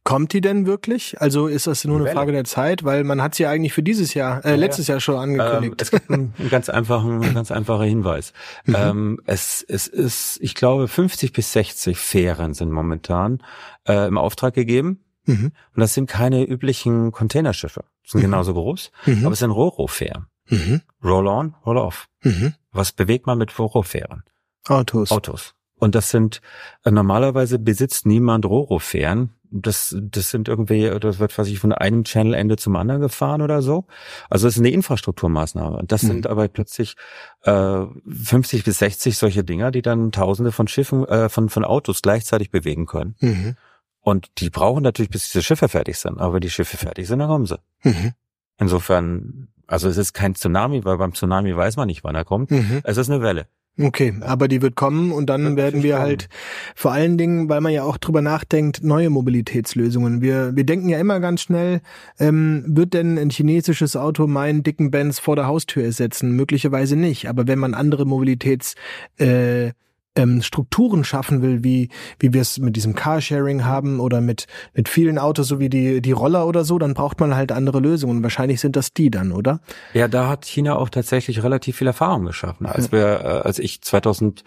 Kommt 0.05 0.33
die 0.33 0.41
denn 0.41 0.67
wirklich? 0.67 1.21
Also 1.21 1.47
ist 1.47 1.69
das 1.69 1.85
nur 1.85 2.01
eine 2.01 2.11
Frage 2.11 2.33
der 2.33 2.45
Zeit, 2.45 2.83
weil 2.83 3.05
man 3.05 3.23
hat 3.23 3.37
sie 3.37 3.45
ja 3.45 3.51
eigentlich 3.51 3.73
für 3.73 3.85
dieses 3.85 4.15
Jahr, 4.15 4.45
äh, 4.45 4.51
ja, 4.51 4.57
letztes 4.57 4.89
Jahr 4.89 4.99
schon 4.99 5.15
angekündigt. 5.15 5.75
Ähm, 5.75 5.77
es 5.79 5.91
gibt 5.93 6.11
einen, 6.11 6.35
einen 6.39 6.51
ganz 6.51 6.69
einfachen, 6.69 7.23
einen 7.23 7.35
ganz 7.35 7.53
einfacher 7.53 7.85
Hinweis. 7.85 8.33
Mhm. 8.65 8.77
Ähm, 8.77 9.21
es, 9.27 9.65
es 9.69 9.87
ist, 9.87 10.39
ich 10.41 10.57
glaube, 10.57 10.89
50 10.89 11.33
bis 11.33 11.53
60 11.53 11.97
Fähren 11.99 12.53
sind 12.53 12.73
momentan 12.73 13.43
äh, 13.87 14.09
im 14.09 14.19
Auftrag 14.19 14.55
gegeben. 14.55 15.05
Mhm. 15.27 15.53
Und 15.75 15.81
das 15.81 15.95
sind 15.95 16.09
keine 16.09 16.43
üblichen 16.45 17.13
Containerschiffe. 17.13 17.85
Die 18.05 18.11
sind 18.11 18.21
mhm. 18.23 18.25
genauso 18.25 18.55
groß, 18.55 18.91
mhm. 19.07 19.25
aber 19.25 19.35
es 19.35 19.39
sind 19.39 19.53
Roro-Fähren. 19.53 20.27
Mhm. 20.49 20.81
Roll 21.05 21.29
on, 21.29 21.55
roll 21.65 21.79
off. 21.79 22.09
Mhm. 22.23 22.55
Was 22.73 22.91
bewegt 22.91 23.27
man 23.27 23.39
mit 23.39 23.57
Roro-Fähren? 23.57 24.25
Autos. 24.67 25.13
Autos. 25.13 25.55
Und 25.77 25.95
das 25.95 26.11
sind 26.11 26.41
äh, 26.85 26.91
normalerweise 26.91 27.61
besitzt 27.61 28.07
niemand 28.07 28.47
Roro-Fähren 28.47 29.31
das, 29.53 29.95
das 30.01 30.31
sind 30.31 30.49
irgendwie, 30.49 30.91
das 30.99 31.19
wird, 31.19 31.37
was 31.37 31.49
ich 31.49 31.59
von 31.59 31.73
einem 31.73 32.05
Channel-Ende 32.05 32.57
zum 32.57 32.75
anderen 32.77 33.01
gefahren 33.01 33.43
oder 33.43 33.63
so. 33.63 33.85
Also 34.31 34.49
es 34.49 34.55
ist 34.55 34.61
eine 34.61 34.71
Infrastrukturmaßnahme. 34.71 35.83
Das 35.87 36.03
mhm. 36.03 36.09
sind 36.09 36.27
aber 36.27 36.49
plötzlich 36.49 36.97
äh, 37.43 37.85
50 38.07 38.65
bis 38.65 38.79
60 38.79 39.17
solche 39.17 39.45
Dinger, 39.45 39.71
die 39.71 39.83
dann 39.83 40.11
Tausende 40.11 40.53
von 40.53 40.69
Schiffen, 40.69 41.07
äh, 41.07 41.29
von, 41.29 41.49
von 41.51 41.65
Autos 41.65 42.03
gleichzeitig 42.03 42.51
bewegen 42.51 42.87
können. 42.87 43.15
Mhm. 43.21 43.57
Und 44.01 44.31
die 44.39 44.51
brauchen 44.51 44.83
natürlich, 44.83 45.11
bis 45.11 45.31
diese 45.31 45.43
Schiffe 45.43 45.69
fertig 45.69 45.99
sind. 45.99 46.19
Aber 46.19 46.35
wenn 46.35 46.41
die 46.41 46.51
Schiffe 46.51 46.77
fertig 46.77 47.07
sind, 47.07 47.21
dann 47.21 47.29
kommen 47.29 47.47
sie. 47.47 47.59
Mhm. 47.85 48.13
Insofern, 48.59 49.49
also 49.67 49.89
es 49.89 49.97
ist 49.97 50.13
kein 50.13 50.35
Tsunami, 50.35 50.85
weil 50.85 50.97
beim 50.97 51.15
Tsunami 51.15 51.55
weiß 51.55 51.77
man 51.77 51.87
nicht, 51.87 52.03
wann 52.03 52.15
er 52.15 52.25
kommt. 52.25 52.51
Mhm. 52.51 52.81
Es 52.85 52.97
ist 52.97 53.11
eine 53.11 53.23
Welle. 53.23 53.47
Okay, 53.81 54.13
aber 54.21 54.49
die 54.49 54.61
wird 54.61 54.77
kommen 54.77 55.13
und 55.13 55.31
dann 55.31 55.57
werden 55.57 55.83
wir 55.83 55.99
halt 55.99 56.29
vor 56.75 56.93
allen 56.93 57.17
Dingen, 57.17 57.49
weil 57.49 57.63
man 57.63 57.73
ja 57.73 57.85
auch 57.85 57.97
drüber 57.97 58.21
nachdenkt, 58.21 58.83
neue 58.83 59.09
Mobilitätslösungen. 59.09 60.21
Wir, 60.21 60.55
wir 60.55 60.65
denken 60.65 60.91
ja 60.91 60.99
immer 60.99 61.21
ganz 61.21 61.41
schnell, 61.41 61.81
ähm, 62.19 62.65
wird 62.67 62.93
denn 62.93 63.19
ein 63.19 63.31
chinesisches 63.31 63.97
Auto 63.97 64.27
meinen 64.27 64.63
dicken 64.63 64.91
Benz 64.91 65.19
vor 65.19 65.37
der 65.37 65.47
Haustür 65.47 65.85
ersetzen? 65.85 66.33
Möglicherweise 66.33 66.97
nicht. 66.97 67.31
Aber 67.31 67.47
wenn 67.47 67.59
man 67.59 67.73
andere 67.73 68.05
Mobilitäts 68.05 68.75
äh, 69.17 69.71
ähm, 70.17 70.43
Strukturen 70.43 71.05
schaffen 71.05 71.43
will, 71.43 71.65
wie 71.65 71.89
wie 72.19 72.33
wir 72.33 72.41
es 72.41 72.59
mit 72.59 72.77
diesem 72.77 72.95
Carsharing 72.95 73.65
haben 73.65 74.01
oder 74.01 74.21
mit 74.21 74.47
mit 74.75 74.89
vielen 74.89 75.19
Autos, 75.19 75.49
so 75.49 75.59
wie 75.59 75.69
die 75.69 76.03
die 76.03 76.13
Roller 76.13 76.47
oder 76.47 76.65
so, 76.65 76.79
dann 76.79 76.95
braucht 76.95 77.21
man 77.21 77.35
halt 77.35 77.53
andere 77.53 77.81
Lösungen. 77.81 78.23
Wahrscheinlich 78.23 78.61
sind 78.61 78.77
das 78.77 78.93
die 78.93 79.11
dann, 79.11 79.33
oder? 79.33 79.61
Ja, 79.95 80.09
da 80.09 80.29
hat 80.29 80.45
China 80.45 80.77
auch 80.77 80.89
tatsächlich 80.89 81.43
relativ 81.43 81.77
viel 81.77 81.87
Erfahrung 81.87 82.25
geschaffen. 82.25 82.67
Als 82.67 82.93
wir, 82.93 83.21
äh, 83.21 83.25
als 83.47 83.59
ich 83.59 83.83
2000, 83.83 84.45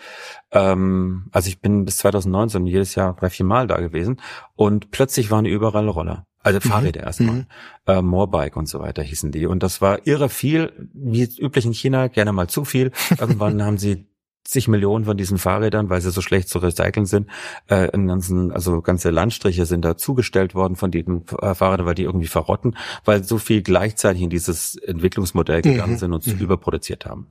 ähm, 0.52 1.28
also 1.32 1.48
ich 1.48 1.62
bin 1.62 1.86
bis 1.86 1.98
2019 1.98 2.66
jedes 2.68 2.96
Jahr 2.96 3.16
drei 3.16 3.30
vier 3.30 3.46
Mal 3.46 3.68
da 3.68 3.80
gewesen 3.80 4.22
und 4.56 4.92
plötzlich 4.92 5.32
waren 5.32 5.46
überall 5.46 5.88
Roller. 5.88 6.26
Also 6.46 6.60
mhm. 6.64 6.70
Fahrräder 6.70 7.02
mhm. 7.02 7.08
erstmal. 7.08 7.36
Mhm. 7.36 7.46
Äh, 7.88 8.02
Moorbike 8.02 8.56
und 8.56 8.70
so 8.70 8.80
weiter 8.80 9.02
hießen 9.02 9.32
die. 9.32 9.48
Und 9.48 9.64
das 9.64 9.82
war 9.82 10.06
irre 10.06 10.30
viel, 10.30 10.72
wie 10.94 11.24
üblich 11.40 11.66
in 11.66 11.74
China, 11.74 12.08
gerne 12.08 12.34
mal 12.34 12.48
zu 12.48 12.66
viel. 12.66 12.92
Irgendwann 13.20 13.64
haben 13.64 13.80
sie 13.80 14.06
zig 14.46 14.68
Millionen 14.68 15.06
von 15.06 15.18
diesen 15.18 15.38
Fahrrädern, 15.38 15.90
weil 15.90 16.02
sie 16.02 16.12
so 16.12 16.22
schlecht 16.22 16.50
zu 16.50 16.60
recyceln 16.60 17.06
sind, 17.06 17.30
äh, 17.70 17.90
in 17.92 18.08
ganzen, 18.08 18.52
also 18.52 18.82
ganze 18.82 19.10
Landstriche 19.10 19.66
sind 19.66 19.84
da 19.84 19.98
zugestellt 19.98 20.56
worden 20.56 20.76
von 20.76 20.92
diesen 20.92 21.26
äh, 21.42 21.54
Fahrrädern, 21.56 21.88
weil 21.88 21.96
die 21.96 22.04
irgendwie 22.04 22.28
verrotten, 22.28 22.78
weil 23.04 23.24
so 23.24 23.38
viel 23.38 23.62
gleichzeitig 23.62 24.22
in 24.22 24.30
dieses 24.30 24.76
Entwicklungsmodell 24.78 25.62
gegangen 25.62 25.94
mhm. 25.94 25.98
sind 25.98 26.14
und 26.14 26.26
mhm. 26.26 26.40
überproduziert 26.40 27.06
haben. 27.06 27.28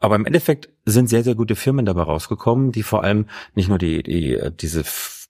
Aber 0.00 0.16
im 0.16 0.26
Endeffekt 0.26 0.70
sind 0.86 1.08
sehr, 1.08 1.22
sehr 1.22 1.34
gute 1.34 1.54
Firmen 1.54 1.86
dabei 1.86 2.02
rausgekommen, 2.02 2.72
die 2.72 2.82
vor 2.82 3.04
allem 3.04 3.26
nicht 3.54 3.68
nur 3.68 3.78
die, 3.78 4.02
die 4.02 4.38
diese 4.60 4.82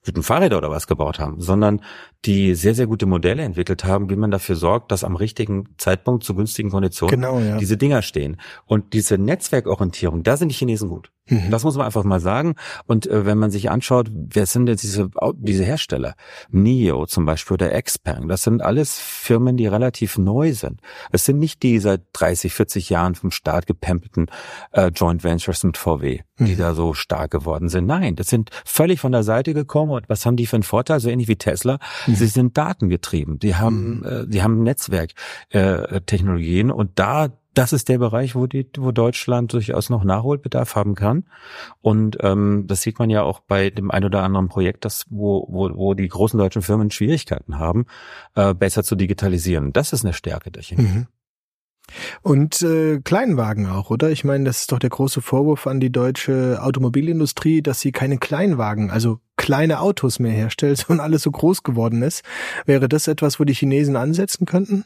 guten 0.05 0.23
Fahrräder 0.23 0.57
oder 0.57 0.69
was 0.69 0.87
gebaut 0.87 1.19
haben, 1.19 1.41
sondern 1.41 1.81
die 2.25 2.55
sehr, 2.55 2.75
sehr 2.75 2.87
gute 2.87 3.05
Modelle 3.05 3.43
entwickelt 3.43 3.83
haben, 3.83 4.09
wie 4.09 4.15
man 4.15 4.31
dafür 4.31 4.55
sorgt, 4.55 4.91
dass 4.91 5.03
am 5.03 5.15
richtigen 5.15 5.65
Zeitpunkt 5.77 6.23
zu 6.23 6.35
günstigen 6.35 6.69
Konditionen 6.69 7.15
genau, 7.15 7.39
ja. 7.39 7.57
diese 7.57 7.77
Dinger 7.77 8.01
stehen. 8.01 8.37
Und 8.65 8.93
diese 8.93 9.17
Netzwerkorientierung, 9.17 10.23
da 10.23 10.37
sind 10.37 10.49
die 10.49 10.55
Chinesen 10.55 10.89
gut. 10.89 11.11
Mhm. 11.27 11.49
Das 11.49 11.63
muss 11.63 11.75
man 11.75 11.85
einfach 11.85 12.03
mal 12.03 12.19
sagen. 12.19 12.55
Und 12.85 13.07
äh, 13.07 13.25
wenn 13.25 13.37
man 13.37 13.49
sich 13.49 13.69
anschaut, 13.71 14.11
wer 14.11 14.45
sind 14.45 14.67
denn 14.67 14.77
diese, 14.77 15.09
diese 15.35 15.63
Hersteller? 15.63 16.15
NIO 16.51 17.05
zum 17.07 17.25
Beispiel 17.25 17.55
oder 17.55 17.81
Xpeng, 17.81 18.27
das 18.27 18.43
sind 18.43 18.61
alles 18.61 18.99
Firmen, 18.99 19.57
die 19.57 19.65
relativ 19.67 20.17
neu 20.17 20.53
sind. 20.53 20.81
Es 21.11 21.25
sind 21.25 21.39
nicht 21.39 21.63
die 21.63 21.79
seit 21.79 22.01
30, 22.13 22.53
40 22.53 22.89
Jahren 22.89 23.15
vom 23.15 23.31
Staat 23.31 23.65
gepempelten 23.65 24.27
äh, 24.71 24.87
Joint 24.87 25.23
Ventures 25.23 25.63
mit 25.63 25.77
VW, 25.77 26.21
die 26.39 26.53
mhm. 26.53 26.57
da 26.57 26.73
so 26.75 26.93
stark 26.93 27.31
geworden 27.31 27.69
sind. 27.69 27.87
Nein, 27.87 28.15
das 28.15 28.27
sind 28.27 28.51
völlig 28.63 28.99
von 28.99 29.11
der 29.11 29.23
Seite 29.23 29.53
gekommen. 29.53 29.91
Und 29.95 30.09
was 30.09 30.25
haben 30.25 30.37
die 30.37 30.45
für 30.45 30.57
einen 30.57 30.63
Vorteil? 30.63 30.99
So 30.99 31.09
ähnlich 31.09 31.27
wie 31.27 31.35
Tesla. 31.35 31.79
Mhm. 32.07 32.15
Sie 32.15 32.27
sind 32.27 32.57
datengetrieben. 32.57 33.39
Die 33.39 33.55
haben, 33.55 33.99
mhm. 33.99 34.05
äh, 34.05 34.27
die 34.27 34.43
haben 34.43 34.63
Netzwerktechnologien 34.63 36.69
äh, 36.69 36.73
und 36.73 36.91
da 36.95 37.29
das 37.55 37.73
ist 37.73 37.89
der 37.89 37.97
Bereich, 37.97 38.35
wo, 38.35 38.47
die, 38.47 38.67
wo 38.77 38.91
Deutschland 38.91 39.51
durchaus 39.53 39.89
noch 39.89 40.03
Nachholbedarf 40.03 40.75
haben 40.75 40.93
kann. 40.93 41.23
Und 41.81 42.17
ähm, 42.21 42.65
das 42.67 42.81
sieht 42.81 42.99
man 42.99 43.09
ja 43.09 43.23
auch 43.23 43.39
bei 43.39 43.69
dem 43.69 43.91
ein 43.91 44.03
oder 44.03 44.23
anderen 44.23 44.49
Projekt, 44.49 44.85
das, 44.85 45.05
wo, 45.09 45.47
wo, 45.49 45.69
wo 45.73 45.93
die 45.93 46.07
großen 46.07 46.37
deutschen 46.37 46.61
Firmen 46.61 46.91
Schwierigkeiten 46.91 47.57
haben, 47.57 47.85
äh, 48.35 48.53
besser 48.53 48.83
zu 48.83 48.95
digitalisieren. 48.95 49.73
Das 49.73 49.93
ist 49.93 50.03
eine 50.03 50.13
Stärke 50.13 50.51
der 50.51 50.63
Chinesen. 50.63 50.93
Mhm. 50.93 51.07
Und 52.23 52.63
äh, 52.63 52.99
Kleinwagen 52.99 53.67
auch, 53.67 53.91
oder? 53.91 54.09
Ich 54.09 54.23
meine, 54.23 54.45
das 54.45 54.61
ist 54.61 54.71
doch 54.71 54.79
der 54.79 54.89
große 54.89 55.21
Vorwurf 55.21 55.67
an 55.67 55.79
die 55.79 55.91
deutsche 55.91 56.59
Automobilindustrie, 56.61 57.61
dass 57.61 57.79
sie 57.79 57.91
keine 57.91 58.17
Kleinwagen, 58.17 58.89
also 58.89 59.19
kleine 59.45 59.79
Autos 59.79 60.17
mehr 60.17 60.31
herstellt 60.31 60.87
und 60.89 60.99
alles 60.99 61.21
so 61.21 61.29
groß 61.29 61.61
geworden 61.61 62.01
ist. 62.01 62.23
Wäre 62.65 62.89
das 62.89 63.07
etwas, 63.07 63.39
wo 63.39 63.43
die 63.43 63.53
Chinesen 63.53 63.95
ansetzen 63.95 64.47
könnten? 64.47 64.85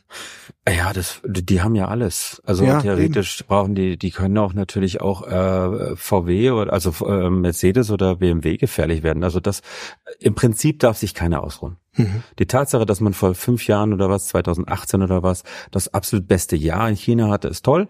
Ja, 0.67 0.91
das, 0.91 1.21
die 1.25 1.61
haben 1.61 1.75
ja 1.75 1.87
alles. 1.87 2.41
Also 2.45 2.65
ja, 2.65 2.81
theoretisch 2.81 3.39
eben. 3.39 3.47
brauchen 3.47 3.73
die, 3.73 3.97
die 3.97 4.11
können 4.11 4.37
auch 4.37 4.53
natürlich 4.53 4.99
auch 4.99 5.25
äh, 5.25 5.95
VW 5.95 6.51
oder 6.51 6.73
also 6.73 6.93
äh, 7.07 7.29
Mercedes 7.29 7.89
oder 7.89 8.17
BMW 8.17 8.57
gefährlich 8.57 9.01
werden. 9.01 9.23
Also 9.23 9.39
das 9.39 9.61
im 10.19 10.35
Prinzip 10.35 10.79
darf 10.79 10.97
sich 10.97 11.13
keiner 11.13 11.41
ausruhen. 11.41 11.77
Mhm. 11.95 12.23
Die 12.37 12.45
Tatsache, 12.45 12.85
dass 12.85 12.99
man 12.99 13.13
vor 13.13 13.35
fünf 13.35 13.65
Jahren 13.65 13.93
oder 13.93 14.09
was, 14.09 14.27
2018 14.27 15.01
oder 15.01 15.23
was, 15.23 15.43
das 15.71 15.93
absolut 15.93 16.27
beste 16.27 16.57
Jahr 16.57 16.89
in 16.89 16.97
China 16.97 17.29
hatte, 17.29 17.47
ist 17.47 17.63
toll. 17.63 17.87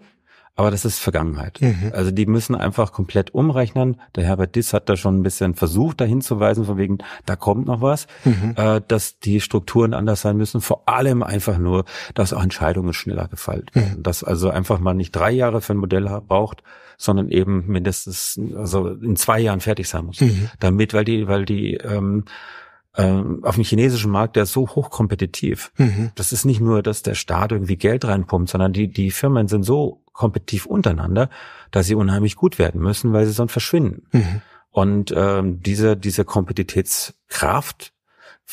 Aber 0.60 0.70
das 0.70 0.84
ist 0.84 0.98
Vergangenheit. 0.98 1.58
Mhm. 1.62 1.90
Also 1.94 2.10
die 2.10 2.26
müssen 2.26 2.54
einfach 2.54 2.92
komplett 2.92 3.32
umrechnen. 3.32 3.98
Der 4.14 4.24
Herbert 4.24 4.54
Diss 4.56 4.74
hat 4.74 4.90
da 4.90 4.96
schon 4.98 5.18
ein 5.18 5.22
bisschen 5.22 5.54
versucht, 5.54 6.02
da 6.02 6.04
hinzuweisen, 6.04 6.66
von 6.66 6.76
wegen, 6.76 6.98
da 7.24 7.34
kommt 7.34 7.66
noch 7.66 7.80
was, 7.80 8.06
mhm. 8.26 8.52
äh, 8.58 8.82
dass 8.86 9.18
die 9.20 9.40
Strukturen 9.40 9.94
anders 9.94 10.20
sein 10.20 10.36
müssen. 10.36 10.60
Vor 10.60 10.82
allem 10.86 11.22
einfach 11.22 11.56
nur, 11.56 11.86
dass 12.12 12.34
auch 12.34 12.42
Entscheidungen 12.42 12.92
schneller 12.92 13.26
gefallen 13.28 13.64
werden. 13.72 13.94
Mhm. 13.96 14.02
Dass 14.02 14.22
also 14.22 14.50
einfach 14.50 14.80
mal 14.80 14.92
nicht 14.92 15.12
drei 15.12 15.30
Jahre 15.30 15.62
für 15.62 15.72
ein 15.72 15.78
Modell 15.78 16.20
braucht, 16.28 16.62
sondern 16.98 17.30
eben 17.30 17.64
mindestens 17.66 18.38
also 18.54 18.88
in 18.88 19.16
zwei 19.16 19.40
Jahren 19.40 19.60
fertig 19.60 19.88
sein 19.88 20.04
muss. 20.04 20.20
Mhm. 20.20 20.50
Damit, 20.58 20.92
weil 20.92 21.06
die, 21.06 21.26
weil 21.26 21.46
die 21.46 21.76
ähm, 21.76 22.24
auf 22.92 23.54
dem 23.54 23.64
chinesischen 23.64 24.10
Markt, 24.10 24.34
der 24.34 24.42
ist 24.42 24.52
so 24.52 24.68
hochkompetitiv. 24.68 25.72
Mhm. 25.76 26.10
Das 26.16 26.32
ist 26.32 26.44
nicht 26.44 26.60
nur, 26.60 26.82
dass 26.82 27.02
der 27.02 27.14
Staat 27.14 27.52
irgendwie 27.52 27.76
Geld 27.76 28.04
reinpumpt, 28.04 28.50
sondern 28.50 28.72
die, 28.72 28.88
die 28.88 29.12
Firmen 29.12 29.46
sind 29.46 29.62
so 29.62 30.02
kompetitiv 30.12 30.66
untereinander, 30.66 31.30
dass 31.70 31.86
sie 31.86 31.94
unheimlich 31.94 32.34
gut 32.34 32.58
werden 32.58 32.80
müssen, 32.80 33.12
weil 33.12 33.26
sie 33.26 33.32
sonst 33.32 33.52
verschwinden. 33.52 34.02
Mhm. 34.12 34.42
Und 34.70 35.14
ähm, 35.16 35.62
diese, 35.62 35.96
diese 35.96 36.24
Kompetitätskraft 36.24 37.92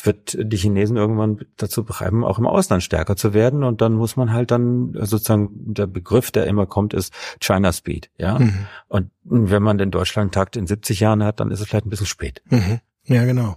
wird 0.04 0.36
die 0.40 0.56
Chinesen 0.56 0.96
irgendwann 0.96 1.40
dazu 1.56 1.84
betreiben, 1.84 2.24
auch 2.24 2.38
im 2.38 2.46
Ausland 2.46 2.84
stärker 2.84 3.16
zu 3.16 3.34
werden. 3.34 3.64
Und 3.64 3.80
dann 3.80 3.94
muss 3.94 4.16
man 4.16 4.32
halt 4.32 4.52
dann 4.52 4.92
sozusagen, 4.94 5.50
der 5.52 5.88
Begriff, 5.88 6.30
der 6.30 6.46
immer 6.46 6.66
kommt, 6.66 6.94
ist 6.94 7.12
China 7.40 7.72
Speed. 7.72 8.10
Ja. 8.16 8.38
Mhm. 8.38 8.66
Und 8.86 9.10
wenn 9.24 9.62
man 9.62 9.78
den 9.78 9.90
Deutschland-Takt 9.90 10.56
in 10.56 10.66
70 10.66 11.00
Jahren 11.00 11.24
hat, 11.24 11.40
dann 11.40 11.50
ist 11.50 11.60
es 11.60 11.66
vielleicht 11.66 11.86
ein 11.86 11.90
bisschen 11.90 12.06
spät. 12.06 12.42
Mhm. 12.48 12.80
Ja, 13.04 13.24
genau. 13.24 13.56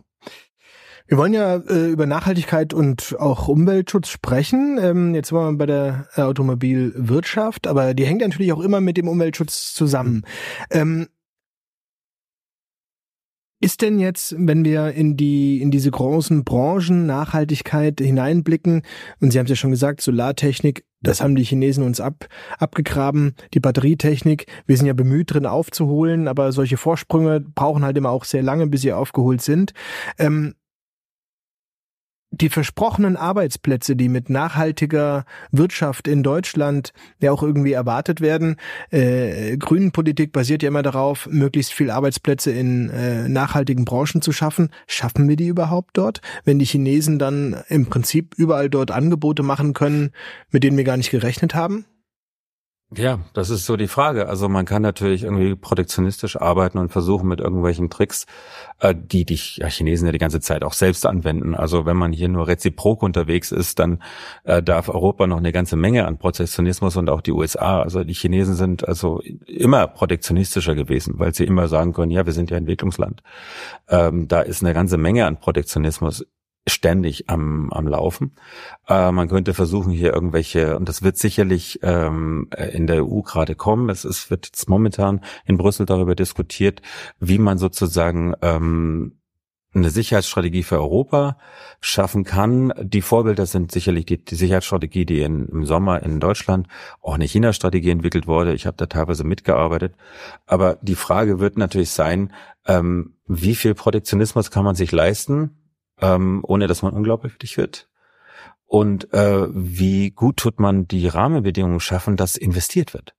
Wir 1.12 1.18
wollen 1.18 1.34
ja 1.34 1.57
äh, 1.57 1.89
über 1.89 2.05
Nachhaltigkeit 2.05 2.74
und 2.74 3.18
auch 3.20 3.49
Umweltschutz 3.49 4.07
sprechen. 4.07 4.80
Ähm, 4.82 5.14
jetzt 5.14 5.28
sind 5.28 5.38
wir 5.38 5.57
bei 5.57 5.66
der 5.66 6.07
äh, 6.16 6.22
Automobilwirtschaft, 6.22 7.68
aber 7.68 7.93
die 7.93 8.05
hängt 8.05 8.22
natürlich 8.22 8.53
auch 8.53 8.62
immer 8.62 8.80
mit 8.80 8.95
dem 8.95 9.09
Umweltschutz 9.09 9.74
zusammen. 9.74 10.24
Ähm, 10.70 11.09
ist 13.59 13.82
denn 13.82 13.99
jetzt, 13.99 14.36
wenn 14.38 14.64
wir 14.64 14.93
in 14.93 15.18
die 15.18 15.62
in 15.62 15.70
diese 15.70 15.91
großen 15.91 16.45
Branchen 16.45 17.07
Nachhaltigkeit 17.07 17.99
hineinblicken, 17.99 18.84
und 19.20 19.32
Sie 19.32 19.38
haben 19.38 19.47
es 19.47 19.49
ja 19.49 19.55
schon 19.57 19.72
gesagt, 19.72 19.99
Solartechnik, 19.99 20.86
das 21.01 21.20
haben 21.20 21.36
die 21.36 21.43
Chinesen 21.43 21.84
uns 21.84 21.99
ab, 21.99 22.30
abgegraben, 22.57 23.36
die 23.53 23.59
Batterietechnik, 23.59 24.45
wir 24.66 24.78
sind 24.78 24.88
ja 24.88 24.93
bemüht 24.93 25.34
drin 25.34 25.45
aufzuholen, 25.45 26.30
aber 26.30 26.53
solche 26.53 26.78
Vorsprünge 26.78 27.41
brauchen 27.41 27.84
halt 27.84 27.97
immer 27.97 28.12
auch 28.12 28.24
sehr 28.24 28.43
lange, 28.43 28.68
bis 28.68 28.80
sie 28.80 28.93
aufgeholt 28.93 29.41
sind. 29.41 29.74
Ähm, 30.18 30.55
die 32.32 32.50
versprochenen 32.50 33.18
Arbeitsplätze, 33.18 33.96
die 33.96 34.10
mit 34.10 34.30
nachhaltiger 34.30 35.26
Wirtschaft 35.52 36.08
in 36.08 36.24
Deutschland 36.24 36.94
ja 37.20 37.32
auch 37.32 37.44
irgendwie 37.44 37.74
erwartet 37.74 38.22
werden. 38.22 38.56
Äh, 38.90 39.58
Grünenpolitik 39.58 40.32
basiert 40.32 40.64
ja 40.64 40.70
immer 40.70 40.82
darauf, 40.82 41.28
möglichst 41.30 41.74
viel 41.74 41.92
Arbeitsplätze 41.92 42.52
in 42.52 42.90
äh, 42.90 43.28
nachhaltigen 43.28 43.84
Branchen 43.84 44.22
zu 44.22 44.32
schaffen. 44.32 44.70
Schaffen 44.88 45.28
wir 45.28 45.36
die 45.36 45.48
überhaupt 45.48 45.98
dort, 45.98 46.22
wenn 46.46 46.58
die 46.58 46.66
Chinesen 46.66 47.20
dann 47.20 47.62
im 47.68 47.88
Prinzip 47.88 48.34
überall 48.38 48.70
dort 48.70 48.92
Angebote 48.92 49.44
machen 49.44 49.74
können, 49.74 50.12
mit 50.52 50.64
denen 50.64 50.78
wir 50.78 50.86
gar 50.86 50.98
nicht 50.98 51.12
gerechnet 51.12 51.54
haben? 51.54 51.86
Ja, 52.94 53.20
das 53.32 53.50
ist 53.50 53.66
so 53.66 53.78
die 53.78 53.88
Frage. 53.88 54.28
Also 54.28 54.50
man 54.50 54.66
kann 54.66 54.82
natürlich 54.82 55.24
irgendwie 55.24 55.56
protektionistisch 55.56 56.36
arbeiten 56.36 56.78
und 56.78 56.92
versuchen 56.92 57.30
mit 57.30 57.39
irgendwelchen 57.39 57.89
Tricks, 57.89 58.26
äh, 58.80 58.94
die 58.94 59.24
die 59.24 59.38
Chinesen 59.38 60.08
ja 60.08 60.12
die 60.12 60.18
ganze 60.18 60.42
Zeit 60.42 60.62
auch 60.66 60.74
selbst 60.74 61.06
anwenden. 61.06 61.56
Also 61.56 61.86
wenn 61.86 61.96
man 61.96 62.12
hier 62.12 62.28
nur 62.28 62.50
reziprok 62.50 63.02
unterwegs 63.02 63.54
ist, 63.54 63.80
dann 63.80 64.04
äh, 64.44 64.62
darf 64.62 64.89
Europa 64.89 65.26
noch 65.26 65.38
eine 65.38 65.54
ganze 65.54 65.78
Menge 65.78 66.06
an 66.06 66.18
Protektionismus 66.18 66.98
und 66.98 67.10
auch 67.10 67.22
die 67.22 67.32
USA. 67.32 67.82
Also 67.82 68.04
die 68.04 68.14
Chinesen 68.14 68.56
sind 68.56 68.86
also 68.86 69.22
immer 69.48 69.88
protektionistischer 69.88 70.76
gewesen, 70.76 71.14
weil 71.18 71.34
sie 71.34 71.46
immer 71.46 71.70
sagen 71.70 71.94
können, 71.94 72.12
ja, 72.12 72.26
wir 72.26 72.34
sind 72.34 72.52
ja 72.52 72.58
Entwicklungsland. 72.58 73.24
Ähm, 73.88 74.28
da 74.28 74.42
ist 74.42 74.64
eine 74.64 74.74
ganze 74.74 74.98
Menge 74.98 75.28
an 75.28 75.38
Protektionismus 75.38 76.26
ständig 76.68 77.30
am, 77.30 77.72
am 77.72 77.88
Laufen. 77.88 78.36
Äh, 78.88 79.12
man 79.12 79.28
könnte 79.28 79.53
versuchen, 79.53 79.91
hier 79.91 80.14
irgendwelche, 80.14 80.78
und 80.78 80.88
das 80.88 81.01
wird 81.01 81.18
sicherlich 81.18 81.80
ähm, 81.82 82.49
in 82.72 82.88
der 82.88 83.05
EU 83.05 83.22
gerade 83.22 83.55
kommen, 83.55 83.89
es 83.89 84.05
ist, 84.05 84.30
wird 84.30 84.47
jetzt 84.47 84.70
momentan 84.70 85.22
in 85.45 85.57
Brüssel 85.57 85.86
darüber 85.86 86.16
diskutiert, 86.16 86.82
wie 87.20 87.39
man 87.39 87.57
sozusagen 87.57 88.36
ähm, 88.41 89.18
eine 89.74 89.89
Sicherheitsstrategie 89.89 90.64
für 90.64 90.80
Europa 90.80 91.38
schaffen 91.80 92.26
kann. 92.26 92.74
Die 92.82 93.01
Vorbilder 93.01 93.45
sind 93.45 93.72
sicherlich 93.72 94.05
die, 94.05 94.24
die 94.24 94.36
Sicherheitsstrategie, 94.36 95.05
die 95.05 95.22
in, 95.22 95.47
im 95.47 95.66
Sommer 95.66 96.03
in 96.03 96.20
Deutschland, 96.20 96.68
auch 97.01 97.16
eine 97.16 97.26
China-Strategie 97.26 97.91
entwickelt 97.91 98.28
wurde. 98.28 98.53
Ich 98.53 98.66
habe 98.66 98.78
da 98.78 98.88
teilweise 98.88 99.24
mitgearbeitet. 99.24 99.95
Aber 100.45 100.78
die 100.82 100.95
Frage 100.95 101.39
wird 101.39 101.57
natürlich 101.57 101.91
sein, 101.91 102.34
ähm, 102.68 103.16
wie 103.28 103.55
viel 103.55 103.74
Protektionismus 103.74 104.51
kann 104.51 104.66
man 104.66 104.76
sich 104.76 104.91
leisten? 104.91 105.61
Ähm, 106.02 106.41
ohne 106.43 106.68
dass 106.68 106.82
man 106.82 106.93
unglaubwürdig 106.93 107.58
wird? 107.58 107.88
Und 108.66 109.14
äh, 109.14 109.47
wie 109.52 110.12
gut 110.12 110.38
tut 110.38 110.60
man 110.60 110.88
die 110.88 111.08
Rahmenbedingungen 111.08 111.80
schaffen, 111.80 112.16
dass 112.16 112.36
investiert 112.36 112.93
wird? 112.93 113.14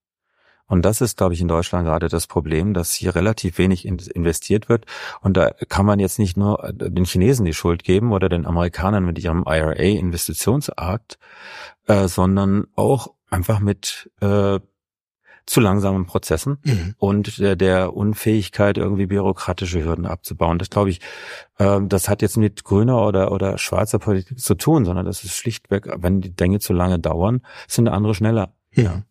Und 0.65 0.83
das 0.83 1.01
ist, 1.01 1.17
glaube 1.17 1.33
ich, 1.33 1.41
in 1.41 1.47
Deutschland 1.47 1.85
gerade 1.85 2.07
das 2.07 2.25
Problem, 2.25 2.73
dass 2.73 2.93
hier 2.93 3.13
relativ 3.13 3.57
wenig 3.57 3.85
investiert 3.85 4.69
wird. 4.69 4.85
Und 5.21 5.37
da 5.37 5.51
kann 5.69 5.85
man 5.85 5.99
jetzt 5.99 6.17
nicht 6.19 6.37
nur 6.37 6.71
den 6.73 7.05
Chinesen 7.05 7.45
die 7.45 7.53
Schuld 7.53 7.83
geben 7.83 8.11
oder 8.11 8.29
den 8.29 8.47
Amerikanern 8.47 9.05
mit 9.05 9.19
ihrem 9.19 9.43
IRA-Investitionsakt, 9.45 11.19
äh, 11.87 12.07
sondern 12.07 12.65
auch 12.75 13.13
einfach 13.29 13.59
mit 13.59 14.09
äh, 14.21 14.59
zu 15.45 15.59
langsamen 15.59 16.05
Prozessen 16.05 16.57
mhm. 16.63 16.95
und 16.97 17.37
der, 17.39 17.55
der 17.55 17.95
Unfähigkeit, 17.95 18.77
irgendwie 18.77 19.07
bürokratische 19.07 19.83
Hürden 19.83 20.05
abzubauen. 20.05 20.57
Das 20.57 20.69
glaube 20.69 20.89
ich, 20.89 21.01
äh, 21.57 21.79
das 21.83 22.09
hat 22.09 22.21
jetzt 22.21 22.37
mit 22.37 22.63
grüner 22.63 23.05
oder, 23.05 23.31
oder 23.31 23.57
schwarzer 23.57 23.99
Politik 23.99 24.39
zu 24.39 24.55
tun, 24.55 24.85
sondern 24.85 25.05
das 25.05 25.23
ist 25.23 25.35
schlichtweg, 25.35 25.89
wenn 25.97 26.21
die 26.21 26.35
Dinge 26.35 26.59
zu 26.59 26.73
lange 26.73 26.99
dauern, 26.99 27.41
sind 27.67 27.87
andere 27.87 28.15
schneller. 28.15 28.53
Ja. 28.71 29.03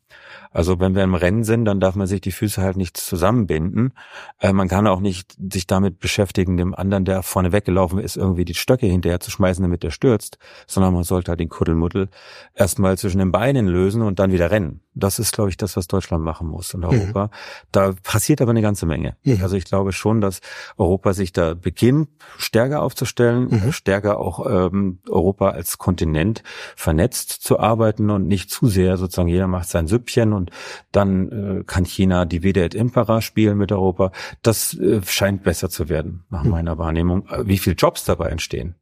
Also 0.52 0.80
wenn 0.80 0.94
wir 0.94 1.02
im 1.02 1.14
Rennen 1.14 1.44
sind, 1.44 1.64
dann 1.64 1.80
darf 1.80 1.94
man 1.94 2.06
sich 2.06 2.20
die 2.20 2.32
Füße 2.32 2.60
halt 2.60 2.76
nicht 2.76 2.96
zusammenbinden. 2.96 3.92
Äh, 4.38 4.52
man 4.52 4.68
kann 4.68 4.86
auch 4.86 5.00
nicht 5.00 5.36
sich 5.52 5.66
damit 5.66 5.98
beschäftigen, 5.98 6.56
dem 6.56 6.74
anderen, 6.74 7.04
der 7.04 7.22
vorne 7.22 7.52
weggelaufen 7.52 7.98
ist, 7.98 8.16
irgendwie 8.16 8.44
die 8.44 8.54
Stöcke 8.54 8.86
hinterher 8.86 9.20
zu 9.20 9.30
schmeißen, 9.30 9.62
damit 9.62 9.84
er 9.84 9.90
stürzt, 9.90 10.38
sondern 10.66 10.94
man 10.94 11.04
sollte 11.04 11.30
halt 11.30 11.40
den 11.40 11.48
Kuddelmuddel 11.48 12.08
erstmal 12.54 12.98
zwischen 12.98 13.18
den 13.18 13.32
Beinen 13.32 13.66
lösen 13.66 14.02
und 14.02 14.18
dann 14.18 14.32
wieder 14.32 14.50
rennen. 14.50 14.80
Das 14.94 15.18
ist, 15.18 15.32
glaube 15.32 15.48
ich, 15.48 15.56
das, 15.56 15.76
was 15.76 15.86
Deutschland 15.86 16.22
machen 16.22 16.48
muss 16.48 16.74
und 16.74 16.84
Europa. 16.84 17.26
Mhm. 17.26 17.30
Da 17.72 17.94
passiert 18.02 18.42
aber 18.42 18.50
eine 18.50 18.60
ganze 18.60 18.84
Menge. 18.84 19.16
Mhm. 19.22 19.38
Also 19.42 19.56
ich 19.56 19.64
glaube 19.64 19.92
schon, 19.92 20.20
dass 20.20 20.40
Europa 20.76 21.14
sich 21.14 21.32
da 21.32 21.54
beginnt, 21.54 22.10
stärker 22.36 22.82
aufzustellen, 22.82 23.48
mhm. 23.48 23.72
stärker 23.72 24.18
auch 24.18 24.46
ähm, 24.46 24.98
Europa 25.08 25.50
als 25.50 25.78
Kontinent 25.78 26.42
vernetzt 26.76 27.30
zu 27.30 27.58
arbeiten 27.58 28.10
und 28.10 28.28
nicht 28.28 28.50
zu 28.50 28.66
sehr 28.66 28.98
sozusagen 28.98 29.28
jeder 29.28 29.46
macht 29.46 29.68
sein 29.68 29.86
Süppchen 29.86 30.34
und 30.34 30.41
dann 30.90 31.60
äh, 31.60 31.64
kann 31.64 31.84
China 31.84 32.24
die 32.24 32.42
Vede 32.42 32.64
et 32.64 32.74
Impera 32.74 33.20
spielen 33.20 33.58
mit 33.58 33.72
Europa. 33.72 34.12
Das 34.42 34.74
äh, 34.74 35.00
scheint 35.04 35.42
besser 35.42 35.70
zu 35.70 35.88
werden, 35.88 36.24
nach 36.30 36.44
hm. 36.44 36.50
meiner 36.50 36.78
Wahrnehmung. 36.78 37.28
Wie 37.44 37.58
viele 37.58 37.76
Jobs 37.76 38.04
dabei 38.04 38.28
entstehen? 38.28 38.76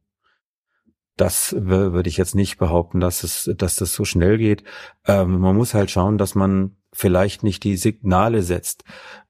Das 1.17 1.55
würde 1.57 2.09
ich 2.09 2.17
jetzt 2.17 2.35
nicht 2.35 2.57
behaupten, 2.57 2.99
dass 2.99 3.23
es, 3.23 3.49
dass 3.55 3.75
das 3.75 3.93
so 3.93 4.05
schnell 4.05 4.37
geht. 4.37 4.63
Ähm, 5.05 5.39
man 5.39 5.55
muss 5.55 5.73
halt 5.73 5.91
schauen, 5.91 6.17
dass 6.17 6.35
man 6.35 6.77
vielleicht 6.93 7.43
nicht 7.43 7.63
die 7.63 7.77
Signale 7.77 8.43
setzt. 8.43 8.83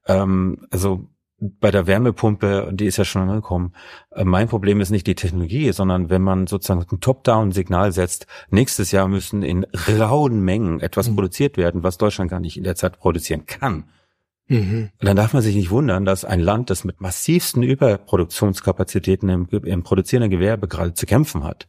Ähm, 0.06 0.66
also 0.70 1.08
bei 1.42 1.72
der 1.72 1.88
Wärmepumpe, 1.88 2.70
die 2.72 2.86
ist 2.86 2.98
ja 2.98 3.04
schon 3.04 3.28
angekommen. 3.28 3.72
Äh, 4.12 4.24
mein 4.24 4.48
Problem 4.48 4.80
ist 4.80 4.90
nicht 4.90 5.06
die 5.06 5.16
Technologie, 5.16 5.72
sondern 5.72 6.08
wenn 6.08 6.22
man 6.22 6.46
sozusagen 6.46 6.84
ein 6.90 7.00
Top-Down-Signal 7.00 7.92
setzt, 7.92 8.26
nächstes 8.50 8.92
Jahr 8.92 9.08
müssen 9.08 9.42
in 9.42 9.66
rauen 9.88 10.40
Mengen 10.40 10.80
etwas 10.80 11.10
mhm. 11.10 11.16
produziert 11.16 11.56
werden, 11.56 11.82
was 11.82 11.98
Deutschland 11.98 12.30
gar 12.30 12.40
nicht 12.40 12.56
in 12.56 12.64
der 12.64 12.76
Zeit 12.76 12.98
produzieren 12.98 13.46
kann. 13.46 13.84
Mhm. 14.46 14.90
Dann 15.00 15.16
darf 15.16 15.32
man 15.32 15.42
sich 15.42 15.56
nicht 15.56 15.70
wundern, 15.70 16.04
dass 16.04 16.24
ein 16.24 16.40
Land, 16.40 16.70
das 16.70 16.84
mit 16.84 17.00
massivsten 17.00 17.62
Überproduktionskapazitäten 17.62 19.28
im, 19.28 19.48
im 19.48 19.82
produzierenden 19.82 20.30
Gewerbe 20.30 20.68
gerade 20.68 20.94
zu 20.94 21.06
kämpfen 21.06 21.42
hat, 21.42 21.66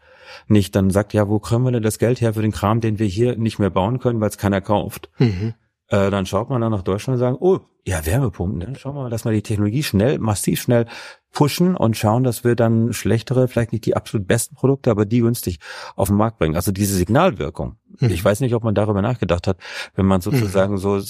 nicht 0.47 0.75
dann 0.75 0.91
sagt, 0.91 1.13
ja, 1.13 1.27
wo 1.27 1.39
kriegen 1.39 1.63
wir 1.63 1.71
denn 1.71 1.83
das 1.83 1.97
Geld 1.97 2.21
her 2.21 2.33
für 2.33 2.41
den 2.41 2.51
Kram, 2.51 2.79
den 2.79 2.99
wir 2.99 3.07
hier 3.07 3.37
nicht 3.37 3.57
mehr 3.57 3.69
bauen 3.69 3.99
können, 3.99 4.21
weil 4.21 4.29
es 4.29 4.37
keiner 4.37 4.61
kauft. 4.61 5.09
Mhm. 5.17 5.53
Äh, 5.87 6.11
dann 6.11 6.25
schaut 6.25 6.49
man 6.49 6.61
dann 6.61 6.71
nach 6.71 6.83
Deutschland 6.83 7.15
und 7.15 7.19
sagt, 7.19 7.41
oh, 7.41 7.61
ja, 7.85 8.05
Wärmepumpen, 8.05 8.61
dann 8.61 8.75
schauen 8.75 8.95
wir 8.95 9.03
mal, 9.03 9.09
dass 9.09 9.25
wir 9.25 9.31
die 9.31 9.41
Technologie 9.41 9.83
schnell, 9.83 10.17
massiv 10.17 10.61
schnell 10.61 10.85
pushen 11.33 11.75
und 11.75 11.97
schauen, 11.97 12.23
dass 12.23 12.43
wir 12.43 12.55
dann 12.55 12.93
schlechtere, 12.93 13.47
vielleicht 13.47 13.73
nicht 13.73 13.85
die 13.85 13.95
absolut 13.95 14.27
besten 14.27 14.55
Produkte, 14.55 14.91
aber 14.91 15.05
die 15.05 15.19
günstig 15.19 15.59
auf 15.95 16.07
den 16.07 16.17
Markt 16.17 16.37
bringen. 16.37 16.55
Also 16.55 16.71
diese 16.71 16.95
Signalwirkung. 16.95 17.75
Mhm. 17.99 18.09
Ich 18.09 18.23
weiß 18.23 18.39
nicht, 18.39 18.53
ob 18.53 18.63
man 18.63 18.75
darüber 18.75 19.01
nachgedacht 19.01 19.47
hat, 19.47 19.57
wenn 19.95 20.05
man 20.05 20.21
sozusagen 20.21 20.73
mhm. 20.73 20.77
so 20.77 21.01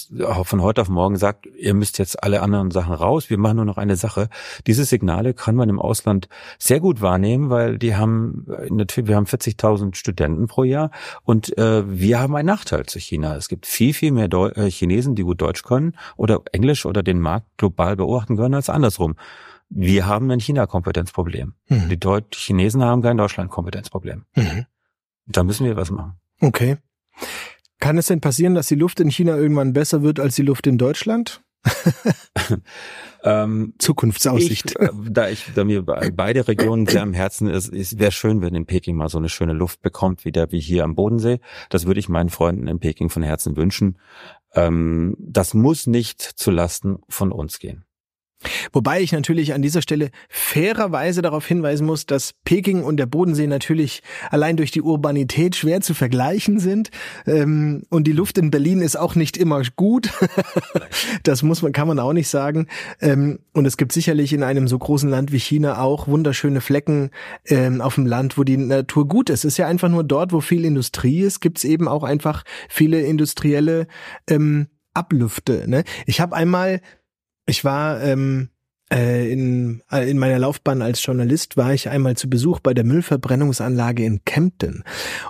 von 0.44 0.62
heute 0.62 0.82
auf 0.82 0.90
morgen 0.90 1.18
sagt, 1.18 1.46
ihr 1.58 1.74
müsst 1.74 1.98
jetzt 2.00 2.24
alle 2.24 2.42
anderen 2.42 2.72
Sachen 2.72 2.94
raus, 2.94 3.30
wir 3.30 3.38
machen 3.38 3.58
nur 3.58 3.66
noch 3.66 3.78
eine 3.78 3.96
Sache. 3.96 4.30
Diese 4.66 4.86
Signale 4.86 5.34
kann 5.34 5.56
man 5.56 5.70
im 5.70 5.80
Ausland 5.80 6.28
sehr 6.58 6.80
gut 6.80 7.02
wahrnehmen, 7.02 7.50
weil 7.50 7.78
die 7.78 7.96
haben 7.96 8.46
natürlich, 8.70 9.10
wir 9.10 9.18
haben 9.18 9.26
40.000 9.26 9.96
Studenten 9.96 10.48
pro 10.48 10.64
Jahr 10.64 10.92
und 11.24 11.58
äh, 11.58 11.84
wir 11.88 12.20
haben 12.20 12.36
einen 12.36 12.48
Nachteil 12.48 12.86
zu 12.86 13.00
China. 13.00 13.36
Es 13.36 13.50
gibt 13.50 13.66
viel, 13.66 13.94
viel 13.94 14.12
mehr 14.12 14.28
Deu 14.28 14.50
äh, 14.50 14.70
Chinesen, 14.70 15.16
die 15.16 15.24
gut 15.24 15.42
Deutsch 15.42 15.64
können 15.64 15.96
oder 16.16 16.42
Englisch 16.52 16.63
oder 16.86 17.04
den 17.04 17.20
Markt 17.20 17.48
global 17.58 17.96
beobachten 17.96 18.38
können 18.38 18.56
als 18.56 18.70
andersrum. 18.70 19.16
Wir 19.70 20.06
haben 20.06 20.30
ein 20.32 20.40
China-Kompetenzproblem. 20.40 21.54
Mhm. 21.68 21.90
Die, 21.90 22.00
Deut 22.00 22.36
Chinesen 22.36 22.84
haben 22.84 23.02
kein 23.02 23.18
Deutschland-Kompetenzproblem. 23.18 24.26
Mhm. 24.36 24.66
Da 25.26 25.44
müssen 25.44 25.66
wir 25.66 25.76
was 25.76 25.90
machen. 25.90 26.14
Okay. 26.42 26.78
Kann 27.80 27.98
es 27.98 28.08
denn 28.08 28.22
passieren, 28.22 28.56
dass 28.56 28.68
die 28.68 28.76
Luft 28.76 29.00
in 29.00 29.10
China 29.10 29.36
irgendwann 29.36 29.74
besser 29.74 30.04
wird 30.04 30.20
als 30.20 30.36
die 30.36 30.42
Luft 30.42 30.68
in 30.68 30.78
Deutschland? 30.78 31.42
ähm, 33.24 33.74
Zukunftsaussicht. 33.78 34.72
Ich, 34.72 34.80
äh, 34.80 34.90
da 35.10 35.30
ich, 35.30 35.48
da 35.56 35.64
mir 35.64 35.84
beide 35.84 36.48
Regionen 36.48 36.86
sehr 36.88 37.02
am 37.02 37.14
Herzen 37.14 37.48
ist, 37.48 37.70
ist 37.70 38.00
wäre 38.00 38.12
schön, 38.12 38.42
wenn 38.42 38.54
in 38.54 38.66
Peking 38.66 38.96
mal 38.96 39.10
so 39.10 39.18
eine 39.18 39.30
schöne 39.30 39.54
Luft 39.54 39.82
bekommt, 39.82 40.26
wieder 40.26 40.52
wie 40.52 40.60
hier 40.60 40.84
am 40.84 40.96
Bodensee. 40.96 41.40
Das 41.70 41.86
würde 41.86 42.00
ich 42.00 42.10
meinen 42.10 42.30
Freunden 42.30 42.68
in 42.68 42.80
Peking 42.80 43.10
von 43.10 43.24
Herzen 43.24 43.56
wünschen. 43.56 43.98
Ähm, 44.54 45.16
das 45.20 45.54
muss 45.54 45.88
nicht 45.88 46.22
zu 46.22 46.52
Lasten 46.52 47.00
von 47.10 47.32
uns 47.32 47.60
gehen. 47.60 47.86
Wobei 48.72 49.02
ich 49.02 49.12
natürlich 49.12 49.54
an 49.54 49.62
dieser 49.62 49.82
Stelle 49.82 50.10
fairerweise 50.30 51.22
darauf 51.22 51.46
hinweisen 51.46 51.86
muss, 51.86 52.06
dass 52.06 52.34
Peking 52.46 52.84
und 52.84 52.98
der 52.98 53.06
Bodensee 53.06 53.48
natürlich 53.48 54.02
allein 54.30 54.58
durch 54.58 54.72
die 54.72 54.82
Urbanität 54.82 55.56
schwer 55.56 55.82
zu 55.82 55.94
vergleichen 55.94 56.60
sind. 56.60 56.90
Ähm, 57.26 57.84
und 57.90 58.06
die 58.06 58.12
Luft 58.12 58.38
in 58.38 58.52
Berlin 58.52 58.82
ist 58.82 58.96
auch 58.96 59.16
nicht 59.16 59.38
immer 59.38 59.62
gut. 59.76 60.12
das 61.24 61.44
muss 61.44 61.62
man, 61.62 61.72
kann 61.72 61.88
man 61.88 62.00
auch 62.00 62.14
nicht 62.14 62.28
sagen. 62.28 62.68
Ähm, 63.02 63.40
und 63.54 63.66
es 63.66 63.78
gibt 63.78 63.92
sicherlich 63.92 64.34
in 64.34 64.44
einem 64.44 64.68
so 64.68 64.78
großen 64.78 65.10
Land 65.10 65.32
wie 65.32 65.40
China 65.40 65.82
auch 65.82 66.08
wunderschöne 66.08 66.62
Flecken 66.62 67.12
ähm, 67.46 67.82
auf 67.82 67.96
dem 67.96 68.06
Land, 68.06 68.38
wo 68.38 68.44
die 68.44 68.58
Natur 68.58 69.08
gut 69.08 69.30
ist. 69.30 69.40
Es 69.40 69.54
ist 69.54 69.58
ja 69.58 69.68
einfach 69.68 69.90
nur 69.90 70.04
dort, 70.04 70.34
wo 70.34 70.42
viel 70.42 70.66
Industrie 70.66 71.22
ist, 71.22 71.40
gibt 71.40 71.60
es 71.60 71.64
eben 71.64 71.88
auch 71.88 72.04
einfach 72.04 72.44
viele 72.70 73.02
industrielle 73.02 73.88
Ablüfte. 74.94 75.66
Ne? 75.68 75.84
Ich 76.06 76.22
habe 76.22 76.36
einmal 76.36 76.82
ich 77.46 77.64
war 77.66 78.02
ähm, 78.02 78.50
äh, 78.94 79.32
in, 79.32 79.82
äh, 79.92 80.10
in 80.10 80.20
meiner 80.20 80.40
Laufbahn 80.40 80.82
als 80.82 81.04
Journalist 81.04 81.58
war 81.58 81.74
ich 81.74 81.90
einmal 81.90 82.16
zu 82.16 82.30
Besuch 82.30 82.60
bei 82.60 82.74
der 82.74 82.84
Müllverbrennungsanlage 82.84 84.06
in 84.06 84.24
Kempten. 84.24 84.84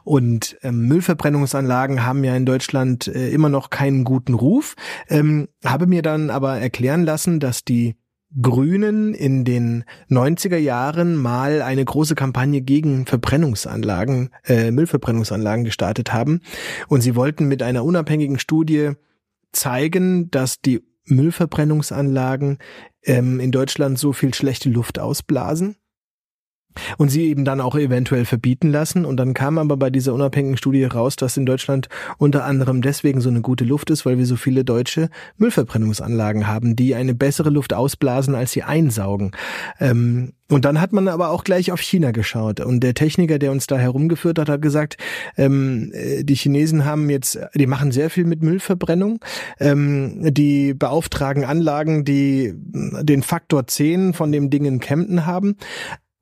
Und 0.04 0.58
ähm, 0.64 0.88
Müllverbrennungsanlagen 0.88 2.06
haben 2.06 2.24
ja 2.24 2.36
in 2.36 2.46
Deutschland 2.46 3.08
äh, 3.08 3.30
immer 3.30 3.50
noch 3.50 3.70
keinen 3.70 4.04
guten 4.04 4.34
Ruf. 4.34 4.76
Ähm, 5.08 5.48
habe 5.64 5.88
mir 5.88 6.02
dann 6.02 6.30
aber 6.30 6.58
erklären 6.58 7.04
lassen, 7.04 7.40
dass 7.40 7.64
die 7.64 7.96
Grünen 8.42 9.14
in 9.14 9.46
den 9.46 9.86
90er 10.10 10.58
Jahren 10.58 11.16
mal 11.16 11.62
eine 11.62 11.86
große 11.86 12.16
Kampagne 12.16 12.62
gegen 12.62 13.06
Verbrennungsanlagen, 13.06 14.32
äh, 14.46 14.72
Müllverbrennungsanlagen 14.72 15.64
gestartet 15.64 16.12
haben. 16.12 16.42
Und 16.88 17.02
sie 17.02 17.16
wollten 17.16 17.48
mit 17.48 17.62
einer 17.62 17.86
unabhängigen 17.86 18.40
Studie 18.40 18.94
zeigen, 19.52 20.32
dass 20.32 20.60
die 20.60 20.82
Müllverbrennungsanlagen 21.06 22.60
ähm, 23.04 23.40
in 23.40 23.52
Deutschland 23.52 24.00
so 24.00 24.14
viel 24.14 24.34
schlechte 24.34 24.70
Luft 24.70 25.00
ausblasen 25.00 25.76
und 26.98 27.10
sie 27.10 27.28
eben 27.28 27.46
dann 27.46 27.62
auch 27.62 27.76
eventuell 27.76 28.26
verbieten 28.26 28.72
lassen. 28.72 29.06
Und 29.06 29.18
dann 29.18 29.34
kam 29.34 29.58
aber 29.58 29.78
bei 29.78 29.90
dieser 29.90 30.14
unabhängigen 30.14 30.58
Studie 30.58 30.84
raus, 30.86 31.16
dass 31.16 31.38
in 31.38 31.46
Deutschland 31.46 31.90
unter 32.18 32.46
anderem 32.46 32.82
deswegen 32.82 33.22
so 33.22 33.30
eine 33.30 33.42
gute 33.42 33.66
Luft 33.66 33.90
ist, 33.90 34.06
weil 34.06 34.18
wir 34.18 34.26
so 34.26 34.36
viele 34.36 34.64
deutsche 34.64 35.10
Müllverbrennungsanlagen 35.38 36.48
haben, 36.48 36.76
die 36.76 36.96
eine 36.96 37.16
bessere 37.16 37.50
Luft 37.50 37.74
ausblasen, 37.74 38.36
als 38.36 38.52
sie 38.52 38.64
einsaugen. 38.64 39.32
Ähm, 39.80 40.34
und 40.54 40.66
dann 40.66 40.80
hat 40.80 40.94
man 40.94 41.08
aber 41.08 41.30
auch 41.30 41.44
gleich 41.44 41.72
auf 41.72 41.82
China 41.82 42.12
geschaut. 42.12 42.60
Und 42.60 42.82
der 42.82 42.94
Techniker, 42.94 43.40
der 43.40 43.52
uns 43.52 43.66
da 43.66 43.78
herumgeführt 43.78 44.38
hat, 44.38 44.50
hat 44.50 44.62
gesagt, 44.62 44.98
ähm, 45.38 45.92
äh, 45.94 46.24
die 46.24 46.36
Chinesen 46.36 46.86
haben 46.86 47.10
jetzt, 47.10 47.40
die 47.56 47.66
machen 47.66 47.92
sehr 47.92 48.10
viel 48.10 48.26
mit 48.26 48.44
Müllverbrennung. 48.44 49.20
Ähm, 49.60 50.34
die 50.34 50.74
beauftragen 50.74 51.46
Anlagen, 51.46 52.06
die 52.06 52.54
den 52.56 53.24
Faktor 53.24 53.68
10 53.68 54.14
von 54.14 54.32
dem 54.32 54.50
Ding 54.50 54.66
in 54.66 54.80
Kempten 54.80 55.26
haben. 55.26 55.56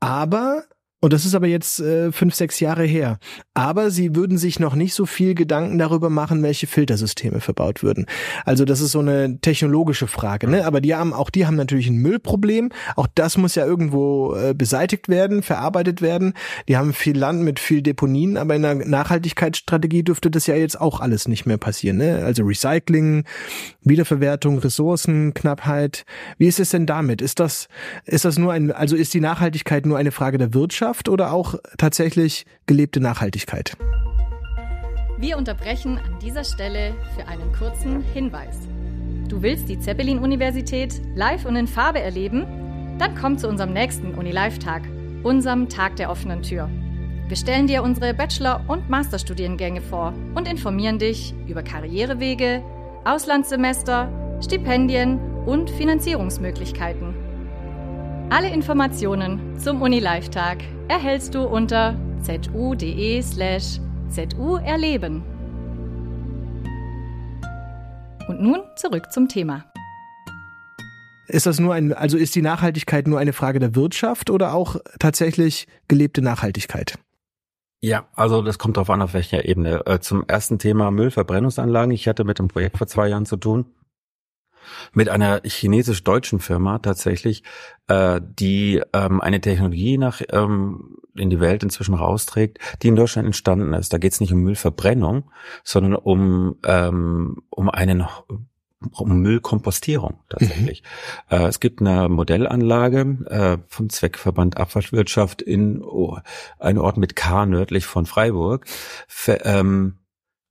Aber 0.02 0.66
und 1.04 1.14
das 1.14 1.26
ist 1.26 1.34
aber 1.34 1.48
jetzt 1.48 1.80
äh, 1.80 2.12
fünf, 2.12 2.36
sechs 2.36 2.60
Jahre 2.60 2.84
her. 2.84 3.18
Aber 3.56 3.90
sie 3.90 4.16
würden 4.16 4.38
sich 4.38 4.60
noch 4.60 4.76
nicht 4.76 4.94
so 4.94 5.08
viel 5.08 5.34
Gedanken 5.34 5.80
darüber 5.80 6.12
machen, 6.12 6.44
welche 6.44 6.68
Filtersysteme 6.68 7.42
verbaut 7.42 7.82
würden. 7.82 8.06
Also 8.46 8.66
das 8.66 8.82
ist 8.82 8.92
so 8.92 9.00
eine 9.00 9.40
technologische 9.42 10.06
Frage. 10.06 10.48
Ne? 10.48 10.64
Aber 10.64 10.80
die 10.80 10.94
haben 10.94 11.12
auch 11.12 11.32
die 11.32 11.48
haben 11.48 11.56
natürlich 11.56 11.88
ein 11.88 11.96
Müllproblem. 11.96 12.70
Auch 12.96 13.08
das 13.16 13.36
muss 13.38 13.56
ja 13.56 13.66
irgendwo 13.66 14.36
äh, 14.36 14.54
beseitigt 14.54 15.10
werden, 15.10 15.42
verarbeitet 15.42 16.04
werden. 16.04 16.34
Die 16.70 16.78
haben 16.78 16.94
viel 16.94 17.18
Land 17.18 17.42
mit 17.42 17.60
viel 17.60 17.82
Deponien, 17.82 18.38
aber 18.38 18.56
in 18.56 18.62
der 18.62 18.76
Nachhaltigkeitsstrategie 18.76 20.04
dürfte 20.04 20.30
das 20.30 20.46
ja 20.46 20.56
jetzt 20.56 20.80
auch 20.80 21.00
alles 21.00 21.28
nicht 21.28 21.48
mehr 21.48 21.58
passieren. 21.58 21.98
Ne? 21.98 22.24
Also 22.24 22.44
Recycling, 22.44 23.24
Wiederverwertung, 23.82 24.60
Ressourcenknappheit. 24.60 26.06
Wie 26.38 26.46
ist 26.46 26.60
es 26.60 26.70
denn 26.70 26.86
damit? 26.86 27.24
Ist 27.24 27.40
das 27.40 27.70
ist 28.06 28.24
das 28.24 28.38
nur 28.38 28.54
ein 28.54 28.72
also 28.72 28.96
ist 28.96 29.16
die 29.16 29.20
Nachhaltigkeit 29.20 29.88
nur 29.88 29.98
eine 29.98 30.12
Frage 30.12 30.38
der 30.38 30.54
Wirtschaft? 30.54 30.91
Wirtschaft 30.92 31.10
oder 31.10 31.32
auch 31.32 31.56
tatsächlich 31.78 32.46
gelebte 32.66 33.00
Nachhaltigkeit? 33.00 33.78
Wir 35.18 35.38
unterbrechen 35.38 35.98
an 35.98 36.20
dieser 36.20 36.44
Stelle 36.44 36.94
für 37.16 37.28
einen 37.28 37.54
kurzen 37.54 38.04
Hinweis. 38.14 38.58
Du 39.30 39.42
willst 39.42 39.70
die 39.70 39.80
Zeppelin-Universität 39.80 41.02
live 41.16 41.46
und 41.46 41.56
in 41.56 41.68
Farbe 41.68 42.00
erleben? 42.00 42.46
Dann 42.98 43.16
komm 43.16 43.38
zu 43.38 43.48
unserem 43.48 43.72
nächsten 43.72 44.16
Uni-Live-Tag, 44.16 44.84
unserem 45.24 45.70
Tag 45.70 45.96
der 45.96 46.10
offenen 46.10 46.42
Tür. 46.42 46.70
Wir 47.28 47.38
stellen 47.38 47.68
dir 47.68 47.84
unsere 47.84 48.14
Bachelor- 48.14 48.66
und 48.68 48.90
Masterstudiengänge 48.90 49.82
vor 49.82 50.14
und 50.36 50.50
informieren 50.50 51.00
dich 51.00 51.34
über 51.48 51.64
Karrierewege, 51.64 52.62
Auslandssemester, 53.06 54.10
Stipendien 54.42 55.20
und 55.46 55.70
Finanzierungsmöglichkeiten. 55.70 57.16
Alle 58.32 58.50
Informationen 58.50 59.58
zum 59.60 59.82
Uni-Live-Tag 59.82 60.64
erhältst 60.92 61.34
du 61.34 61.44
unter 61.44 61.96
zu.de 62.22 63.22
slash 63.22 63.80
zuerleben. 64.10 65.24
Und 68.28 68.42
nun 68.42 68.60
zurück 68.76 69.10
zum 69.10 69.30
Thema. 69.30 69.64
Ist 71.28 71.46
das 71.46 71.62
nur 71.62 71.74
ein, 71.74 71.94
also 71.94 72.18
ist 72.18 72.36
die 72.36 72.42
Nachhaltigkeit 72.42 73.08
nur 73.08 73.20
eine 73.20 73.32
Frage 73.32 73.60
der 73.60 73.74
Wirtschaft 73.74 74.30
oder 74.30 74.54
auch 74.54 74.76
tatsächlich 75.00 75.66
gelebte 75.88 76.22
Nachhaltigkeit? 76.22 77.00
Ja, 77.80 78.06
also 78.14 78.42
das 78.42 78.60
kommt 78.60 78.76
darauf 78.76 78.90
an, 78.90 79.02
auf 79.02 79.14
welcher 79.14 79.46
Ebene. 79.46 79.86
Äh, 79.86 80.02
zum 80.02 80.26
ersten 80.28 80.60
Thema 80.60 80.92
Müllverbrennungsanlagen. 80.92 81.92
Ich 81.92 82.10
hatte 82.10 82.26
mit 82.26 82.38
dem 82.38 82.50
Projekt 82.50 82.78
vor 82.78 82.88
zwei 82.88 83.08
Jahren 83.08 83.26
zu 83.26 83.38
tun 83.38 83.66
mit 84.94 85.10
einer 85.10 85.42
chinesisch-deutschen 85.44 86.40
Firma 86.40 86.80
tatsächlich, 86.80 87.44
äh, 87.88 88.22
die 88.24 88.82
ähm, 88.94 89.22
eine 89.22 89.42
Technologie 89.42 89.98
nach 89.98 90.22
ähm, 90.30 90.98
in 91.16 91.30
die 91.30 91.40
Welt 91.40 91.64
inzwischen 91.64 91.96
rausträgt, 91.96 92.60
die 92.82 92.88
in 92.88 92.96
Deutschland 92.96 93.26
entstanden 93.26 93.74
ist. 93.74 93.92
Da 93.94 93.98
geht 93.98 94.14
es 94.14 94.22
nicht 94.22 94.34
um 94.34 94.42
Müllverbrennung, 94.42 95.30
sondern 95.64 95.96
um 95.96 96.58
ähm, 96.64 97.44
um 97.50 97.70
einen 97.70 98.06
um 98.94 99.22
Müllkompostierung 99.22 100.20
tatsächlich. 100.30 100.84
Mhm. 101.30 101.38
Äh, 101.38 101.48
es 101.48 101.60
gibt 101.60 101.82
eine 101.82 102.10
Modellanlage 102.10 103.18
äh, 103.30 103.58
vom 103.68 103.90
Zweckverband 103.90 104.58
Abfallwirtschaft 104.58 105.42
in 105.42 105.84
oh, 105.84 106.18
einem 106.60 106.80
Ort 106.80 106.98
mit 106.98 107.16
K 107.16 107.46
nördlich 107.46 107.86
von 107.86 108.06
Freiburg. 108.06 108.66
Für, 109.08 109.46
ähm, 109.46 109.98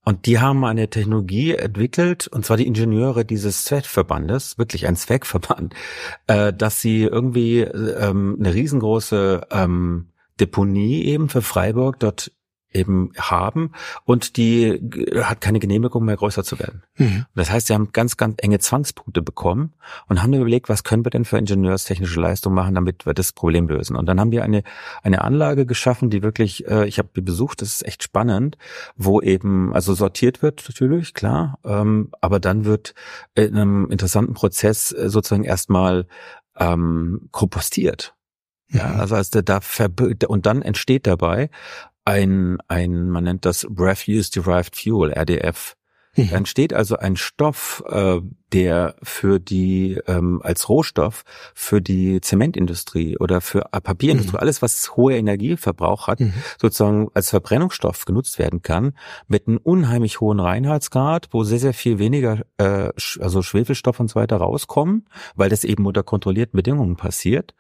und 0.04 0.26
die 0.26 0.38
haben 0.38 0.64
eine 0.64 0.88
Technologie 0.88 1.54
entwickelt, 1.54 2.26
und 2.28 2.44
zwar 2.44 2.56
die 2.56 2.66
Ingenieure 2.66 3.24
dieses 3.24 3.64
Zweckverbandes, 3.64 4.58
wirklich 4.58 4.86
ein 4.86 4.96
Zweckverband, 4.96 5.74
äh, 6.26 6.52
dass 6.52 6.80
sie 6.80 7.02
irgendwie 7.02 7.60
ähm, 7.60 8.36
eine 8.38 8.54
riesengroße 8.54 9.42
ähm, 9.50 10.08
Deponie 10.40 11.04
eben 11.04 11.28
für 11.28 11.42
Freiburg 11.42 12.00
dort 12.00 12.32
eben 12.72 13.10
haben 13.18 13.72
und 14.04 14.36
die 14.36 14.80
hat 15.22 15.40
keine 15.40 15.58
Genehmigung 15.58 16.04
mehr 16.04 16.16
größer 16.16 16.44
zu 16.44 16.58
werden. 16.58 16.82
Mhm. 16.96 17.26
Das 17.34 17.50
heißt, 17.50 17.66
sie 17.66 17.74
haben 17.74 17.90
ganz, 17.92 18.16
ganz 18.16 18.36
enge 18.38 18.58
Zwangspunkte 18.58 19.22
bekommen 19.22 19.72
und 20.08 20.22
haben 20.22 20.32
überlegt, 20.32 20.68
was 20.68 20.84
können 20.84 21.04
wir 21.04 21.10
denn 21.10 21.24
für 21.24 21.38
ingenieurstechnische 21.38 22.20
Leistung 22.20 22.54
machen, 22.54 22.74
damit 22.74 23.06
wir 23.06 23.14
das 23.14 23.32
Problem 23.32 23.68
lösen. 23.68 23.96
Und 23.96 24.06
dann 24.06 24.20
haben 24.20 24.30
wir 24.30 24.44
eine, 24.44 24.62
eine 25.02 25.22
Anlage 25.22 25.66
geschaffen, 25.66 26.10
die 26.10 26.22
wirklich, 26.22 26.66
äh, 26.68 26.86
ich 26.86 26.98
habe 26.98 27.08
die 27.14 27.22
besucht, 27.22 27.60
das 27.62 27.72
ist 27.74 27.86
echt 27.86 28.02
spannend, 28.02 28.56
wo 28.96 29.20
eben, 29.20 29.74
also 29.74 29.94
sortiert 29.94 30.42
wird 30.42 30.64
natürlich, 30.68 31.14
klar, 31.14 31.58
ähm, 31.64 32.10
aber 32.20 32.38
dann 32.38 32.64
wird 32.64 32.94
in 33.34 33.56
einem 33.56 33.90
interessanten 33.90 34.34
Prozess 34.34 34.92
äh, 34.92 35.10
sozusagen 35.10 35.44
erstmal 35.44 36.06
ähm, 36.56 37.28
kompostiert. 37.32 38.14
Ja, 38.68 38.86
mhm. 38.86 39.00
also 39.00 39.16
als 39.16 39.30
der 39.30 39.42
da 39.42 39.58
und 40.28 40.46
dann 40.46 40.62
entsteht 40.62 41.08
dabei 41.08 41.50
ein, 42.04 42.58
ein, 42.68 43.10
man 43.10 43.24
nennt 43.24 43.44
das 43.44 43.66
Refuse 43.76 44.30
Derived 44.30 44.76
Fuel, 44.76 45.12
RDF. 45.12 45.76
Dann 46.16 46.46
steht 46.46 46.72
also 46.74 46.96
ein 46.96 47.16
Stoff, 47.16 47.84
äh, 47.88 48.20
der 48.52 48.96
für 49.02 49.38
die 49.38 50.00
ähm, 50.06 50.40
als 50.42 50.68
Rohstoff 50.68 51.24
für 51.54 51.80
die 51.80 52.20
Zementindustrie 52.20 53.16
oder 53.18 53.40
für 53.40 53.60
Papierindustrie, 53.60 54.36
mhm. 54.36 54.40
alles 54.40 54.60
was 54.60 54.96
hohe 54.96 55.16
Energieverbrauch 55.16 56.08
hat, 56.08 56.20
mhm. 56.20 56.34
sozusagen 56.60 57.08
als 57.14 57.30
Verbrennungsstoff 57.30 58.04
genutzt 58.04 58.38
werden 58.38 58.62
kann, 58.62 58.94
mit 59.28 59.46
einem 59.46 59.58
unheimlich 59.58 60.20
hohen 60.20 60.40
Reinheitsgrad, 60.40 61.28
wo 61.30 61.44
sehr, 61.44 61.60
sehr 61.60 61.74
viel 61.74 61.98
weniger 61.98 62.40
äh, 62.58 62.90
also 63.20 63.42
Schwefelstoff 63.42 64.00
und 64.00 64.08
so 64.08 64.16
weiter 64.16 64.38
rauskommen, 64.38 65.06
weil 65.36 65.48
das 65.48 65.62
eben 65.64 65.86
unter 65.86 66.02
kontrollierten 66.02 66.56
Bedingungen 66.56 66.96
passiert. 66.96 67.54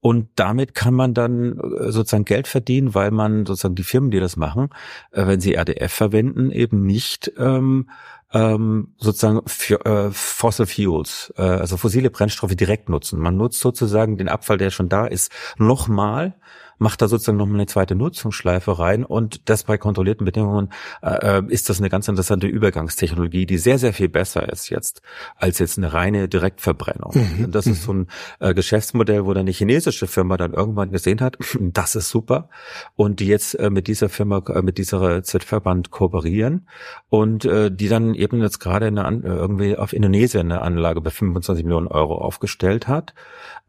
Und 0.00 0.28
damit 0.36 0.74
kann 0.74 0.94
man 0.94 1.14
dann 1.14 1.58
äh, 1.58 1.90
sozusagen 1.90 2.26
Geld 2.26 2.48
verdienen, 2.48 2.94
weil 2.94 3.10
man 3.10 3.46
sozusagen 3.46 3.74
die 3.74 3.82
Firmen, 3.82 4.10
die 4.10 4.20
das 4.20 4.36
machen, 4.36 4.68
äh, 5.12 5.26
wenn 5.26 5.40
sie 5.40 5.54
RDF 5.54 5.92
verwenden, 5.92 6.50
eben 6.50 6.84
nicht 6.84 7.32
ähm, 7.38 7.88
ähm, 8.32 8.94
sozusagen 8.98 9.42
für, 9.46 9.84
äh, 9.86 10.10
Fossil 10.10 10.66
Fuels, 10.66 11.32
äh, 11.36 11.42
also 11.42 11.76
fossile 11.76 12.10
Brennstoffe 12.10 12.56
direkt 12.56 12.88
nutzen. 12.88 13.20
Man 13.20 13.36
nutzt 13.36 13.60
sozusagen 13.60 14.16
den 14.18 14.28
Abfall, 14.28 14.58
der 14.58 14.70
schon 14.70 14.88
da 14.88 15.06
ist, 15.06 15.30
nochmal 15.56 16.34
macht 16.78 17.02
da 17.02 17.08
sozusagen 17.08 17.38
nochmal 17.38 17.56
eine 17.56 17.66
zweite 17.66 17.94
Nutzungsschleife 17.94 18.78
rein 18.78 19.04
und 19.04 19.48
das 19.48 19.64
bei 19.64 19.78
kontrollierten 19.78 20.24
Bedingungen 20.24 20.70
äh, 21.02 21.38
äh, 21.38 21.42
ist 21.48 21.68
das 21.68 21.78
eine 21.78 21.90
ganz 21.90 22.08
interessante 22.08 22.46
Übergangstechnologie, 22.46 23.46
die 23.46 23.58
sehr, 23.58 23.78
sehr 23.78 23.92
viel 23.92 24.08
besser 24.08 24.50
ist 24.50 24.68
jetzt 24.68 25.02
als 25.36 25.58
jetzt 25.58 25.78
eine 25.78 25.92
reine 25.92 26.28
Direktverbrennung. 26.28 27.12
Mhm. 27.14 27.50
Das 27.50 27.66
ist 27.66 27.80
mhm. 27.80 27.84
so 27.84 27.92
ein 27.92 28.06
äh, 28.40 28.54
Geschäftsmodell, 28.54 29.24
wo 29.24 29.32
dann 29.32 29.42
eine 29.42 29.52
chinesische 29.52 30.06
Firma 30.06 30.36
dann 30.36 30.52
irgendwann 30.52 30.90
gesehen 30.90 31.20
hat, 31.20 31.36
das 31.60 31.94
ist 31.94 32.10
super 32.10 32.48
und 32.96 33.20
die 33.20 33.26
jetzt 33.26 33.54
äh, 33.54 33.70
mit 33.70 33.86
dieser 33.86 34.08
Firma, 34.08 34.42
äh, 34.48 34.62
mit 34.62 34.78
dieser 34.78 35.22
Z-Verband 35.22 35.90
kooperieren 35.90 36.68
und 37.08 37.44
äh, 37.44 37.70
die 37.70 37.88
dann 37.88 38.14
eben 38.14 38.40
jetzt 38.42 38.58
gerade 38.58 38.86
äh, 38.86 38.90
irgendwie 39.24 39.76
auf 39.76 39.92
Indonesien 39.92 40.50
eine 40.50 40.62
Anlage 40.62 41.00
bei 41.00 41.10
25 41.10 41.64
Millionen 41.64 41.88
Euro 41.88 42.16
aufgestellt 42.16 42.88
hat 42.88 43.14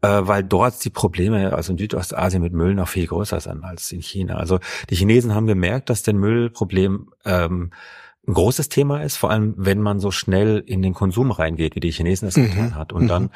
äh, 0.02 0.08
weil 0.22 0.44
dort 0.44 0.84
die 0.84 0.90
Probleme, 0.90 1.54
also 1.54 1.72
in 1.72 1.78
Südostasien 1.78 2.42
mit 2.42 2.52
Müll 2.52 2.74
noch 2.74 2.88
viel 2.96 3.06
größer 3.06 3.40
sind 3.40 3.62
als 3.62 3.92
in 3.92 4.00
China. 4.00 4.36
Also 4.36 4.58
die 4.88 4.96
Chinesen 4.96 5.34
haben 5.34 5.46
gemerkt, 5.46 5.90
dass 5.90 6.02
den 6.02 6.16
Müllproblem 6.16 7.10
ähm, 7.26 7.70
ein 8.26 8.32
großes 8.34 8.70
Thema 8.70 9.02
ist, 9.02 9.18
vor 9.18 9.30
allem 9.30 9.54
wenn 9.58 9.80
man 9.80 10.00
so 10.00 10.10
schnell 10.10 10.58
in 10.66 10.80
den 10.82 10.94
Konsum 10.94 11.30
reingeht, 11.30 11.76
wie 11.76 11.80
die 11.80 11.92
Chinesen 11.92 12.26
es 12.26 12.36
mhm. 12.36 12.46
getan 12.46 12.74
hat. 12.74 12.92
Und 12.94 13.04
mhm. 13.04 13.08
dann, 13.08 13.30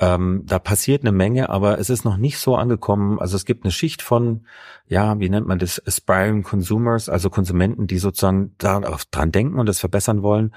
ähm, 0.00 0.42
da 0.46 0.58
passiert 0.58 1.02
eine 1.02 1.12
Menge, 1.12 1.48
aber 1.48 1.78
es 1.78 1.90
ist 1.90 2.04
noch 2.04 2.16
nicht 2.16 2.38
so 2.38 2.56
angekommen. 2.56 3.20
Also 3.20 3.36
es 3.36 3.44
gibt 3.44 3.64
eine 3.64 3.70
Schicht 3.70 4.02
von, 4.02 4.46
ja, 4.86 5.18
wie 5.20 5.30
nennt 5.30 5.46
man 5.46 5.60
das, 5.60 5.80
aspiring 5.86 6.42
consumers, 6.42 7.08
also 7.08 7.30
Konsumenten, 7.30 7.86
die 7.86 7.98
sozusagen 7.98 8.54
darauf 8.58 9.04
dran 9.06 9.30
denken 9.30 9.60
und 9.60 9.66
das 9.66 9.78
verbessern 9.78 10.22
wollen. 10.22 10.54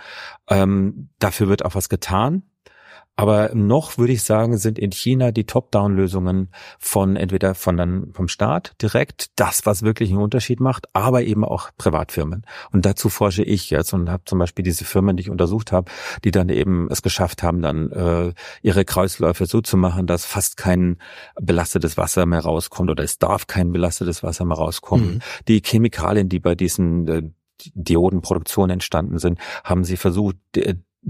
Ähm, 0.49 1.10
dafür 1.20 1.47
wird 1.47 1.64
auch 1.64 1.76
was 1.76 1.89
getan. 1.89 2.41
Aber 3.18 3.49
noch 3.55 3.97
würde 3.97 4.13
ich 4.13 4.22
sagen, 4.22 4.57
sind 4.57 4.78
in 4.78 4.91
China 4.91 5.32
die 5.32 5.45
Top-Down-Lösungen 5.45 6.49
von 6.78 7.15
entweder 7.15 7.55
von 7.55 7.76
dann 7.76 8.13
vom 8.13 8.28
Staat 8.28 8.76
direkt 8.82 9.32
das, 9.36 9.65
was 9.65 9.82
wirklich 9.82 10.11
einen 10.11 10.22
Unterschied 10.22 10.59
macht, 10.59 10.86
aber 10.93 11.24
eben 11.24 11.43
auch 11.43 11.72
Privatfirmen. 11.80 12.45
Und 12.72 12.86
dazu 12.86 13.09
forsche 13.09 13.43
ich 13.43 13.72
jetzt 13.72 13.91
und 13.93 14.09
habe 14.11 14.24
zum 14.26 14.38
Beispiel 14.38 14.63
diese 14.63 14.86
Firmen, 14.86 15.18
die 15.18 15.22
ich 15.22 15.30
untersucht 15.32 15.72
habe, 15.72 15.91
die 16.24 16.30
dann 16.30 16.49
eben 16.49 16.89
es 16.91 17.01
geschafft 17.01 17.41
haben, 17.41 17.63
dann 17.63 17.91
äh, 17.91 18.34
ihre 18.61 18.86
Kreisläufe 18.86 19.47
so 19.47 19.61
zu 19.61 19.78
machen, 19.78 20.05
dass 20.05 20.26
fast 20.26 20.55
kein 20.55 20.97
belastetes 21.41 21.97
Wasser 21.97 22.28
mehr 22.28 22.41
rauskommt 22.41 22.91
oder 22.91 23.03
es 23.03 23.18
darf 23.18 23.47
kein 23.47 23.72
belastetes 23.72 24.22
Wasser 24.22 24.45
mehr 24.45 24.57
rauskommen. 24.57 25.15
Mhm. 25.15 25.20
Die 25.47 25.61
Chemikalien, 25.65 26.30
die 26.30 26.39
bei 26.39 26.53
diesen 26.53 27.07
äh, 27.07 27.24
Diodenproduktion 27.74 28.70
entstanden 28.70 29.18
sind, 29.18 29.39
haben 29.63 29.84
sie 29.84 29.97
versucht, 29.97 30.36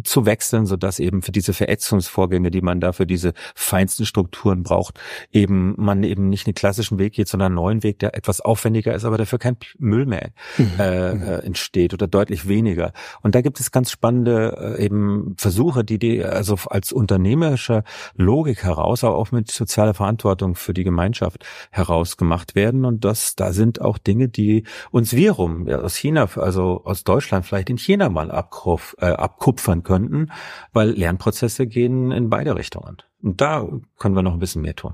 zu 0.04 0.26
wechseln, 0.26 0.66
so 0.66 0.76
dass 0.76 1.00
eben 1.00 1.22
für 1.22 1.32
diese 1.32 1.54
Verätzungsvorgänge, 1.54 2.52
die 2.52 2.62
man 2.62 2.80
da 2.80 2.92
für 2.92 3.06
diese 3.06 3.34
feinsten 3.56 4.06
Strukturen 4.06 4.64
braucht, 4.64 5.00
eben 5.32 5.76
man 5.78 6.04
eben 6.04 6.30
nicht 6.30 6.48
einen 6.48 6.56
klassischen 6.56 7.00
Weg 7.00 7.14
geht, 7.14 7.28
sondern 7.28 7.48
einen 7.48 7.56
neuen 7.56 7.84
Weg, 7.84 8.00
der 8.00 8.16
etwas 8.16 8.42
aufwendiger 8.42 8.94
ist, 8.94 9.06
aber 9.06 9.18
dafür 9.18 9.40
kein 9.40 9.58
Müll 9.80 10.06
mehr 10.06 10.32
mhm. 10.58 10.72
äh, 10.80 11.14
mhm. 11.14 11.22
äh, 11.24 11.38
entsteht 11.40 11.94
oder 11.94 12.08
deutlich 12.08 12.48
weniger. 12.48 12.94
Und 13.22 13.36
da 13.36 13.42
gibt 13.42 13.60
es 13.60 13.72
ganz 13.72 13.92
spannende 13.92 14.76
äh, 14.78 14.86
eben 14.86 15.36
Versuche, 15.38 15.84
die 15.84 16.00
die 16.00 16.24
also 16.24 16.56
als 16.70 16.92
unternehmerische 16.92 17.84
Logik 18.16 18.64
heraus, 18.64 19.04
aber 19.04 19.16
auch 19.16 19.32
mit 19.32 19.52
sozialer 19.52 19.94
Verantwortung 19.94 20.56
für 20.56 20.74
die 20.74 20.84
Gemeinschaft 20.84 21.46
heraus 21.72 22.18
gemacht 22.18 22.56
werden. 22.56 22.86
Und 22.86 23.04
das, 23.04 23.36
da 23.36 23.54
sind 23.54 23.82
auch 23.82 23.98
Dinge, 23.98 24.30
die 24.30 24.64
uns 24.92 25.14
wiederum 25.14 25.68
ja, 25.68 25.80
aus 25.80 25.96
China, 25.96 26.28
also 26.36 26.82
aus 26.86 27.04
Deutschland 27.04 27.46
vielleicht 27.46 27.70
in 27.70 27.78
China 27.78 28.10
mal 28.10 28.30
äh, 28.30 29.06
abkupfern 29.06 29.84
könnten, 29.88 30.32
weil 30.74 30.90
Lernprozesse 30.92 31.66
gehen 31.66 32.12
in 32.12 32.30
beide 32.30 32.56
Richtungen. 32.56 32.98
Und 33.24 33.42
da 33.42 33.68
können 33.98 34.16
wir 34.16 34.22
noch 34.22 34.34
ein 34.34 34.40
bisschen 34.40 34.62
mehr 34.62 34.76
tun. 34.76 34.94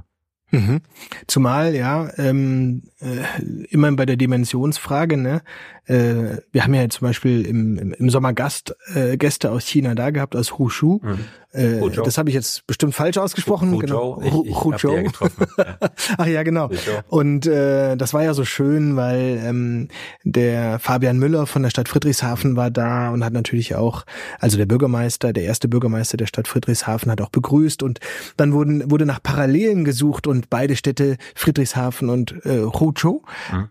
Mhm. 0.52 0.82
Zumal 1.26 1.74
ja 1.74 2.12
ähm, 2.18 2.84
äh, 3.00 3.42
immer 3.70 3.92
bei 3.94 4.06
der 4.06 4.18
Dimensionsfrage, 4.18 5.18
ne? 5.18 5.42
Äh, 5.86 6.38
wir 6.52 6.64
haben 6.64 6.74
ja 6.74 6.88
zum 6.90 7.08
Beispiel 7.08 7.46
im, 7.46 7.94
im, 7.94 8.10
Sommer 8.10 8.34
Gast, 8.34 8.76
äh, 8.96 9.18
Gäste 9.18 9.52
aus 9.52 9.66
China 9.66 9.96
da 9.96 10.12
gehabt, 10.12 10.36
aus 10.36 10.58
Hushu. 10.58 11.00
Mhm. 11.02 11.20
Äh, 11.52 11.90
das 12.04 12.18
habe 12.18 12.30
ich 12.30 12.36
jetzt 12.36 12.66
bestimmt 12.68 12.96
falsch 12.96 13.18
ausgesprochen. 13.18 13.72
Hu 13.72 13.78
genau. 13.78 14.22
Ich, 14.24 14.34
ich 14.50 14.64
Huzhou. 14.64 14.96
Ja 14.96 15.02
getroffen. 15.02 15.46
Ja. 15.58 15.78
Ach 16.18 16.26
ja, 16.26 16.44
genau. 16.44 16.70
Und 17.08 17.46
äh, 17.46 17.96
das 17.96 18.14
war 18.14 18.24
ja 18.24 18.34
so 18.34 18.44
schön, 18.44 18.96
weil 18.96 19.40
ähm, 19.44 19.88
der 20.24 20.80
Fabian 20.80 21.18
Müller 21.20 21.46
von 21.46 21.64
der 21.64 21.70
Stadt 21.70 21.90
Friedrichshafen 21.90 22.56
war 22.56 22.72
da 22.72 23.10
und 23.12 23.24
hat 23.24 23.34
natürlich 23.34 23.76
auch, 23.76 24.06
also 24.40 24.58
der 24.58 24.66
Bürgermeister, 24.66 25.32
der 25.32 25.44
erste 25.44 25.68
Bürgermeister 25.68 26.18
der 26.18 26.26
Stadt 26.26 26.48
Friedrichshafen 26.48 27.12
hat 27.12 27.22
auch 27.22 27.30
begrüßt 27.30 27.84
und 27.84 28.00
dann 28.38 28.54
wurden, 28.54 28.90
wurde 28.90 29.06
nach 29.06 29.22
Parallelen 29.22 29.86
gesucht 29.86 30.28
und 30.28 30.50
beide 30.50 30.76
Städte, 30.76 31.18
Friedrichshafen 31.36 32.10
und 32.10 32.46
äh, 32.46 32.64
Huzhou, 32.64 33.22
mhm. 33.52 33.70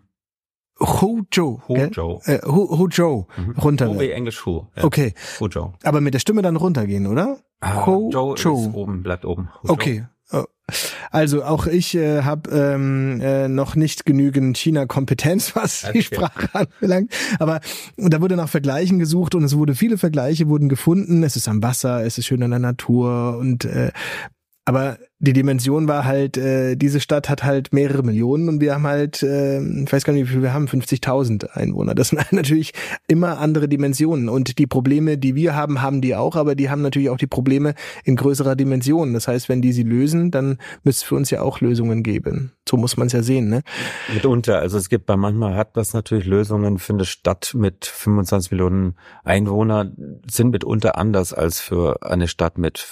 Huzhou. 0.81 1.61
Huzhou. 1.69 2.21
Äh, 2.25 2.41
Huzhou. 2.45 3.27
Mhm. 3.37 3.59
Runter. 3.59 3.89
Hu 3.89 4.01
wie 4.01 4.11
Englisch 4.11 4.45
Hu. 4.45 4.67
Ja. 4.77 4.85
Okay. 4.85 5.15
Huzhou. 5.41 5.73
Aber 5.83 6.01
mit 6.01 6.15
der 6.15 6.19
Stimme 6.19 6.43
dann 6.43 6.57
runtergehen, 6.57 7.07
oder? 7.07 7.39
Ah, 7.61 7.87
Huzhou. 7.87 8.35
ist 8.35 8.47
oben, 8.47 9.03
bleibt 9.03 9.25
oben. 9.25 9.49
Huzhou. 9.63 9.73
Okay. 9.73 10.07
Oh. 10.33 10.45
Also 11.11 11.45
auch 11.45 11.67
ich 11.67 11.95
äh, 11.95 12.23
habe 12.23 12.51
ähm, 12.51 13.21
äh, 13.21 13.49
noch 13.49 13.77
nicht 13.77 14.07
genügend 14.07 14.57
China-Kompetenz, 14.57 15.55
was 15.57 15.85
okay. 15.85 15.99
die 15.99 16.03
Sprache 16.03 16.49
anbelangt. 16.53 17.13
Aber 17.39 17.61
da 17.97 18.21
wurde 18.21 18.37
nach 18.37 18.49
Vergleichen 18.49 18.99
gesucht 18.99 19.35
und 19.35 19.45
es 19.45 19.57
wurde 19.57 19.75
viele 19.75 19.99
Vergleiche 19.99 20.49
wurden 20.49 20.69
gefunden. 20.69 21.23
Es 21.23 21.37
ist 21.37 21.49
am 21.49 21.63
Wasser, 21.63 22.05
es 22.05 22.17
ist 22.19 22.27
schön 22.27 22.43
an 22.43 22.51
der 22.51 22.61
Natur 22.61 23.37
und 23.39 23.65
äh, 23.67 23.93
Aber 24.65 24.99
die 25.19 25.33
Dimension 25.33 25.89
war 25.89 26.05
halt, 26.05 26.37
äh, 26.37 26.77
diese 26.77 27.01
Stadt 27.01 27.29
hat 27.29 27.43
halt 27.43 27.73
mehrere 27.73 28.05
Millionen 28.05 28.49
und 28.49 28.61
wir 28.61 28.75
haben 28.75 28.87
halt, 28.87 29.23
äh, 29.23 29.61
ich 29.61 29.93
weiß 29.93 30.05
gar 30.05 30.13
nicht, 30.13 30.29
wie 30.29 30.33
viel 30.33 30.43
wir 30.43 30.55
haben, 30.55 30.67
50.000 30.67 31.51
Einwohner. 31.55 31.97
Das 31.97 32.09
sind 32.11 32.33
natürlich 32.33 32.73
immer 33.09 33.39
andere 33.39 33.69
Dimensionen. 33.69 34.29
Und 34.29 34.59
die 34.59 34.69
Probleme, 34.69 35.19
die 35.19 35.35
wir 35.35 35.57
haben, 35.57 35.83
haben 35.83 36.01
die 36.01 36.15
auch, 36.15 36.37
aber 36.37 36.55
die 36.55 36.71
haben 36.71 36.83
natürlich 36.83 37.11
auch 37.11 37.19
die 37.19 37.27
Probleme 37.27 37.75
in 38.05 38.15
größerer 38.15 38.55
Dimension. 38.55 39.15
Das 39.15 39.27
heißt, 39.27 39.49
wenn 39.49 39.63
die 39.63 39.73
sie 39.73 39.83
lösen, 39.83 40.31
dann 40.31 40.59
müsste 40.85 41.03
es 41.03 41.09
für 41.09 41.17
uns 41.17 41.31
ja 41.31 41.43
auch 41.43 41.61
Lösungen 41.61 42.05
geben. 42.05 42.53
So 42.69 42.77
muss 42.77 42.97
man 42.97 43.09
es 43.09 43.13
ja 43.13 43.23
sehen, 43.23 43.49
ne? 43.49 43.63
Mitunter. 44.15 44.61
Also 44.61 44.79
es 44.79 44.89
gibt 44.89 45.07
bei 45.07 45.17
manchmal 45.17 45.57
hat 45.57 45.77
das 45.77 45.93
natürlich 45.93 46.27
Lösungen 46.27 46.79
für 46.79 46.93
eine 46.93 47.05
Stadt 47.05 47.53
mit 47.55 47.85
25 47.85 48.53
Millionen 48.53 48.95
Einwohnern 49.25 50.21
sind 50.31 50.51
mitunter 50.51 50.97
anders 50.97 51.33
als 51.33 51.61
für 51.61 52.03
eine 52.03 52.29
Stadt 52.29 52.59
mit 52.59 52.87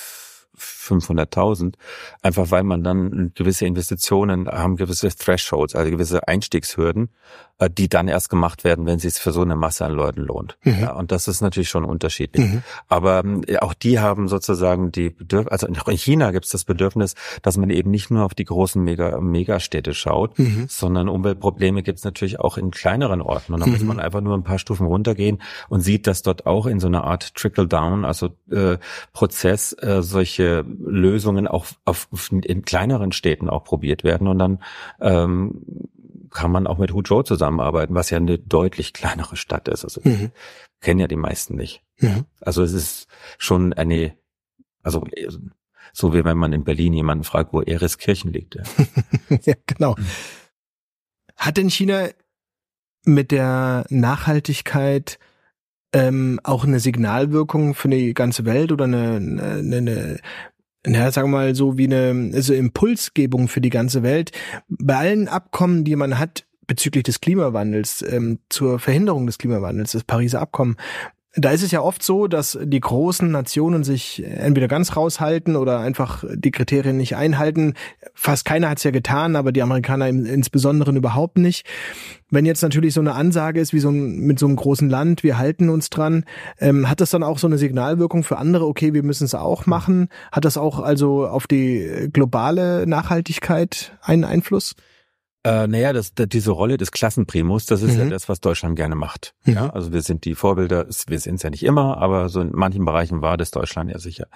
500.000, 0.90 1.74
einfach 2.22 2.50
weil 2.50 2.64
man 2.64 2.82
dann 2.82 3.32
gewisse 3.34 3.66
Investitionen 3.66 4.48
haben, 4.48 4.76
gewisse 4.76 5.08
Thresholds, 5.08 5.74
also 5.74 5.90
gewisse 5.90 6.26
Einstiegshürden, 6.26 7.10
äh, 7.60 7.68
die 7.70 7.88
dann 7.88 8.08
erst 8.08 8.30
gemacht 8.30 8.64
werden, 8.64 8.86
wenn 8.86 8.96
es 8.96 9.02
sich 9.02 9.14
für 9.14 9.32
so 9.32 9.42
eine 9.42 9.54
Masse 9.54 9.84
an 9.84 9.92
Leuten 9.92 10.22
lohnt. 10.22 10.56
Mhm. 10.64 10.80
Ja, 10.80 10.92
und 10.92 11.12
das 11.12 11.28
ist 11.28 11.42
natürlich 11.42 11.68
schon 11.68 11.84
unterschiedlich. 11.84 12.46
Mhm. 12.46 12.62
Aber 12.88 13.22
äh, 13.46 13.58
auch 13.58 13.74
die 13.74 14.00
haben 14.00 14.28
sozusagen 14.28 14.90
die 14.90 15.10
Bedürfnis, 15.10 15.52
also 15.52 15.66
in 15.66 15.74
China 15.96 16.30
gibt 16.30 16.46
es 16.46 16.52
das 16.52 16.64
Bedürfnis, 16.64 17.14
dass 17.42 17.58
man 17.58 17.68
eben 17.68 17.90
nicht 17.90 18.10
nur 18.10 18.24
auf 18.24 18.34
die 18.34 18.46
großen 18.46 18.82
Mega 18.82 19.20
Megastädte 19.20 19.92
schaut, 19.92 20.38
mhm. 20.38 20.66
sondern 20.68 21.08
Umweltprobleme 21.08 21.82
gibt 21.82 21.98
es 21.98 22.04
natürlich 22.04 22.40
auch 22.40 22.56
in 22.56 22.70
kleineren 22.70 23.20
Orten. 23.20 23.52
Und 23.52 23.60
da 23.60 23.66
muss 23.66 23.80
mhm. 23.80 23.88
man 23.88 24.00
einfach 24.00 24.22
nur 24.22 24.34
ein 24.34 24.42
paar 24.42 24.58
Stufen 24.58 24.86
runtergehen 24.86 25.42
und 25.68 25.80
sieht, 25.80 26.06
dass 26.06 26.22
dort 26.22 26.46
auch 26.46 26.66
in 26.66 26.80
so 26.80 26.86
einer 26.86 27.04
Art 27.04 27.34
Trickle-Down, 27.34 28.06
also 28.06 28.30
äh, 28.50 28.78
Prozess, 29.12 29.74
äh, 29.74 30.02
solche 30.02 30.64
Lösungen 30.80 31.46
auch 31.46 31.66
auf, 31.84 32.08
in 32.30 32.62
kleineren 32.62 33.12
Städten 33.12 33.48
auch 33.48 33.64
probiert 33.64 34.04
werden 34.04 34.26
und 34.28 34.38
dann 34.38 34.62
ähm, 35.00 35.62
kann 36.30 36.52
man 36.52 36.66
auch 36.66 36.78
mit 36.78 36.92
Huzhou 36.92 37.22
zusammenarbeiten, 37.22 37.94
was 37.94 38.10
ja 38.10 38.16
eine 38.16 38.38
deutlich 38.38 38.92
kleinere 38.92 39.36
Stadt 39.36 39.68
ist. 39.68 39.84
Also 39.84 40.00
mhm. 40.04 40.30
kennen 40.80 41.00
ja 41.00 41.08
die 41.08 41.16
meisten 41.16 41.56
nicht. 41.56 41.82
Mhm. 41.98 42.24
Also 42.40 42.62
es 42.62 42.72
ist 42.72 43.08
schon 43.38 43.72
eine, 43.72 44.14
also 44.82 45.04
so 45.92 46.14
wie 46.14 46.24
wenn 46.24 46.38
man 46.38 46.52
in 46.52 46.64
Berlin 46.64 46.92
jemanden 46.92 47.24
fragt, 47.24 47.52
wo 47.52 47.60
Eriskirchen 47.60 48.32
liegt. 48.32 48.54
Ja, 48.54 48.62
ja 49.42 49.54
genau. 49.66 49.96
Mhm. 49.96 50.06
Hat 51.36 51.56
denn 51.56 51.70
China 51.70 52.08
mit 53.04 53.30
der 53.30 53.86
Nachhaltigkeit 53.88 55.18
ähm, 55.92 56.38
auch 56.44 56.64
eine 56.64 56.78
Signalwirkung 56.78 57.74
für 57.74 57.88
die 57.88 58.14
ganze 58.14 58.44
Welt 58.44 58.70
oder 58.70 58.84
eine, 58.84 59.16
eine, 59.16 59.76
eine 59.76 60.20
ja, 60.86 61.10
sagen 61.10 61.30
wir 61.30 61.38
mal 61.38 61.54
so 61.54 61.76
wie 61.76 61.86
eine 61.86 62.32
also 62.34 62.54
Impulsgebung 62.54 63.48
für 63.48 63.60
die 63.60 63.70
ganze 63.70 64.02
Welt. 64.02 64.32
Bei 64.68 64.96
allen 64.96 65.28
Abkommen, 65.28 65.84
die 65.84 65.96
man 65.96 66.18
hat 66.18 66.46
bezüglich 66.66 67.04
des 67.04 67.20
Klimawandels, 67.20 68.02
ähm, 68.02 68.38
zur 68.48 68.78
Verhinderung 68.78 69.26
des 69.26 69.38
Klimawandels, 69.38 69.92
das 69.92 70.04
Pariser 70.04 70.40
Abkommen, 70.40 70.76
da 71.36 71.50
ist 71.52 71.62
es 71.62 71.70
ja 71.70 71.80
oft 71.80 72.02
so, 72.02 72.26
dass 72.26 72.58
die 72.60 72.80
großen 72.80 73.30
Nationen 73.30 73.84
sich 73.84 74.24
entweder 74.24 74.66
ganz 74.66 74.96
raushalten 74.96 75.54
oder 75.54 75.78
einfach 75.78 76.24
die 76.34 76.50
Kriterien 76.50 76.96
nicht 76.96 77.14
einhalten. 77.14 77.74
Fast 78.14 78.44
keiner 78.44 78.68
hat 78.68 78.78
es 78.78 78.84
ja 78.84 78.90
getan, 78.90 79.36
aber 79.36 79.52
die 79.52 79.62
Amerikaner 79.62 80.08
insbesondere 80.08 80.90
überhaupt 80.90 81.38
nicht. 81.38 81.66
Wenn 82.30 82.46
jetzt 82.46 82.62
natürlich 82.62 82.94
so 82.94 83.00
eine 83.00 83.14
Ansage 83.14 83.60
ist, 83.60 83.72
wie 83.72 83.78
so 83.78 83.90
ein, 83.90 84.18
mit 84.20 84.40
so 84.40 84.46
einem 84.46 84.56
großen 84.56 84.90
Land, 84.90 85.22
wir 85.22 85.38
halten 85.38 85.68
uns 85.68 85.88
dran, 85.88 86.24
ähm, 86.58 86.90
hat 86.90 87.00
das 87.00 87.10
dann 87.10 87.22
auch 87.22 87.38
so 87.38 87.46
eine 87.46 87.58
Signalwirkung 87.58 88.24
für 88.24 88.38
andere, 88.38 88.66
okay, 88.66 88.92
wir 88.92 89.04
müssen 89.04 89.24
es 89.24 89.34
auch 89.34 89.66
machen? 89.66 90.08
Hat 90.32 90.44
das 90.44 90.56
auch 90.56 90.80
also 90.80 91.28
auf 91.28 91.46
die 91.46 92.08
globale 92.12 92.88
Nachhaltigkeit 92.88 93.96
einen 94.02 94.24
Einfluss? 94.24 94.74
Äh, 95.42 95.66
naja, 95.66 95.92
das, 95.92 96.14
das, 96.14 96.28
diese 96.28 96.50
Rolle 96.50 96.76
des 96.76 96.92
Klassenprimus, 96.92 97.64
das 97.64 97.82
ist 97.82 97.94
mhm. 97.94 98.00
ja 98.00 98.08
das, 98.10 98.28
was 98.28 98.40
Deutschland 98.40 98.76
gerne 98.76 98.94
macht. 98.94 99.34
Mhm. 99.44 99.54
Ja, 99.54 99.70
also 99.70 99.92
wir 99.92 100.02
sind 100.02 100.24
die 100.24 100.34
Vorbilder, 100.34 100.86
wir 101.06 101.18
sind 101.18 101.36
es 101.36 101.42
ja 101.42 101.50
nicht 101.50 101.62
immer, 101.62 101.96
aber 101.98 102.28
so 102.28 102.40
in 102.42 102.50
manchen 102.52 102.84
Bereichen 102.84 103.22
war 103.22 103.36
das 103.36 103.50
Deutschland 103.50 103.90
ja 103.90 103.98
sicher. 103.98 104.26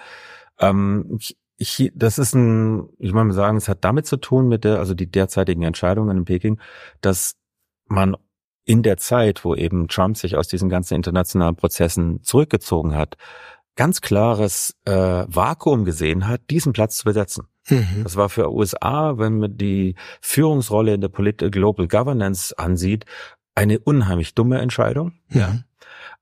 Ähm, 0.59 1.17
ich, 1.19 1.37
ich, 1.57 1.91
das 1.95 2.17
ist 2.17 2.33
ein, 2.33 2.89
ich 2.97 3.13
meine 3.13 3.33
sagen, 3.33 3.57
es 3.57 3.69
hat 3.69 3.83
damit 3.83 4.07
zu 4.07 4.17
tun 4.17 4.47
mit 4.47 4.63
der, 4.63 4.79
also 4.79 4.93
die 4.95 5.09
derzeitigen 5.09 5.61
Entscheidungen 5.61 6.17
in 6.17 6.25
Peking, 6.25 6.59
dass 7.01 7.35
man 7.87 8.17
in 8.65 8.81
der 8.81 8.97
Zeit, 8.97 9.45
wo 9.45 9.53
eben 9.53 9.87
Trump 9.87 10.17
sich 10.17 10.35
aus 10.35 10.47
diesen 10.47 10.69
ganzen 10.69 10.95
internationalen 10.95 11.55
Prozessen 11.55 12.23
zurückgezogen 12.23 12.95
hat, 12.95 13.15
ganz 13.75 14.01
klares 14.01 14.75
äh, 14.85 14.91
Vakuum 15.27 15.85
gesehen 15.85 16.27
hat, 16.27 16.41
diesen 16.49 16.73
Platz 16.73 16.97
zu 16.97 17.05
besetzen. 17.05 17.47
Mhm. 17.69 18.03
Das 18.03 18.15
war 18.15 18.29
für 18.29 18.51
USA, 18.51 19.17
wenn 19.17 19.39
man 19.39 19.57
die 19.57 19.95
Führungsrolle 20.21 20.93
in 20.93 21.01
der 21.01 21.09
Polit 21.09 21.39
Global 21.51 21.87
Governance 21.87 22.57
ansieht, 22.57 23.05
eine 23.55 23.79
unheimlich 23.79 24.35
dumme 24.35 24.59
Entscheidung. 24.59 25.13
Mhm. 25.29 25.39
Ja. 25.39 25.59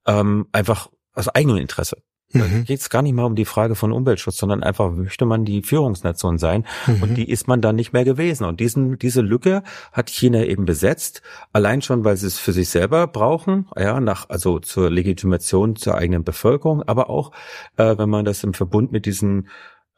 Ähm, 0.05 0.47
einfach 0.51 0.89
aus 1.13 1.29
eigenem 1.29 1.57
Interesse. 1.57 1.97
Da 2.33 2.45
mhm. 2.45 2.63
geht 2.63 2.79
es 2.79 2.89
gar 2.89 3.01
nicht 3.01 3.13
mal 3.13 3.25
um 3.25 3.35
die 3.35 3.45
Frage 3.45 3.75
von 3.75 3.91
Umweltschutz, 3.91 4.37
sondern 4.37 4.63
einfach 4.63 4.91
möchte 4.91 5.25
man 5.25 5.45
die 5.45 5.61
Führungsnation 5.61 6.37
sein 6.37 6.65
mhm. 6.87 7.03
und 7.03 7.15
die 7.15 7.29
ist 7.29 7.47
man 7.47 7.61
dann 7.61 7.75
nicht 7.75 7.93
mehr 7.93 8.03
gewesen. 8.03 8.45
Und 8.45 8.59
diesen, 8.59 8.97
diese 8.97 9.21
Lücke 9.21 9.63
hat 9.91 10.09
China 10.09 10.43
eben 10.43 10.65
besetzt, 10.65 11.21
allein 11.51 11.81
schon, 11.81 12.03
weil 12.03 12.17
sie 12.17 12.27
es 12.27 12.39
für 12.39 12.51
sich 12.51 12.69
selber 12.69 13.07
brauchen, 13.07 13.67
ja, 13.77 13.99
nach, 13.99 14.29
also 14.29 14.59
zur 14.59 14.89
Legitimation 14.89 15.75
zur 15.75 15.95
eigenen 15.95 16.23
Bevölkerung, 16.23 16.81
aber 16.83 17.09
auch, 17.09 17.31
äh, 17.77 17.97
wenn 17.97 18.09
man 18.09 18.25
das 18.25 18.43
im 18.43 18.53
Verbund 18.53 18.91
mit 18.91 19.05
diesen 19.05 19.47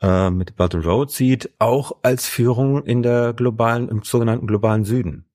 äh, 0.01 0.29
mit 0.29 0.55
Belt 0.57 0.75
and 0.75 0.85
Road 0.85 1.11
sieht, 1.11 1.51
auch 1.59 1.93
als 2.01 2.27
Führung 2.27 2.83
in 2.83 3.01
der 3.01 3.33
globalen, 3.33 3.87
im 3.87 4.03
sogenannten 4.03 4.47
globalen 4.47 4.83
Süden. 4.83 5.25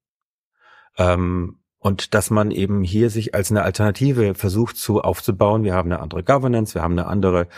Ähm, 0.99 1.60
und 1.81 2.15
dass 2.15 2.31
man 2.31 2.51
eben 2.51 2.83
hier 2.83 3.11
sich 3.11 3.35
als 3.35 3.51
eine 3.51 3.63
Alternative 3.63 4.35
versucht 4.35 4.77
zu 4.77 5.01
aufzubauen. 5.01 5.65
Wir 5.65 5.75
haben 5.75 5.91
eine 5.91 6.01
andere 6.01 6.23
Governance, 6.23 6.75
wir 6.75 6.83
haben 6.83 6.93
eine 6.93 7.07
andere 7.07 7.49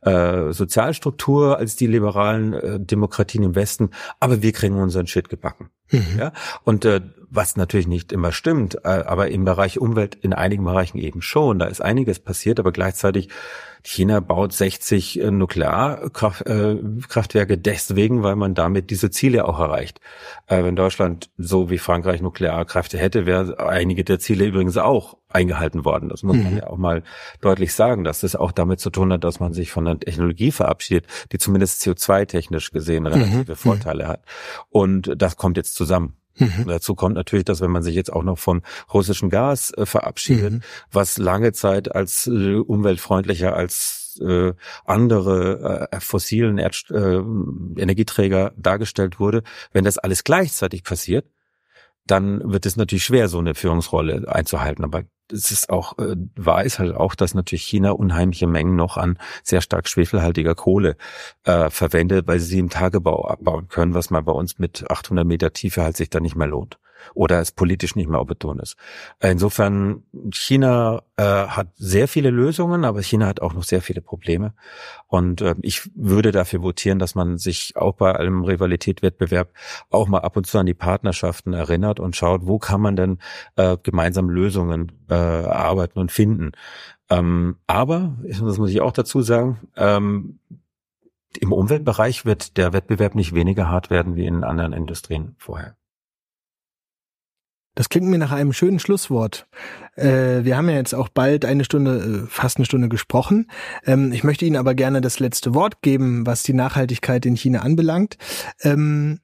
äh, 0.00 0.52
Sozialstruktur 0.52 1.58
als 1.58 1.76
die 1.76 1.88
liberalen 1.88 2.54
äh, 2.54 2.80
Demokratien 2.80 3.42
im 3.42 3.54
Westen, 3.54 3.90
aber 4.20 4.40
wir 4.40 4.52
kriegen 4.52 4.80
unseren 4.80 5.08
Shit 5.08 5.28
gebacken. 5.28 5.70
Mhm. 5.90 6.18
Ja? 6.18 6.32
Und 6.64 6.84
äh, 6.84 7.00
was 7.34 7.56
natürlich 7.56 7.86
nicht 7.86 8.12
immer 8.12 8.30
stimmt, 8.30 8.84
äh, 8.84 8.88
aber 8.88 9.30
im 9.30 9.44
Bereich 9.44 9.78
Umwelt 9.78 10.14
in 10.14 10.34
einigen 10.34 10.64
Bereichen 10.64 10.98
eben 10.98 11.22
schon. 11.22 11.58
Da 11.58 11.64
ist 11.66 11.80
einiges 11.80 12.18
passiert, 12.18 12.60
aber 12.60 12.72
gleichzeitig 12.72 13.30
China 13.82 14.20
baut 14.20 14.52
60 14.52 15.18
äh, 15.18 15.30
Nuklearkraftwerke 15.30 17.54
äh, 17.54 17.56
deswegen, 17.56 18.22
weil 18.22 18.36
man 18.36 18.54
damit 18.54 18.90
diese 18.90 19.10
Ziele 19.10 19.46
auch 19.46 19.58
erreicht. 19.58 20.00
Wenn 20.48 20.76
Deutschland 20.76 21.30
so 21.38 21.70
wie 21.70 21.78
Frankreich 21.78 22.20
Nuklearkräfte 22.20 22.98
hätte, 22.98 23.24
wäre 23.24 23.66
einige 23.66 24.04
der 24.04 24.18
Ziele 24.18 24.44
übrigens 24.44 24.76
auch 24.76 25.16
eingehalten 25.30 25.86
worden. 25.86 26.10
Das 26.10 26.22
muss 26.22 26.36
man 26.36 26.52
mhm. 26.52 26.58
ja 26.58 26.66
auch 26.66 26.76
mal 26.76 27.02
deutlich 27.40 27.72
sagen, 27.72 28.04
dass 28.04 28.20
das 28.20 28.36
auch 28.36 28.52
damit 28.52 28.80
zu 28.80 28.90
tun 28.90 29.10
hat, 29.12 29.24
dass 29.24 29.40
man 29.40 29.54
sich 29.54 29.70
von 29.70 29.88
einer 29.88 29.98
Technologie 29.98 30.52
verabschiedet, 30.52 31.06
die 31.32 31.38
zumindest 31.38 31.80
CO2-technisch 31.82 32.70
gesehen 32.70 33.06
relative 33.06 33.52
mhm. 33.52 33.56
Vorteile 33.56 34.08
hat. 34.08 34.22
Und 34.68 35.14
das 35.16 35.36
kommt 35.36 35.56
jetzt 35.56 35.74
zusammen. 35.74 36.18
Mhm. 36.36 36.64
Dazu 36.66 36.94
kommt 36.94 37.14
natürlich, 37.14 37.44
dass 37.44 37.60
wenn 37.60 37.70
man 37.70 37.82
sich 37.82 37.94
jetzt 37.94 38.12
auch 38.12 38.22
noch 38.22 38.38
vom 38.38 38.62
russischen 38.92 39.30
Gas 39.30 39.72
äh, 39.76 39.86
verabschiedet, 39.86 40.52
mhm. 40.52 40.60
was 40.90 41.18
lange 41.18 41.52
Zeit 41.52 41.94
als 41.94 42.26
äh, 42.26 42.54
umweltfreundlicher 42.54 43.54
als 43.54 44.20
äh, 44.20 44.52
andere 44.84 45.88
äh, 45.90 46.00
fossilen 46.00 46.58
Erd 46.58 46.84
äh, 46.90 47.16
Energieträger 47.80 48.52
dargestellt 48.56 49.20
wurde, 49.20 49.42
wenn 49.72 49.84
das 49.84 49.98
alles 49.98 50.24
gleichzeitig 50.24 50.84
passiert, 50.84 51.26
dann 52.06 52.52
wird 52.52 52.66
es 52.66 52.76
natürlich 52.76 53.04
schwer, 53.04 53.28
so 53.28 53.38
eine 53.38 53.54
Führungsrolle 53.54 54.28
einzuhalten. 54.28 54.84
Aber 54.84 55.04
es 55.30 55.50
ist 55.50 55.70
auch, 55.70 55.98
äh, 55.98 56.16
wahr 56.36 56.64
ist 56.64 56.78
halt 56.78 56.94
auch, 56.94 57.14
dass 57.14 57.34
natürlich 57.34 57.64
China 57.64 57.92
unheimliche 57.92 58.46
Mengen 58.46 58.76
noch 58.76 58.96
an 58.96 59.18
sehr 59.42 59.60
stark 59.60 59.88
schwefelhaltiger 59.88 60.54
Kohle 60.54 60.96
äh, 61.44 61.70
verwendet, 61.70 62.26
weil 62.26 62.40
sie 62.40 62.58
im 62.58 62.70
Tagebau 62.70 63.26
abbauen 63.26 63.68
können, 63.68 63.94
was 63.94 64.10
man 64.10 64.24
bei 64.24 64.32
uns 64.32 64.58
mit 64.58 64.90
800 64.90 65.26
Meter 65.26 65.52
Tiefe 65.52 65.82
halt 65.82 65.96
sich 65.96 66.10
dann 66.10 66.22
nicht 66.22 66.36
mehr 66.36 66.48
lohnt 66.48 66.78
oder 67.14 67.40
es 67.40 67.52
politisch 67.52 67.96
nicht 67.96 68.08
mehr 68.08 68.20
opportun 68.20 68.58
ist. 68.58 68.76
Insofern, 69.20 70.02
China 70.32 71.02
äh, 71.16 71.22
hat 71.22 71.68
sehr 71.76 72.08
viele 72.08 72.30
Lösungen, 72.30 72.84
aber 72.84 73.02
China 73.02 73.26
hat 73.26 73.40
auch 73.40 73.54
noch 73.54 73.64
sehr 73.64 73.82
viele 73.82 74.00
Probleme. 74.00 74.54
Und 75.06 75.40
äh, 75.40 75.54
ich 75.62 75.90
würde 75.94 76.32
dafür 76.32 76.62
votieren, 76.62 76.98
dass 76.98 77.14
man 77.14 77.38
sich 77.38 77.76
auch 77.76 77.94
bei 77.94 78.14
einem 78.14 78.44
Rivalität-Wettbewerb 78.44 79.50
auch 79.90 80.08
mal 80.08 80.20
ab 80.20 80.36
und 80.36 80.46
zu 80.46 80.58
an 80.58 80.66
die 80.66 80.74
Partnerschaften 80.74 81.52
erinnert 81.52 82.00
und 82.00 82.16
schaut, 82.16 82.46
wo 82.46 82.58
kann 82.58 82.80
man 82.80 82.96
denn 82.96 83.18
äh, 83.56 83.76
gemeinsam 83.82 84.30
Lösungen 84.30 84.92
äh, 85.08 85.14
erarbeiten 85.14 85.98
und 85.98 86.12
finden. 86.12 86.52
Ähm, 87.10 87.56
aber, 87.66 88.16
das 88.22 88.58
muss 88.58 88.70
ich 88.70 88.80
auch 88.80 88.92
dazu 88.92 89.20
sagen, 89.20 89.58
ähm, 89.76 90.38
im 91.38 91.52
Umweltbereich 91.52 92.24
wird 92.24 92.56
der 92.56 92.72
Wettbewerb 92.72 93.14
nicht 93.14 93.34
weniger 93.34 93.68
hart 93.68 93.90
werden 93.90 94.16
wie 94.16 94.26
in 94.26 94.44
anderen 94.44 94.72
Industrien 94.72 95.34
vorher. 95.38 95.76
Das 97.74 97.88
klingt 97.88 98.08
mir 98.08 98.18
nach 98.18 98.32
einem 98.32 98.52
schönen 98.52 98.78
Schlusswort. 98.78 99.46
Äh, 99.96 100.44
wir 100.44 100.56
haben 100.56 100.68
ja 100.68 100.76
jetzt 100.76 100.94
auch 100.94 101.08
bald 101.08 101.44
eine 101.44 101.64
Stunde, 101.64 102.24
äh, 102.24 102.26
fast 102.28 102.58
eine 102.58 102.66
Stunde 102.66 102.88
gesprochen. 102.88 103.50
Ähm, 103.86 104.12
ich 104.12 104.24
möchte 104.24 104.44
Ihnen 104.44 104.56
aber 104.56 104.74
gerne 104.74 105.00
das 105.00 105.20
letzte 105.20 105.54
Wort 105.54 105.80
geben, 105.80 106.26
was 106.26 106.42
die 106.42 106.52
Nachhaltigkeit 106.52 107.24
in 107.24 107.36
China 107.36 107.60
anbelangt. 107.60 108.18
Ähm, 108.62 109.20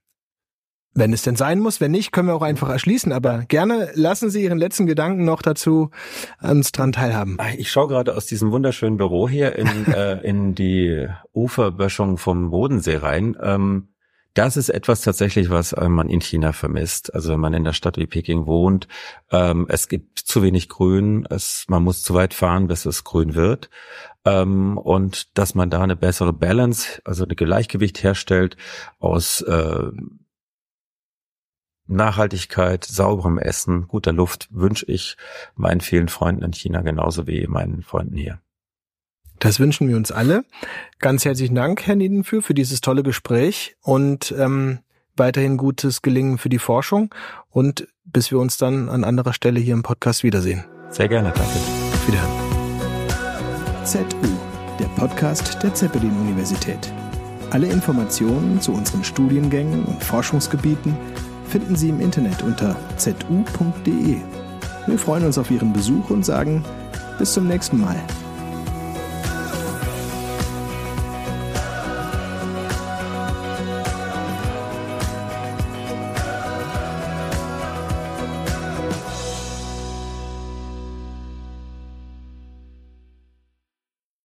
wenn 0.95 1.13
es 1.13 1.23
denn 1.23 1.37
sein 1.37 1.61
muss, 1.61 1.81
wenn 1.81 1.93
nicht, 1.93 2.11
können 2.11 2.29
wir 2.29 2.35
auch 2.35 2.43
einfach 2.43 2.71
erschließen. 2.71 3.13
Aber 3.13 3.45
gerne 3.47 3.91
lassen 3.95 4.31
Sie 4.31 4.43
Ihren 4.43 4.59
letzten 4.59 4.87
Gedanken 4.87 5.25
noch 5.25 5.43
dazu 5.43 5.91
uns 6.43 6.73
dran 6.73 6.93
teilhaben. 6.93 7.39
Ich 7.57 7.71
schaue 7.71 7.89
gerade 7.89 8.17
aus 8.17 8.27
diesem 8.27 8.51
wunderschönen 8.51 8.97
Büro 8.97 9.29
hier 9.29 9.55
in, 9.57 9.87
äh, 9.93 10.21
in 10.23 10.55
die 10.55 11.07
Uferböschung 11.33 12.19
vom 12.19 12.51
Bodensee 12.51 12.97
rein. 12.97 13.37
Ähm, 13.41 13.89
das 14.39 14.57
ist 14.57 14.69
etwas 14.69 15.01
tatsächlich, 15.01 15.51
was 15.51 15.73
äh, 15.73 15.89
man 15.89 16.09
in 16.09 16.21
China 16.21 16.53
vermisst. 16.53 17.13
Also 17.13 17.33
wenn 17.33 17.41
man 17.41 17.55
in 17.55 17.65
der 17.65 17.73
Stadt 17.73 17.97
wie 17.97 18.07
Peking 18.07 18.47
wohnt, 18.47 18.87
ähm, 19.33 19.67
es 19.69 19.89
gibt 19.89 20.21
zu 20.21 20.45
wenig 20.45 20.69
Grün, 20.69 21.27
es, 21.29 21.65
man 21.67 21.83
muss 21.83 22.03
zu 22.03 22.15
weit 22.15 22.35
fahren, 22.35 22.69
bis 22.69 22.87
es 22.87 23.03
grün 23.03 23.35
wird. 23.35 23.69
Ähm, 24.25 24.79
und 24.79 25.37
dass 25.37 25.57
man 25.57 25.71
da 25.71 25.83
eine 25.83 25.97
bessere 25.97 26.33
Balance, 26.33 27.03
also 27.05 27.25
ein 27.25 27.35
Gleichgewicht 27.35 28.05
herstellt 28.05 28.57
aus 29.01 29.41
äh, 29.41 29.91
Nachhaltigkeit, 31.89 32.85
sauberem 32.85 33.39
Essen, 33.39 33.89
guter 33.89 34.13
Luft 34.13 34.47
wünsche 34.53 34.87
ich 34.87 35.17
meinen 35.57 35.81
vielen 35.81 36.09
Freunden 36.09 36.45
in 36.45 36.53
China 36.53 36.83
genauso 36.83 37.27
wie 37.27 37.49
meinen 37.49 37.83
Freunden 37.83 38.17
hier. 38.17 38.41
Das 39.39 39.61
wünschen 39.61 39.89
wir 39.89 39.97
uns 39.97 40.11
alle. 40.11 40.45
Ganz 40.99 41.25
herzlichen 41.25 41.55
Dank, 41.55 41.87
Herr 41.87 41.97
Niedenführ, 41.97 42.43
für 42.43 42.55
dieses 42.55 42.81
tolle 42.81 43.03
Gespräch 43.03 43.77
und 43.83 44.35
ähm, 44.37 44.81
weiterhin 45.17 45.57
gutes 45.57 46.03
Gelingen 46.03 46.39
für 46.39 46.49
die 46.49 46.59
Forschung 46.59 47.15
und 47.51 47.89
bis 48.05 48.31
wir 48.31 48.39
uns 48.39 48.57
dann 48.57 48.89
an 48.89 49.05
anderer 49.05 49.33
Stelle 49.33 49.61
hier 49.61 49.75
im 49.75 49.83
Podcast 49.83 50.23
wiedersehen. 50.23 50.65
Sehr 50.91 51.09
gerne, 51.09 51.33
danke. 51.35 51.53
Auf 51.53 52.09
Wiederhören. 52.09 52.49
ZU, 53.85 54.29
der 54.79 54.87
Podcast 54.97 55.63
der 55.63 55.75
Zeppelin-Universität. 55.75 56.93
Alle 57.51 57.67
Informationen 57.67 58.61
zu 58.61 58.73
unseren 58.73 59.05
Studiengängen 59.05 59.85
und 59.85 60.03
Forschungsgebieten 60.03 60.97
finden 61.47 61.77
Sie 61.77 61.89
im 61.89 62.01
Internet 62.01 62.43
unter 62.43 62.77
zu.de. 62.97 64.17
Wir 64.87 64.99
freuen 64.99 65.25
uns 65.25 65.39
auf 65.39 65.51
Ihren 65.51 65.73
Besuch 65.73 66.11
und 66.11 66.25
sagen 66.25 66.65
bis 67.19 67.33
zum 67.33 67.47
nächsten 67.47 67.81
Mal. 67.81 67.97